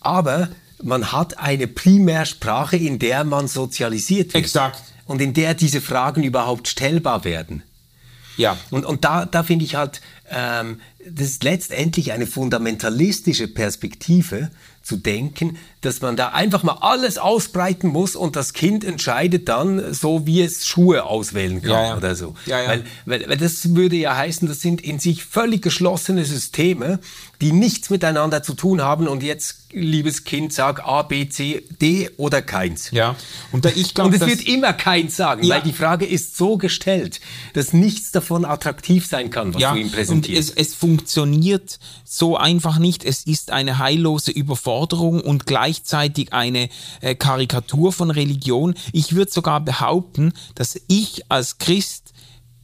aber 0.00 0.48
man 0.82 1.12
hat 1.12 1.38
eine 1.38 1.66
Primärsprache, 1.66 2.76
in 2.76 2.98
der 2.98 3.24
man 3.24 3.48
sozialisiert 3.48 4.34
wird. 4.34 4.44
Exakt. 4.44 4.82
Und 5.06 5.20
in 5.20 5.34
der 5.34 5.54
diese 5.54 5.80
Fragen 5.80 6.22
überhaupt 6.22 6.68
stellbar 6.68 7.24
werden. 7.24 7.62
Ja. 8.36 8.56
Und, 8.70 8.86
und 8.86 9.04
da, 9.04 9.26
da 9.26 9.42
finde 9.42 9.64
ich 9.64 9.74
halt, 9.74 10.00
ähm, 10.30 10.80
das 11.06 11.28
ist 11.28 11.44
letztendlich 11.44 12.12
eine 12.12 12.26
fundamentalistische 12.26 13.48
Perspektive 13.48 14.50
zu 14.82 14.96
denken, 14.96 15.58
dass 15.80 16.00
man 16.00 16.16
da 16.16 16.28
einfach 16.28 16.62
mal 16.62 16.78
alles 16.80 17.18
ausbreiten 17.18 17.88
muss 17.88 18.16
und 18.16 18.34
das 18.36 18.52
Kind 18.52 18.84
entscheidet 18.84 19.48
dann, 19.48 19.92
so 19.92 20.26
wie 20.26 20.42
es 20.42 20.66
Schuhe 20.66 21.04
auswählen 21.04 21.60
kann 21.60 21.70
Ja, 21.70 21.86
ja. 21.88 21.96
oder 21.96 22.16
so. 22.16 22.34
Ja, 22.46 22.60
ja. 22.60 22.68
Weil, 22.68 22.84
weil, 23.06 23.28
weil 23.28 23.36
das 23.36 23.74
würde 23.74 23.96
ja 23.96 24.16
heißen, 24.16 24.48
das 24.48 24.60
sind 24.60 24.80
in 24.80 24.98
sich 24.98 25.24
völlig 25.24 25.62
geschlossene 25.62 26.24
Systeme, 26.24 26.98
die 27.42 27.52
nichts 27.52 27.90
miteinander 27.90 28.42
zu 28.42 28.54
tun 28.54 28.80
haben 28.82 29.08
und 29.08 29.22
jetzt, 29.22 29.56
liebes 29.72 30.22
Kind, 30.24 30.52
sag 30.52 30.86
A, 30.86 31.02
B, 31.02 31.28
C, 31.28 31.64
D 31.80 32.08
oder 32.16 32.40
keins. 32.40 32.90
Ja. 32.92 33.16
Und 33.50 33.64
da 33.64 33.70
ich 33.70 33.88
Und 33.88 33.94
glaube, 33.94 34.16
es 34.16 34.26
wird 34.26 34.42
immer 34.46 34.72
keins 34.72 35.16
sagen, 35.16 35.42
Ja. 35.42 35.56
weil 35.56 35.62
die 35.62 35.72
Frage 35.72 36.06
ist 36.06 36.36
so 36.36 36.56
gestellt, 36.56 37.20
dass 37.54 37.72
nichts 37.72 38.12
davon 38.12 38.44
attraktiv 38.44 39.06
sein 39.06 39.30
kann, 39.30 39.52
was 39.54 39.60
ja, 39.60 39.72
du 39.72 39.80
ihm 39.80 39.86
und 39.86 39.92
präsentierst. 39.92 40.52
es, 40.56 40.68
es 40.68 40.74
funktioniert 40.74 41.80
so 42.04 42.36
einfach 42.36 42.78
nicht. 42.78 43.04
Es 43.04 43.24
ist 43.26 43.50
eine 43.50 43.78
heillose 43.78 44.30
Überforderung 44.30 45.20
und 45.20 45.44
gleichzeitig 45.46 46.32
eine 46.32 46.68
äh, 47.00 47.14
Karikatur 47.16 47.92
von 47.92 48.10
Religion. 48.12 48.74
Ich 48.92 49.14
würde 49.14 49.32
sogar 49.32 49.60
behaupten, 49.60 50.32
dass 50.54 50.80
ich 50.86 51.22
als 51.28 51.58
Christ 51.58 52.12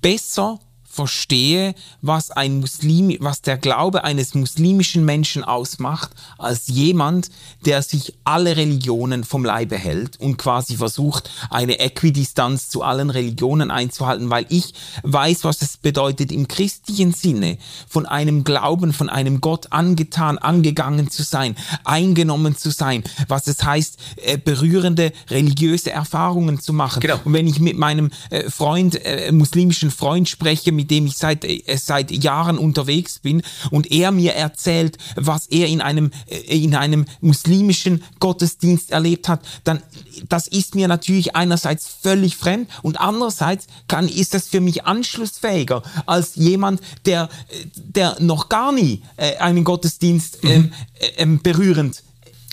besser 0.01 0.61
verstehe, 0.89 1.75
was 2.03 2.31
ein 2.31 2.61
Muslim, 2.61 3.17
was 3.21 3.43
der 3.43 3.57
Glaube 3.57 4.05
eines 4.05 4.35
muslimischen 4.35 5.05
Menschen 5.05 5.45
ausmacht, 5.45 6.11
als 6.39 6.67
jemand, 6.67 7.31
der 7.65 7.83
sich 7.83 8.15
alle 8.25 8.57
Religionen 8.57 9.23
vom 9.23 9.45
Leibe 9.45 9.77
hält 9.77 10.19
und 10.19 10.39
quasi 10.39 10.77
versucht, 10.77 11.31
eine 11.51 11.79
Äquidistanz 11.79 12.69
zu 12.69 12.83
allen 12.83 13.11
Religionen 13.11 13.71
einzuhalten, 13.71 14.31
weil 14.31 14.47
ich 14.49 14.75
weiß, 15.03 15.45
was 15.45 15.63
es 15.63 15.77
bedeutet, 15.77 16.33
im 16.33 16.49
christlichen 16.49 17.13
Sinne 17.13 17.59
von 17.87 18.07
einem 18.07 18.43
Glauben, 18.43 18.93
von 18.93 19.09
einem 19.09 19.41
Gott 19.41 19.71
angetan, 19.71 20.39
angegangen 20.39 21.11
zu 21.11 21.23
sein, 21.23 21.55
eingenommen 21.85 22.57
zu 22.57 22.71
sein, 22.71 23.05
was 23.29 23.47
es 23.47 23.63
heißt, 23.63 23.99
äh, 24.17 24.39
berührende 24.39 25.13
religiöse 25.31 25.91
Erfahrungen 25.91 26.61
zu 26.61 26.73
machen. 26.73 27.01
Genau. 27.01 27.21
Und 27.25 27.35
wenn 27.35 27.47
ich 27.47 27.61
mit 27.61 27.77
meinem 27.77 28.11
äh, 28.31 28.51
Freund, 28.51 29.05
äh, 29.05 29.31
muslimischen 29.33 29.91
Freund 29.91 30.29
spreche, 30.29 30.73
mit 30.73 30.88
dem 30.89 31.07
ich 31.07 31.17
seit, 31.17 31.45
äh, 31.45 31.63
seit 31.77 32.11
Jahren 32.11 32.59
unterwegs 32.59 33.19
bin 33.21 33.43
und 33.71 33.91
er 33.91 34.11
mir 34.11 34.35
erzählt, 34.35 34.99
was 35.17 35.47
er 35.47 35.69
in 35.69 35.81
einem, 35.81 36.11
äh, 36.27 36.37
in 36.63 36.75
einem 36.75 37.05
muslimischen 37.21 38.03
Gottesdienst 38.21 38.91
erlebt 38.91 39.29
hat, 39.29 39.41
dann 39.65 39.81
das 40.29 40.49
ist 40.49 40.75
mir 40.75 40.89
natürlich 40.89 41.37
einerseits 41.37 41.87
völlig 42.03 42.37
fremd 42.37 42.69
und 42.83 43.01
andererseits 43.01 43.69
kann, 43.87 44.09
ist 44.09 44.35
das 44.35 44.49
für 44.49 44.61
mich 44.61 44.85
anschlussfähiger 44.85 45.83
als 46.07 46.35
jemand, 46.35 46.81
der, 47.07 47.29
äh, 47.49 47.65
der 47.75 48.17
noch 48.21 48.49
gar 48.49 48.73
nie 48.73 49.03
einen 49.39 49.65
Gottesdienst 49.65 50.39
ähm, 50.45 50.73
äh, 50.99 51.07
ähm, 51.19 51.41
berührend 51.43 52.03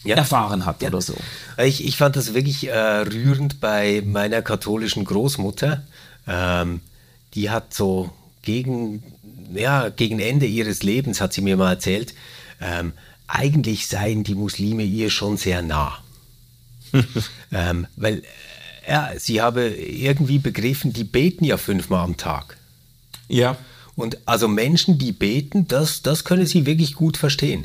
Ja. 0.03 0.15
erfahren 0.17 0.65
hat 0.65 0.83
oder 0.83 1.01
so. 1.01 1.15
Ich, 1.57 1.83
ich 1.85 1.97
fand 1.97 2.15
das 2.15 2.33
wirklich 2.33 2.67
äh, 2.67 2.77
rührend 2.77 3.59
bei 3.59 4.03
meiner 4.05 4.41
katholischen 4.41 5.03
Großmutter. 5.05 5.83
Ähm, 6.27 6.81
die 7.33 7.49
hat 7.49 7.73
so 7.73 8.11
gegen, 8.45 9.03
ja, 9.53 9.89
gegen 9.89 10.19
Ende 10.19 10.45
ihres 10.45 10.83
Lebens, 10.83 11.19
hat 11.19 11.33
sie 11.33 11.41
mir 11.41 11.57
mal 11.57 11.71
erzählt, 11.73 12.13
ähm, 12.61 12.93
eigentlich 13.27 13.87
seien 13.87 14.23
die 14.23 14.35
Muslime 14.35 14.83
ihr 14.83 15.09
schon 15.09 15.35
sehr 15.37 15.61
nah. 15.61 15.97
ähm, 17.51 17.87
weil 17.95 18.19
äh, 18.19 18.21
ja, 18.91 19.09
sie 19.17 19.41
habe 19.41 19.67
irgendwie 19.67 20.37
begriffen, 20.39 20.93
die 20.93 21.03
beten 21.03 21.43
ja 21.43 21.57
fünfmal 21.57 22.03
am 22.03 22.17
Tag. 22.17 22.57
Ja. 23.27 23.57
Und 23.95 24.17
also 24.25 24.47
Menschen, 24.49 24.97
die 24.97 25.13
beten, 25.13 25.67
das, 25.69 26.01
das 26.01 26.25
können 26.25 26.45
sie 26.45 26.65
wirklich 26.65 26.95
gut 26.95 27.15
verstehen. 27.15 27.63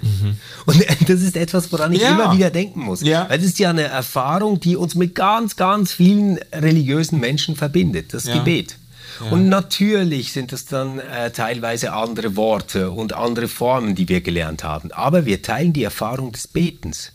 Und 0.65 0.81
das 1.09 1.23
ist 1.23 1.37
etwas, 1.37 1.73
woran 1.73 1.93
ich 1.93 2.03
Ja. 2.03 2.15
immer 2.15 2.33
wieder 2.37 2.51
denken 2.51 2.81
muss. 2.81 3.03
Ja. 3.03 3.29
Weil 3.29 3.39
das 3.39 3.49
ist 3.49 3.59
ja 3.59 3.71
eine 3.71 3.83
Erfahrung, 3.83 4.61
die 4.61 4.77
uns 4.77 4.95
mit 4.95 5.17
ganz, 5.17 5.57
ganz 5.57 5.93
vielen 5.93 6.39
religiösen 6.53 7.19
Menschen 7.19 7.57
verbindet, 7.57 8.15
das 8.15 8.25
Ja. 8.27 8.35
Gebet. 8.39 8.77
Und 9.29 9.49
natürlich 9.49 10.33
sind 10.33 10.53
es 10.53 10.65
dann 10.67 10.99
äh, 10.99 11.31
teilweise 11.31 11.93
andere 11.93 12.37
Worte 12.37 12.91
und 12.91 13.13
andere 13.13 13.49
Formen, 13.49 13.95
die 13.95 14.09
wir 14.09 14.21
gelernt 14.21 14.65
haben. 14.65 14.93
Aber 14.93 15.27
wir 15.27 15.43
teilen 15.43 15.73
die 15.73 15.85
Erfahrung 15.85 16.33
des 16.33 16.49
Betens. 16.49 17.13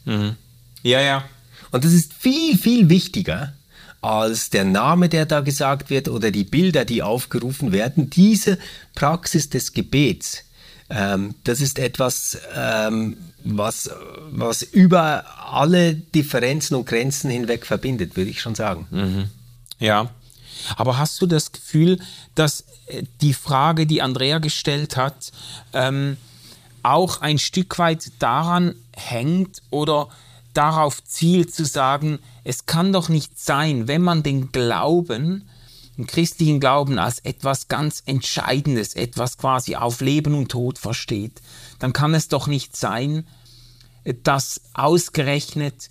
Ja, 0.84 1.02
ja. 1.02 1.24
Und 1.72 1.84
das 1.84 1.94
ist 1.94 2.14
viel, 2.14 2.58
viel 2.58 2.90
wichtiger 2.90 3.54
als 4.02 4.52
der 4.52 4.66
Name, 4.66 5.10
der 5.10 5.26
da 5.26 5.42
gesagt 5.42 5.90
wird 5.90 6.10
oder 6.10 6.30
die 6.30 6.44
Bilder, 6.44 6.86
die 6.86 7.02
aufgerufen 7.02 7.72
werden. 7.72 8.10
Diese 8.12 8.60
Praxis 8.94 9.50
des 9.50 9.74
Gebets, 9.74 10.44
ähm, 10.92 11.34
das 11.44 11.60
ist 11.60 11.80
etwas, 11.80 12.38
ähm, 12.56 13.18
was, 13.44 13.90
was 14.30 14.62
über 14.62 15.26
alle 15.52 15.96
Differenzen 15.96 16.76
und 16.76 16.86
Grenzen 16.86 17.32
hinweg 17.32 17.66
verbindet, 17.66 18.16
würde 18.16 18.30
ich 18.30 18.42
schon 18.42 18.54
sagen. 18.54 18.88
Ja. 19.80 20.12
Aber 20.76 20.98
hast 20.98 21.22
du 21.22 21.26
das 21.26 21.52
Gefühl, 21.52 22.00
dass 22.36 22.66
äh, 22.88 23.04
die 23.22 23.34
Frage, 23.34 23.86
die 23.86 24.02
Andrea 24.02 24.40
gestellt 24.40 24.98
hat, 24.98 25.32
ähm, 25.74 26.18
auch 26.84 27.22
ein 27.22 27.40
Stück 27.40 27.80
weit 27.80 28.12
daran 28.20 28.76
hängt 28.96 29.62
oder 29.72 30.08
darauf 30.54 31.04
zielt 31.04 31.54
zu 31.54 31.66
sagen, 31.66 32.20
es 32.44 32.66
kann 32.66 32.94
doch 32.94 33.10
nicht 33.10 33.40
sein, 33.40 33.88
wenn 33.88 34.02
man 34.02 34.24
den 34.24 34.52
Glauben, 34.52 35.50
den 35.98 36.08
christlichen 36.08 36.60
Glauben 36.60 37.00
als 37.00 37.20
etwas 37.20 37.68
ganz 37.68 38.04
Entscheidendes, 38.06 38.96
etwas 38.96 39.38
quasi 39.38 39.76
auf 39.76 40.02
Leben 40.02 40.36
und 40.36 40.50
Tod 40.50 40.78
versteht, 40.78 41.42
dann 41.80 41.94
kann 41.94 42.14
es 42.14 42.28
doch 42.28 42.48
nicht 42.48 42.76
sein, 42.76 43.26
dass 44.24 44.62
ausgerechnet 44.74 45.90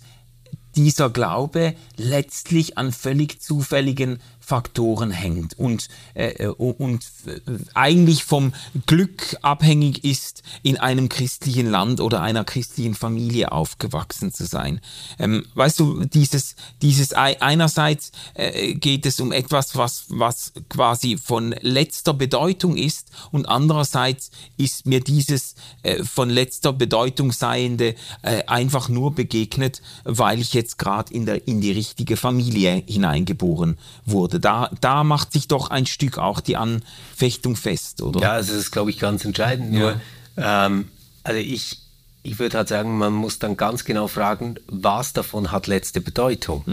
dieser 0.75 1.09
Glaube 1.09 1.75
letztlich 1.97 2.77
an 2.77 2.91
völlig 2.91 3.41
zufälligen 3.41 4.19
Faktoren 4.45 5.09
hängt 5.09 5.57
und, 5.57 5.87
äh, 6.13 6.47
und 6.47 7.03
äh, 7.25 7.39
eigentlich 7.73 8.23
vom 8.23 8.53
Glück 8.85 9.37
abhängig 9.41 10.03
ist, 10.03 10.43
in 10.61 10.77
einem 10.77 11.09
christlichen 11.09 11.67
Land 11.67 11.99
oder 11.99 12.21
einer 12.21 12.43
christlichen 12.43 12.93
Familie 12.93 13.51
aufgewachsen 13.51 14.31
zu 14.31 14.45
sein. 14.45 14.81
Ähm, 15.17 15.45
weißt 15.55 15.79
du, 15.79 16.05
dieses, 16.05 16.55
dieses 16.83 17.13
einerseits 17.13 18.11
äh, 18.35 18.75
geht 18.75 19.07
es 19.07 19.19
um 19.19 19.31
etwas, 19.31 19.77
was, 19.77 20.05
was 20.09 20.53
quasi 20.69 21.17
von 21.17 21.55
letzter 21.61 22.13
Bedeutung 22.13 22.77
ist 22.77 23.09
und 23.31 23.47
andererseits 23.47 24.29
ist 24.57 24.85
mir 24.85 24.99
dieses 24.99 25.55
äh, 25.81 26.03
von 26.03 26.29
letzter 26.29 26.71
Bedeutung 26.71 27.31
seiende 27.31 27.95
äh, 28.21 28.43
einfach 28.45 28.89
nur 28.89 29.15
begegnet, 29.15 29.81
weil 30.03 30.39
ich 30.39 30.53
jetzt 30.53 30.64
gerade 30.77 31.13
in, 31.13 31.25
der, 31.25 31.47
in 31.47 31.61
die 31.61 31.71
richtige 31.71 32.17
Familie 32.17 32.83
hineingeboren 32.87 33.77
wurde. 34.05 34.39
Da, 34.39 34.69
da 34.81 35.03
macht 35.03 35.31
sich 35.33 35.47
doch 35.47 35.69
ein 35.69 35.85
Stück 35.85 36.17
auch 36.17 36.39
die 36.41 36.57
Anfechtung 36.57 37.55
fest, 37.55 38.01
oder? 38.01 38.21
Ja, 38.21 38.31
also 38.33 38.51
das 38.53 38.61
ist, 38.63 38.71
glaube 38.71 38.89
ich, 38.89 38.99
ganz 38.99 39.23
entscheidend. 39.25 39.71
Nur, 39.71 40.01
ähm, 40.37 40.87
also 41.23 41.39
ich, 41.39 41.77
ich 42.23 42.39
würde 42.39 42.57
halt 42.57 42.67
sagen, 42.67 42.97
man 42.97 43.13
muss 43.13 43.39
dann 43.39 43.55
ganz 43.57 43.85
genau 43.85 44.07
fragen, 44.07 44.55
was 44.67 45.13
davon 45.13 45.51
hat 45.51 45.67
letzte 45.67 46.01
Bedeutung. 46.01 46.63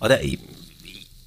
Oder 0.00 0.22
ich- 0.22 0.38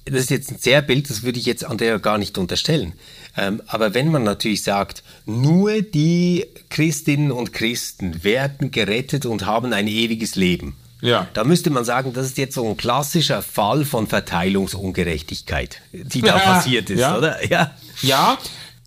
das 0.04 0.22
ist 0.22 0.30
jetzt 0.30 0.50
ein 0.50 0.58
sehr 0.58 0.80
Bild, 0.80 1.10
das 1.10 1.22
würde 1.22 1.38
ich 1.38 1.44
jetzt 1.44 1.66
an 1.66 1.76
der 1.76 1.98
gar 1.98 2.16
nicht 2.16 2.38
unterstellen. 2.38 2.94
Ähm, 3.36 3.60
aber 3.66 3.92
wenn 3.92 4.10
man 4.10 4.24
natürlich 4.24 4.62
sagt, 4.62 5.02
nur 5.26 5.82
die 5.82 6.46
Christinnen 6.70 7.30
und 7.30 7.52
Christen 7.52 8.24
werden 8.24 8.70
gerettet 8.70 9.26
und 9.26 9.44
haben 9.44 9.72
ein 9.74 9.86
ewiges 9.86 10.34
Leben. 10.34 10.76
Ja. 11.00 11.28
Da 11.34 11.44
müsste 11.44 11.70
man 11.70 11.84
sagen, 11.84 12.12
das 12.12 12.26
ist 12.26 12.38
jetzt 12.38 12.54
so 12.54 12.68
ein 12.68 12.76
klassischer 12.76 13.42
Fall 13.42 13.84
von 13.84 14.06
Verteilungsungerechtigkeit, 14.08 15.80
die 15.92 16.20
da 16.22 16.28
Ja, 16.28 16.38
passiert 16.38 16.90
ist, 16.90 17.00
ja. 17.00 17.16
oder? 17.16 17.44
Ja. 17.50 17.72
Ja, 18.02 18.38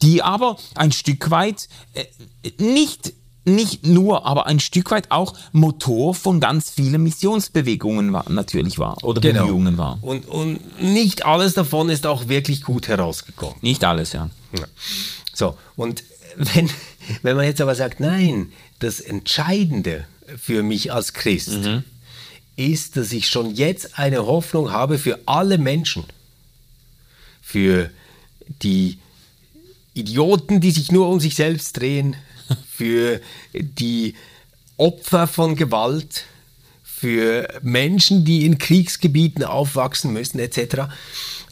die 0.01 0.21
aber 0.23 0.57
ein 0.75 0.91
Stück 0.91 1.29
weit 1.31 1.67
äh, 1.93 2.05
nicht 2.57 3.13
nicht 3.43 3.87
nur, 3.87 4.27
aber 4.27 4.45
ein 4.45 4.59
Stück 4.59 4.91
weit 4.91 5.09
auch 5.09 5.33
Motor 5.51 6.13
von 6.13 6.39
ganz 6.39 6.69
vielen 6.69 7.01
Missionsbewegungen 7.01 8.13
war, 8.13 8.29
natürlich 8.29 8.77
war 8.77 9.03
oder 9.03 9.19
Genau. 9.19 9.45
Bemühungen 9.45 9.79
war. 9.79 9.97
Und, 10.03 10.27
und 10.27 10.79
nicht 10.79 11.25
alles 11.25 11.55
davon 11.55 11.89
ist 11.89 12.05
auch 12.05 12.27
wirklich 12.27 12.61
gut 12.61 12.87
herausgekommen. 12.87 13.55
Nicht 13.61 13.83
alles, 13.83 14.13
ja. 14.13 14.29
Ja. 14.55 14.65
So, 15.33 15.57
und 15.75 16.03
wenn, 16.35 16.69
wenn 17.23 17.35
man 17.35 17.45
jetzt 17.45 17.61
aber 17.61 17.73
sagt, 17.73 17.99
nein, 17.99 18.51
das 18.77 18.99
Entscheidende 18.99 20.05
für 20.37 20.61
mich 20.61 20.93
als 20.93 21.13
Christ 21.13 21.67
ist, 22.55 22.97
dass 22.97 23.11
ich 23.11 23.27
schon 23.27 23.53
jetzt 23.53 23.97
eine 23.97 24.25
Hoffnung 24.25 24.71
habe 24.71 24.97
für 24.97 25.19
alle 25.25 25.57
Menschen. 25.57 26.03
Für 27.41 27.89
die 28.61 28.99
Idioten, 29.93 30.61
die 30.61 30.71
sich 30.71 30.91
nur 30.91 31.09
um 31.09 31.19
sich 31.19 31.35
selbst 31.35 31.77
drehen, 31.77 32.15
für 32.69 33.21
die 33.53 34.15
Opfer 34.77 35.27
von 35.27 35.55
Gewalt, 35.55 36.25
für 36.83 37.47
Menschen, 37.61 38.25
die 38.25 38.45
in 38.45 38.57
Kriegsgebieten 38.57 39.43
aufwachsen 39.43 40.13
müssen, 40.13 40.39
etc., 40.39 40.83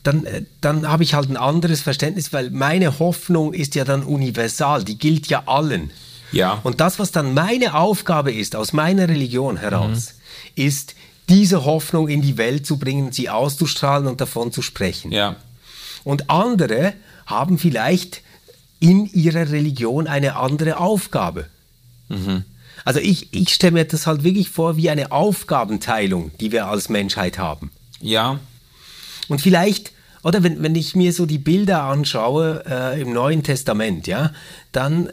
dann, 0.03 0.25
äh, 0.25 0.43
dann 0.61 0.87
habe 0.87 1.03
ich 1.03 1.13
halt 1.13 1.29
ein 1.29 1.37
anderes 1.37 1.81
Verständnis, 1.81 2.31
weil 2.31 2.51
meine 2.51 2.99
Hoffnung 2.99 3.53
ist 3.53 3.75
ja 3.75 3.83
dann 3.83 4.03
universal, 4.03 4.83
die 4.83 4.97
gilt 4.97 5.27
ja 5.27 5.43
allen. 5.45 5.91
Ja. 6.31 6.59
Und 6.63 6.79
das, 6.79 6.99
was 6.99 7.11
dann 7.11 7.33
meine 7.33 7.75
Aufgabe 7.75 8.31
ist, 8.31 8.55
aus 8.55 8.73
meiner 8.73 9.07
Religion 9.09 9.57
heraus, 9.57 10.15
ist, 10.55 10.95
diese 11.29 11.63
Hoffnung 11.63 12.09
in 12.09 12.21
die 12.21 12.37
Welt 12.37 12.65
zu 12.65 12.77
bringen, 12.77 13.11
sie 13.11 13.29
auszustrahlen 13.29 14.07
und 14.07 14.19
davon 14.19 14.51
zu 14.51 14.61
sprechen. 14.61 15.11
Ja. 15.11 15.35
Und 16.03 16.29
andere 16.29 16.93
haben 17.27 17.59
vielleicht 17.59 18.21
in 18.79 19.05
ihrer 19.05 19.51
Religion 19.51 20.07
eine 20.07 20.37
andere 20.37 20.77
Aufgabe. 20.79 21.45
Also 22.85 22.99
ich, 22.99 23.33
ich 23.33 23.53
stelle 23.53 23.73
mir 23.73 23.85
das 23.85 24.07
halt 24.07 24.23
wirklich 24.23 24.49
vor 24.49 24.77
wie 24.77 24.89
eine 24.89 25.11
Aufgabenteilung, 25.11 26.31
die 26.39 26.51
wir 26.51 26.67
als 26.67 26.89
Menschheit 26.89 27.37
haben. 27.37 27.71
Ja. 28.01 28.39
Und 29.27 29.41
vielleicht, 29.41 29.91
oder 30.23 30.41
wenn, 30.41 30.63
wenn 30.63 30.73
ich 30.75 30.95
mir 30.95 31.13
so 31.13 31.27
die 31.27 31.37
Bilder 31.37 31.83
anschaue 31.83 32.63
äh, 32.67 33.01
im 33.01 33.13
Neuen 33.13 33.43
Testament, 33.43 34.07
ja, 34.07 34.31
dann 34.71 35.09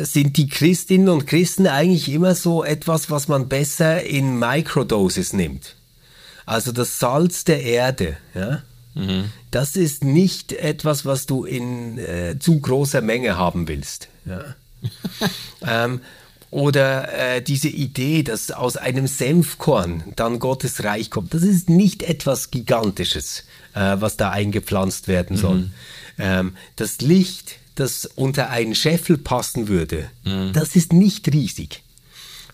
sind 0.00 0.36
die 0.36 0.48
Christinnen 0.48 1.08
und 1.08 1.26
Christen 1.26 1.66
eigentlich 1.66 2.10
immer 2.10 2.34
so 2.34 2.64
etwas, 2.64 3.10
was 3.10 3.28
man 3.28 3.48
besser 3.48 4.02
in 4.02 4.38
Microdosis 4.38 5.32
nimmt. 5.32 5.76
Also 6.46 6.72
das 6.72 6.98
Salz 6.98 7.44
der 7.44 7.62
Erde, 7.62 8.16
ja. 8.34 8.62
Das 9.50 9.76
ist 9.76 10.04
nicht 10.04 10.52
etwas, 10.52 11.06
was 11.06 11.26
du 11.26 11.44
in 11.44 11.98
äh, 11.98 12.38
zu 12.38 12.60
großer 12.60 13.00
Menge 13.00 13.36
haben 13.38 13.66
willst. 13.68 14.08
Ja. 14.26 14.54
ähm, 15.84 16.00
oder 16.50 17.36
äh, 17.36 17.42
diese 17.42 17.68
Idee, 17.68 18.22
dass 18.22 18.50
aus 18.50 18.76
einem 18.76 19.06
Senfkorn 19.06 20.04
dann 20.16 20.38
Gottes 20.38 20.84
Reich 20.84 21.10
kommt, 21.10 21.32
das 21.32 21.42
ist 21.42 21.70
nicht 21.70 22.02
etwas 22.02 22.50
Gigantisches, 22.50 23.44
äh, 23.74 23.96
was 23.98 24.18
da 24.18 24.30
eingepflanzt 24.30 25.08
werden 25.08 25.38
soll. 25.38 25.70
Ähm, 26.18 26.54
das 26.76 27.00
Licht, 27.00 27.56
das 27.74 28.06
unter 28.14 28.50
einen 28.50 28.74
Scheffel 28.74 29.18
passen 29.18 29.68
würde, 29.68 30.10
das 30.52 30.76
ist 30.76 30.92
nicht 30.92 31.32
riesig. 31.32 31.82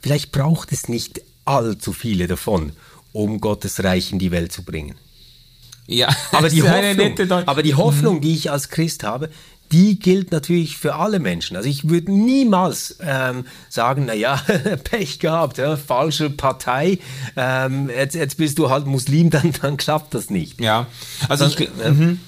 Vielleicht 0.00 0.32
braucht 0.32 0.72
es 0.72 0.88
nicht 0.88 1.20
allzu 1.44 1.92
viele 1.92 2.26
davon, 2.26 2.72
um 3.12 3.40
Gottes 3.40 3.82
Reich 3.82 4.12
in 4.12 4.18
die 4.18 4.30
Welt 4.30 4.52
zu 4.52 4.62
bringen. 4.62 4.94
Ja. 5.86 6.08
Aber 6.32 6.48
die, 6.50 6.62
Hoffnung, 6.62 7.42
aber 7.46 7.62
die 7.62 7.74
Hoffnung, 7.74 8.20
die 8.20 8.34
ich 8.34 8.50
als 8.50 8.68
Christ 8.68 9.02
habe, 9.04 9.30
die 9.72 9.98
gilt 9.98 10.32
natürlich 10.32 10.76
für 10.76 10.94
alle 10.94 11.18
Menschen. 11.18 11.56
Also 11.56 11.68
ich 11.68 11.88
würde 11.88 12.12
niemals 12.12 12.98
ähm, 13.00 13.44
sagen, 13.68 14.06
naja, 14.06 14.36
Pech 14.84 15.18
gehabt, 15.18 15.58
ja, 15.58 15.76
falsche 15.76 16.30
Partei, 16.30 16.98
ähm, 17.36 17.90
jetzt, 17.90 18.14
jetzt 18.14 18.36
bist 18.36 18.58
du 18.58 18.70
halt 18.70 18.86
Muslim, 18.86 19.30
dann, 19.30 19.52
dann 19.60 19.76
klappt 19.76 20.14
das 20.14 20.30
nicht. 20.30 20.60
Ja, 20.60 20.86
also 21.28 21.46
ich, 21.46 21.58
Ja. 21.58 21.90
mhm. 21.90 22.20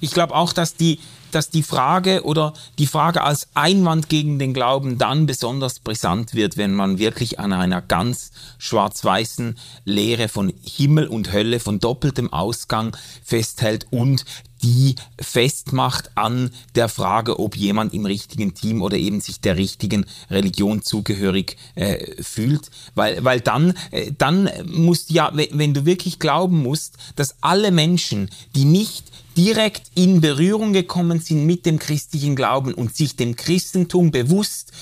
ich 0.00 0.10
glaube 0.12 0.34
auch, 0.34 0.52
dass 0.52 0.76
die, 0.76 0.98
dass 1.30 1.50
die 1.50 1.62
Frage 1.62 2.24
oder 2.24 2.54
die 2.78 2.86
Frage 2.86 3.22
als 3.22 3.48
Einwand 3.54 4.08
gegen 4.08 4.38
den 4.38 4.54
Glauben 4.54 4.98
dann 4.98 5.26
besonders 5.26 5.78
brisant 5.80 6.34
wird, 6.34 6.56
wenn 6.56 6.74
man 6.74 6.98
wirklich 6.98 7.38
an 7.38 7.52
einer 7.52 7.82
ganz 7.82 8.30
schwarz-weißen 8.58 9.56
Lehre 9.84 10.28
von 10.28 10.52
Himmel 10.62 11.06
und 11.08 11.32
Hölle, 11.32 11.60
von 11.60 11.78
doppeltem 11.80 12.32
Ausgang 12.32 12.96
festhält 13.24 13.86
und 13.90 14.24
die 14.62 14.96
festmacht 15.20 16.10
an 16.16 16.50
der 16.74 16.88
Frage, 16.88 17.38
ob 17.38 17.56
jemand 17.56 17.94
im 17.94 18.06
richtigen 18.06 18.54
Team 18.54 18.82
oder 18.82 18.96
eben 18.96 19.20
sich 19.20 19.40
der 19.40 19.56
richtigen 19.56 20.04
Religion 20.30 20.82
zugehörig 20.82 21.56
äh, 21.76 22.20
fühlt, 22.22 22.70
weil, 22.96 23.22
weil 23.24 23.40
dann, 23.40 23.74
äh, 23.92 24.10
dann 24.18 24.50
musst 24.66 25.10
ja, 25.10 25.30
we- 25.34 25.48
wenn 25.52 25.74
du 25.74 25.84
wirklich 25.86 26.18
glauben 26.18 26.60
musst, 26.62 26.96
dass 27.14 27.36
alle 27.40 27.70
Menschen, 27.70 28.30
die 28.56 28.64
nicht 28.64 29.04
direkt 29.38 29.92
in 29.94 30.20
Berührung 30.20 30.72
gekommen 30.72 31.20
sind 31.20 31.46
mit 31.46 31.64
dem 31.64 31.78
christlichen 31.78 32.34
Glauben 32.34 32.74
und 32.74 32.96
sich 32.96 33.14
dem 33.14 33.36
Christentum 33.36 34.10
bewusst 34.10 34.72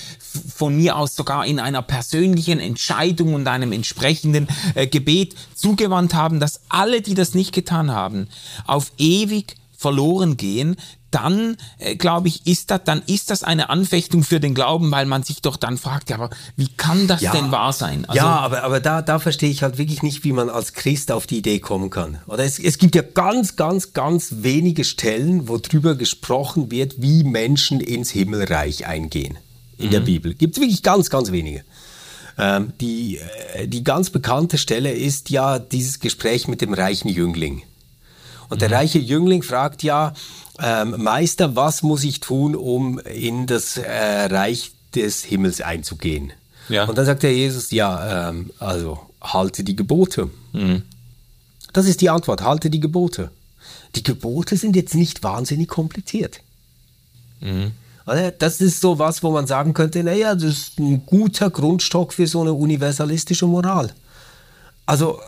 von 0.54 0.74
mir 0.74 0.96
aus 0.96 1.14
sogar 1.14 1.44
in 1.44 1.60
einer 1.60 1.82
persönlichen 1.82 2.58
Entscheidung 2.58 3.34
und 3.34 3.46
einem 3.48 3.72
entsprechenden 3.72 4.48
äh, 4.74 4.86
Gebet 4.86 5.34
zugewandt 5.54 6.14
haben, 6.14 6.40
dass 6.40 6.60
alle, 6.70 7.02
die 7.02 7.12
das 7.12 7.34
nicht 7.34 7.52
getan 7.52 7.90
haben, 7.90 8.28
auf 8.66 8.92
ewig 8.96 9.56
verloren 9.76 10.38
gehen, 10.38 10.76
dann 11.10 11.56
äh, 11.78 11.96
glaube 11.96 12.28
ich, 12.28 12.46
ist 12.46 12.70
das, 12.70 12.80
dann 12.84 13.02
ist 13.06 13.30
das 13.30 13.42
eine 13.42 13.70
Anfechtung 13.70 14.22
für 14.22 14.40
den 14.40 14.54
Glauben, 14.54 14.90
weil 14.90 15.06
man 15.06 15.22
sich 15.22 15.40
doch 15.42 15.56
dann 15.56 15.78
fragt, 15.78 16.10
ja, 16.10 16.16
aber 16.16 16.30
wie 16.56 16.68
kann 16.68 17.06
das 17.06 17.20
Ja. 17.20 17.32
denn 17.32 17.50
wahr 17.50 17.72
sein? 17.72 18.04
Also, 18.06 18.16
ja, 18.18 18.38
aber, 18.38 18.64
aber 18.64 18.80
da, 18.80 19.02
da 19.02 19.18
verstehe 19.18 19.50
ich 19.50 19.62
halt 19.62 19.78
wirklich 19.78 20.02
nicht, 20.02 20.24
wie 20.24 20.32
man 20.32 20.50
als 20.50 20.72
Christ 20.72 21.12
auf 21.12 21.26
die 21.26 21.38
Idee 21.38 21.58
kommen 21.60 21.90
kann. 21.90 22.18
Oder 22.26 22.44
es, 22.44 22.58
es 22.58 22.78
gibt 22.78 22.94
ja 22.94 23.02
ganz, 23.02 23.56
ganz, 23.56 23.92
ganz 23.92 24.28
wenige 24.38 24.84
Stellen, 24.84 25.48
wo 25.48 25.58
drüber 25.58 25.94
gesprochen 25.94 26.70
wird, 26.70 27.00
wie 27.00 27.24
Menschen 27.24 27.80
ins 27.80 28.10
Himmelreich 28.10 28.86
eingehen. 28.86 29.38
In 29.78 29.90
der 29.90 30.00
Bibel. 30.00 30.32
Gibt 30.32 30.56
es 30.56 30.60
wirklich 30.62 30.82
ganz, 30.82 31.10
ganz 31.10 31.32
wenige. 31.32 31.62
Ähm, 32.38 32.72
die, 32.80 33.18
äh, 33.54 33.68
die 33.68 33.84
ganz 33.84 34.08
bekannte 34.08 34.56
Stelle 34.56 34.90
ist 34.92 35.28
ja 35.30 35.58
dieses 35.58 36.00
Gespräch 36.00 36.48
mit 36.48 36.62
dem 36.62 36.72
reichen 36.72 37.08
Jüngling. 37.10 37.62
Und 38.48 38.62
der 38.62 38.70
reiche 38.70 38.98
Jüngling 38.98 39.42
fragt 39.42 39.82
ja, 39.82 40.14
ähm, 40.58 41.02
Meister, 41.02 41.56
was 41.56 41.82
muss 41.82 42.04
ich 42.04 42.20
tun, 42.20 42.54
um 42.54 42.98
in 42.98 43.46
das 43.46 43.76
äh, 43.76 44.26
Reich 44.26 44.72
des 44.94 45.24
Himmels 45.24 45.60
einzugehen? 45.60 46.32
Ja. 46.68 46.84
Und 46.84 46.96
dann 46.98 47.06
sagt 47.06 47.22
der 47.22 47.34
Jesus, 47.34 47.70
ja, 47.70 48.28
ähm, 48.30 48.50
also 48.58 48.98
halte 49.20 49.64
die 49.64 49.76
Gebote. 49.76 50.30
Das 51.72 51.86
ist 51.86 52.00
die 52.00 52.10
Antwort, 52.10 52.42
halte 52.42 52.70
die 52.70 52.80
Gebote. 52.80 53.30
Die 53.94 54.02
Gebote 54.02 54.56
sind 54.56 54.76
jetzt 54.76 54.94
nicht 54.94 55.22
wahnsinnig 55.22 55.68
kompliziert. 55.68 56.40
Oder? 58.06 58.30
Das 58.30 58.60
ist 58.60 58.80
so 58.80 58.98
was, 58.98 59.22
wo 59.22 59.30
man 59.30 59.46
sagen 59.46 59.74
könnte, 59.74 60.02
naja, 60.02 60.34
das 60.34 60.44
ist 60.44 60.78
ein 60.78 61.04
guter 61.06 61.50
Grundstock 61.50 62.12
für 62.12 62.26
so 62.26 62.40
eine 62.40 62.52
universalistische 62.52 63.46
Moral. 63.46 63.92
Also 64.86 65.20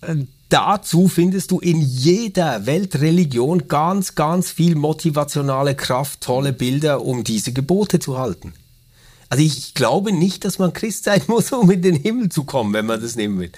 äh, 0.00 0.16
dazu 0.48 1.08
findest 1.08 1.50
du 1.50 1.60
in 1.60 1.80
jeder 1.80 2.66
Weltreligion 2.66 3.68
ganz, 3.68 4.14
ganz 4.14 4.50
viel 4.50 4.74
motivationale 4.74 5.74
Kraft, 5.74 6.20
tolle 6.20 6.52
Bilder, 6.52 7.02
um 7.02 7.24
diese 7.24 7.52
Gebote 7.52 7.98
zu 7.98 8.18
halten. 8.18 8.54
Also 9.28 9.44
ich 9.44 9.74
glaube 9.74 10.12
nicht, 10.12 10.44
dass 10.44 10.58
man 10.58 10.72
Christ 10.72 11.04
sein 11.04 11.22
muss, 11.28 11.52
um 11.52 11.70
in 11.70 11.82
den 11.82 11.96
Himmel 11.96 12.30
zu 12.30 12.44
kommen, 12.44 12.72
wenn 12.72 12.86
man 12.86 13.00
das 13.00 13.16
nehmen 13.16 13.38
will. 13.38 13.52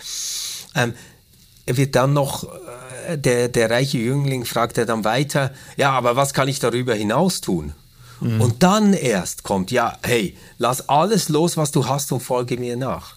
Ähm, 0.74 0.94
er 1.66 1.76
wird 1.76 1.94
dann 1.94 2.12
noch, 2.12 2.44
äh, 3.06 3.18
der, 3.18 3.48
der 3.48 3.70
reiche 3.70 3.98
Jüngling 3.98 4.44
fragt 4.44 4.78
er 4.78 4.86
dann 4.86 5.04
weiter, 5.04 5.52
ja, 5.76 5.92
aber 5.92 6.16
was 6.16 6.34
kann 6.34 6.48
ich 6.48 6.58
darüber 6.58 6.94
hinaus 6.94 7.40
tun? 7.40 7.72
Und 8.20 8.62
dann 8.62 8.92
erst 8.92 9.44
kommt, 9.44 9.70
ja, 9.70 9.96
hey, 10.02 10.36
lass 10.58 10.90
alles 10.90 11.30
los, 11.30 11.56
was 11.56 11.70
du 11.70 11.86
hast 11.86 12.12
und 12.12 12.20
folge 12.20 12.58
mir 12.58 12.76
nach. 12.76 13.16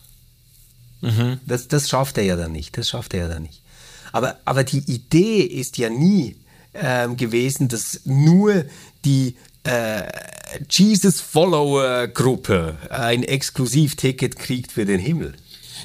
Das, 1.46 1.68
das 1.68 1.90
schafft 1.90 2.18
er 2.18 2.24
ja 2.24 2.38
dann 2.38 2.54
nicht, 2.54 2.78
das 2.78 2.88
schafft 2.88 3.14
er 3.14 3.22
ja 3.22 3.28
dann 3.28 3.44
nicht. 3.44 3.63
Aber, 4.14 4.38
aber 4.46 4.64
die 4.64 4.90
Idee 4.90 5.42
ist 5.42 5.78
ja 5.78 5.90
nie 5.90 6.38
ähm, 6.74 7.18
gewesen, 7.18 7.68
dass 7.68 8.00
nur 8.06 8.64
die 9.04 9.36
äh, 9.64 10.04
Jesus-Follower-Gruppe 10.70 12.78
ein 12.90 13.24
Exklusivticket 13.24 14.38
kriegt 14.38 14.72
für 14.72 14.86
den 14.86 15.00
Himmel. 15.00 15.34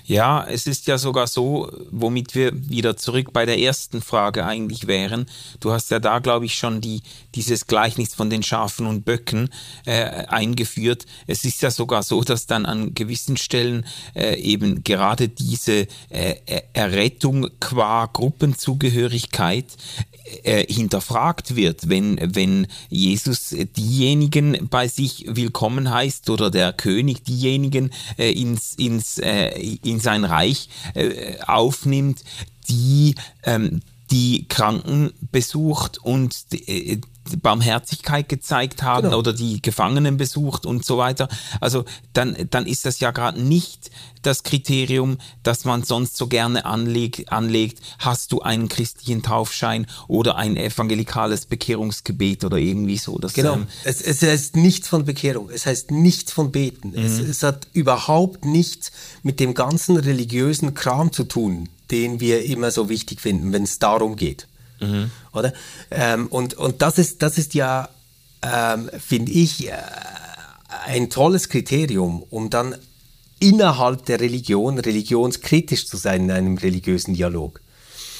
Ja, 0.08 0.42
es 0.48 0.66
ist 0.66 0.86
ja 0.86 0.96
sogar 0.96 1.26
so, 1.26 1.70
womit 1.90 2.34
wir 2.34 2.50
wieder 2.70 2.96
zurück 2.96 3.34
bei 3.34 3.44
der 3.44 3.58
ersten 3.58 4.00
Frage 4.00 4.46
eigentlich 4.46 4.86
wären. 4.86 5.26
Du 5.60 5.70
hast 5.70 5.90
ja 5.90 5.98
da, 5.98 6.18
glaube 6.18 6.46
ich, 6.46 6.56
schon 6.56 6.80
die, 6.80 7.02
dieses 7.34 7.66
Gleichnis 7.66 8.14
von 8.14 8.30
den 8.30 8.42
Schafen 8.42 8.86
und 8.86 9.04
Böcken 9.04 9.50
äh, 9.84 10.04
eingeführt. 10.28 11.04
Es 11.26 11.44
ist 11.44 11.60
ja 11.60 11.70
sogar 11.70 12.02
so, 12.02 12.22
dass 12.22 12.46
dann 12.46 12.64
an 12.64 12.94
gewissen 12.94 13.36
Stellen 13.36 13.84
äh, 14.14 14.40
eben 14.40 14.82
gerade 14.82 15.28
diese 15.28 15.86
äh, 16.08 16.36
Errettung 16.72 17.50
qua 17.60 18.06
Gruppenzugehörigkeit 18.06 19.76
äh, 20.42 20.72
hinterfragt 20.72 21.56
wird, 21.56 21.88
wenn, 21.88 22.18
wenn 22.34 22.66
Jesus 22.88 23.54
diejenigen 23.76 24.68
bei 24.68 24.88
sich 24.88 25.24
willkommen 25.28 25.90
heißt 25.90 26.28
oder 26.30 26.50
der 26.50 26.72
König 26.72 27.24
diejenigen 27.24 27.90
äh, 28.18 28.32
ins, 28.32 28.74
ins, 28.74 29.18
äh, 29.18 29.50
in 29.98 30.00
sein 30.00 30.24
Reich 30.24 30.68
äh, 30.94 31.40
aufnimmt, 31.40 32.22
die 32.68 33.16
ähm, 33.42 33.80
die 34.10 34.46
Kranken 34.48 35.12
besucht 35.32 35.98
und 35.98 36.34
äh, 36.52 36.98
Barmherzigkeit 37.36 38.28
gezeigt 38.28 38.82
haben 38.82 39.04
Genau. 39.08 39.18
oder 39.18 39.32
die 39.32 39.60
Gefangenen 39.62 40.16
besucht 40.16 40.64
und 40.66 40.84
so 40.84 40.98
weiter. 40.98 41.28
Also 41.60 41.84
dann, 42.12 42.36
dann 42.50 42.66
ist 42.66 42.84
das 42.86 43.00
ja 43.00 43.10
gerade 43.10 43.40
nicht 43.42 43.90
das 44.22 44.42
Kriterium, 44.42 45.18
das 45.42 45.64
man 45.64 45.84
sonst 45.84 46.16
so 46.16 46.26
gerne 46.26 46.64
anleg, 46.64 47.26
anlegt. 47.30 47.80
Hast 47.98 48.32
du 48.32 48.40
einen 48.40 48.68
christlichen 48.68 49.22
Taufschein 49.22 49.86
oder 50.08 50.36
ein 50.36 50.56
evangelikales 50.56 51.46
Bekehrungsgebet 51.46 52.44
oder 52.44 52.56
irgendwie 52.56 52.98
so? 52.98 53.18
Das, 53.18 53.32
Genau. 53.34 53.54
ähm, 53.54 53.66
Es, 53.84 54.00
es 54.00 54.22
heißt 54.22 54.56
nichts 54.56 54.88
von 54.88 55.04
Bekehrung, 55.04 55.50
es 55.50 55.66
heißt 55.66 55.90
nichts 55.90 56.32
von 56.32 56.50
Beten. 56.50 56.94
Es, 56.96 57.18
es 57.20 57.42
hat 57.42 57.68
überhaupt 57.72 58.44
nichts 58.44 58.90
mit 59.22 59.38
dem 59.40 59.54
ganzen 59.54 59.96
religiösen 59.96 60.74
Kram 60.74 61.12
zu 61.12 61.24
tun, 61.24 61.68
den 61.90 62.20
wir 62.20 62.44
immer 62.44 62.70
so 62.70 62.88
wichtig 62.88 63.20
finden, 63.20 63.52
wenn 63.52 63.62
es 63.62 63.78
darum 63.78 64.16
geht. 64.16 64.48
Oder? 65.32 65.52
Ähm, 65.90 66.26
und, 66.28 66.54
und 66.54 66.82
das 66.82 66.98
ist, 66.98 67.22
das 67.22 67.38
ist 67.38 67.54
ja, 67.54 67.88
ähm, 68.42 68.90
finde 68.98 69.32
ich, 69.32 69.68
äh, 69.68 69.72
ein 70.86 71.10
tolles 71.10 71.48
Kriterium, 71.48 72.22
um 72.30 72.50
dann 72.50 72.74
innerhalb 73.40 74.04
der 74.06 74.20
Religion 74.20 74.78
religionskritisch 74.78 75.86
zu 75.86 75.96
sein 75.96 76.24
in 76.24 76.30
einem 76.30 76.58
religiösen 76.58 77.14
Dialog. 77.14 77.60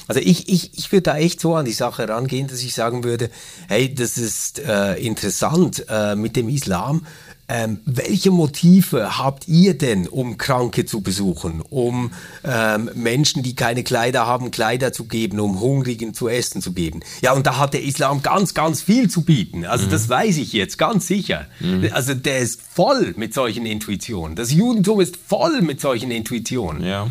Also 0.06 0.20
ich, 0.22 0.48
ich, 0.48 0.78
ich 0.78 0.90
würde 0.90 1.02
da 1.02 1.18
echt 1.18 1.38
so 1.38 1.54
an 1.54 1.66
die 1.66 1.72
Sache 1.72 2.08
rangehen, 2.08 2.48
dass 2.48 2.62
ich 2.62 2.74
sagen 2.74 3.04
würde, 3.04 3.30
hey, 3.68 3.94
das 3.94 4.16
ist 4.16 4.58
äh, 4.58 4.94
interessant 4.94 5.84
äh, 5.88 6.16
mit 6.16 6.34
dem 6.34 6.48
Islam. 6.48 7.06
Ähm, 7.48 7.80
welche 7.86 8.30
Motive 8.30 9.18
habt 9.18 9.48
ihr 9.48 9.76
denn, 9.76 10.06
um 10.06 10.36
Kranke 10.36 10.84
zu 10.84 11.00
besuchen, 11.00 11.62
um 11.62 12.12
ähm, 12.44 12.90
Menschen, 12.94 13.42
die 13.42 13.54
keine 13.54 13.84
Kleider 13.84 14.26
haben, 14.26 14.50
Kleider 14.50 14.92
zu 14.92 15.04
geben, 15.04 15.40
um 15.40 15.58
Hungrigen 15.60 16.12
zu 16.12 16.28
essen 16.28 16.60
zu 16.60 16.72
geben? 16.72 17.00
Ja, 17.22 17.32
und 17.32 17.46
da 17.46 17.56
hat 17.56 17.72
der 17.72 17.82
Islam 17.82 18.22
ganz, 18.22 18.52
ganz 18.52 18.82
viel 18.82 19.08
zu 19.08 19.22
bieten. 19.22 19.64
Also 19.64 19.86
das 19.86 20.08
weiß 20.08 20.36
ich 20.36 20.52
jetzt 20.52 20.76
ganz 20.76 21.06
sicher. 21.06 21.46
Also 21.92 22.14
der 22.14 22.38
ist 22.40 22.60
voll 22.60 23.14
mit 23.16 23.32
solchen 23.32 23.64
Intuitionen. 23.64 24.36
Das 24.36 24.52
Judentum 24.52 25.00
ist 25.00 25.16
voll 25.16 25.62
mit 25.62 25.80
solchen 25.80 26.10
Intuitionen. 26.10 26.84
ja. 26.84 27.08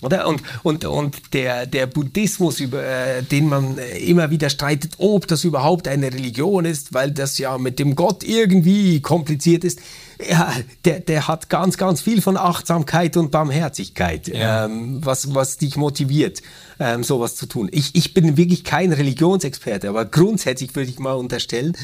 Oder? 0.00 0.28
Und, 0.28 0.42
und, 0.62 0.84
und 0.84 1.34
der, 1.34 1.66
der 1.66 1.86
Buddhismus, 1.86 2.60
über 2.60 2.82
äh, 2.84 3.22
den 3.22 3.48
man 3.48 3.78
äh, 3.78 3.98
immer 3.98 4.30
wieder 4.30 4.48
streitet, 4.50 4.94
ob 4.98 5.26
das 5.26 5.44
überhaupt 5.44 5.88
eine 5.88 6.12
Religion 6.12 6.64
ist, 6.64 6.94
weil 6.94 7.10
das 7.10 7.38
ja 7.38 7.58
mit 7.58 7.78
dem 7.78 7.96
Gott 7.96 8.22
irgendwie 8.22 9.00
kompliziert 9.00 9.64
ist, 9.64 9.80
ja, 10.28 10.52
der, 10.84 11.00
der 11.00 11.28
hat 11.28 11.48
ganz, 11.48 11.76
ganz 11.76 12.00
viel 12.00 12.20
von 12.22 12.36
Achtsamkeit 12.36 13.16
und 13.16 13.30
Barmherzigkeit, 13.30 14.28
Ja. 14.28 14.64
ähm, 14.64 15.04
was, 15.04 15.34
was 15.34 15.58
dich 15.58 15.76
motiviert, 15.76 16.42
ähm, 16.80 17.04
sowas 17.04 17.36
zu 17.36 17.46
tun. 17.46 17.68
Ich, 17.72 17.94
ich 17.94 18.14
bin 18.14 18.36
wirklich 18.36 18.64
kein 18.64 18.92
Religionsexperte, 18.92 19.88
aber 19.88 20.04
grundsätzlich 20.04 20.74
würde 20.74 20.90
ich 20.90 20.98
mal 20.98 21.12
unterstellen, 21.12 21.76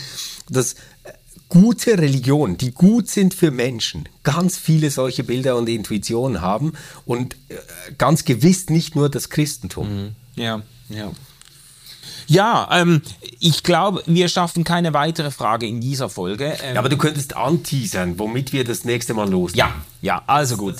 dass 0.50 0.74
gute 1.49 1.99
Religionen, 1.99 2.57
die 2.57 2.72
gut 2.72 3.09
sind 3.09 3.34
für 3.34 3.51
Menschen, 3.51 4.09
ganz 4.22 4.57
viele 4.59 4.90
solche 4.90 5.24
Bilder 5.24 5.57
und 5.57 5.68
Intuitionen 5.68 6.40
haben 6.40 6.72
und 7.05 7.36
äh, 7.49 7.57
ganz 7.99 8.24
gewiss 8.24 8.70
nicht 8.70 8.97
nur 8.97 9.09
das 9.09 9.30
Christentum. 9.30 10.14
Ja, 10.36 10.62
ja. 10.88 11.12
Ja, 12.26 12.68
ähm, 12.72 13.03
ich 13.38 13.62
glaube, 13.62 14.03
wir 14.07 14.28
schaffen 14.28 14.64
keine 14.64 14.95
weitere 14.95 15.30
Frage 15.30 15.66
in 15.66 15.80
dieser 15.80 16.09
Folge. 16.09 16.57
Ähm, 16.62 16.74
Ja, 16.74 16.78
aber 16.78 16.88
du 16.88 16.97
könntest 16.97 17.36
anteasern, 17.36 18.18
womit 18.18 18.53
wir 18.53 18.64
das 18.64 18.84
nächste 18.84 19.14
Mal 19.14 19.28
los. 19.28 19.53
Ja, 19.55 19.74
ja, 20.01 20.22
also 20.26 20.57
gut. 20.57 20.76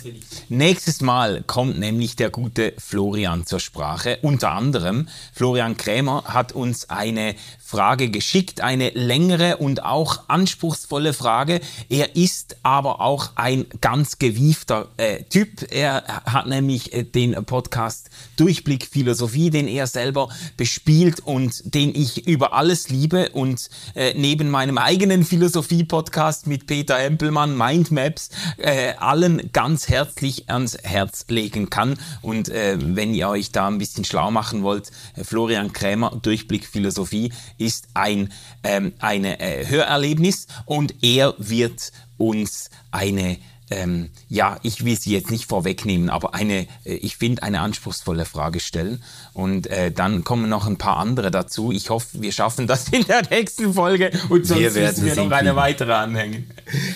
Nächstes 0.49 1.01
Mal 1.01 1.43
kommt 1.47 1.79
nämlich 1.79 2.17
der 2.17 2.31
gute 2.31 2.75
Florian 2.79 3.47
zur 3.47 3.61
Sprache. 3.61 4.19
Unter 4.23 4.53
anderem, 4.53 5.09
Florian 5.33 5.77
Krämer 5.77 6.25
hat 6.27 6.53
uns 6.53 6.89
eine 6.91 7.35
Frage 7.67 8.11
geschickt, 8.11 8.61
eine 8.61 8.91
längere 8.91 9.57
und 9.57 9.85
auch 9.85 10.29
anspruchsvolle 10.29 11.15
Frage. 11.15 11.61
Er 11.89 12.15
ist 12.15 12.57
aber 12.63 13.01
auch 13.01 13.31
ein 13.37 13.65
ganz 13.81 14.19
gewiefter 14.19 14.89
äh, 14.99 15.23
Typ. 15.25 15.73
Er 15.73 16.05
hat 16.27 16.47
nämlich 16.47 16.93
äh, 16.93 17.05
den 17.05 17.33
Podcast 17.47 18.11
Durchblick 18.37 18.87
Philosophie, 18.87 19.49
den 19.49 19.67
er 19.67 19.87
selber 19.87 20.29
bespielt 20.59 21.21
und 21.21 21.75
den 21.75 21.95
ich 21.95 22.27
über 22.27 22.53
alles 22.53 22.91
liebe 22.91 23.31
und 23.31 23.71
äh, 23.95 24.13
neben 24.15 24.51
meinem 24.51 24.77
eigenen 24.77 25.25
Philosophie-Podcast 25.25 26.47
mit 26.47 26.67
Peter 26.67 26.99
Hempelmann, 26.99 27.57
Mindmaps, 27.57 28.29
äh, 28.59 28.93
allen 28.99 29.51
ganz 29.53 29.89
herzlich 29.89 30.51
ans 30.51 30.77
Herz 30.83 31.25
legen 31.29 31.71
kann. 31.71 31.97
Und 32.21 32.51
äh, 32.51 32.77
wenn 32.79 33.15
ihr 33.15 33.31
euch 33.31 33.53
da 33.53 33.69
ein 33.69 33.79
bisschen 33.79 34.05
schlau 34.05 34.31
machen 34.31 34.63
wollt, 34.63 34.91
äh, 35.17 35.25
Florian 35.25 35.73
Krämer, 35.73 36.19
Durchblick 36.23 36.67
Philosophie, 36.67 37.33
ist 37.59 37.89
ein 37.95 38.33
ähm, 38.63 38.93
eine 38.99 39.41
äh, 39.41 39.67
Hörerlebnis 39.67 40.47
und 40.67 40.95
er 41.03 41.35
wird 41.39 41.93
uns 42.17 42.71
eine 42.91 43.39
ähm, 43.71 44.11
ja, 44.29 44.59
ich 44.63 44.85
will 44.85 44.99
sie 44.99 45.13
jetzt 45.13 45.31
nicht 45.31 45.47
vorwegnehmen, 45.47 46.11
aber 46.11 46.35
eine, 46.35 46.67
äh, 46.85 46.95
ich 46.95 47.17
finde, 47.17 47.43
eine 47.43 47.61
anspruchsvolle 47.61 48.25
Frage 48.25 48.61
stellen. 48.61 49.03
Und 49.33 49.67
äh, 49.69 49.91
dann 49.91 50.23
kommen 50.25 50.49
noch 50.49 50.67
ein 50.67 50.77
paar 50.77 50.99
andere 50.99 51.31
dazu. 51.31 51.73
Ich 51.73 51.91
hoffe, 51.91 52.21
wir 52.21 52.33
schaffen 52.33 52.67
das 52.67 52.89
in 52.89 53.05
der 53.07 53.23
nächsten 53.31 53.73
Folge 53.75 54.11
und 54.29 54.47
sonst 54.47 54.61
Wir 54.61 54.75
werden 54.75 54.91
müssen 54.91 55.05
wir 55.07 55.13
es 55.13 55.19
noch 55.19 55.31
eine 55.31 55.57
weitere 55.57 55.93
anhängen. 55.93 56.51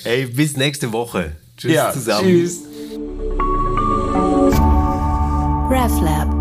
Hey, 0.04 0.26
bis 0.26 0.56
nächste 0.56 0.92
Woche. 0.92 1.36
Tschüss 1.56 1.72
Ja, 1.72 1.92
zusammen. 1.92 2.28
tschüss. 2.28 2.60
RefLab 5.70 6.37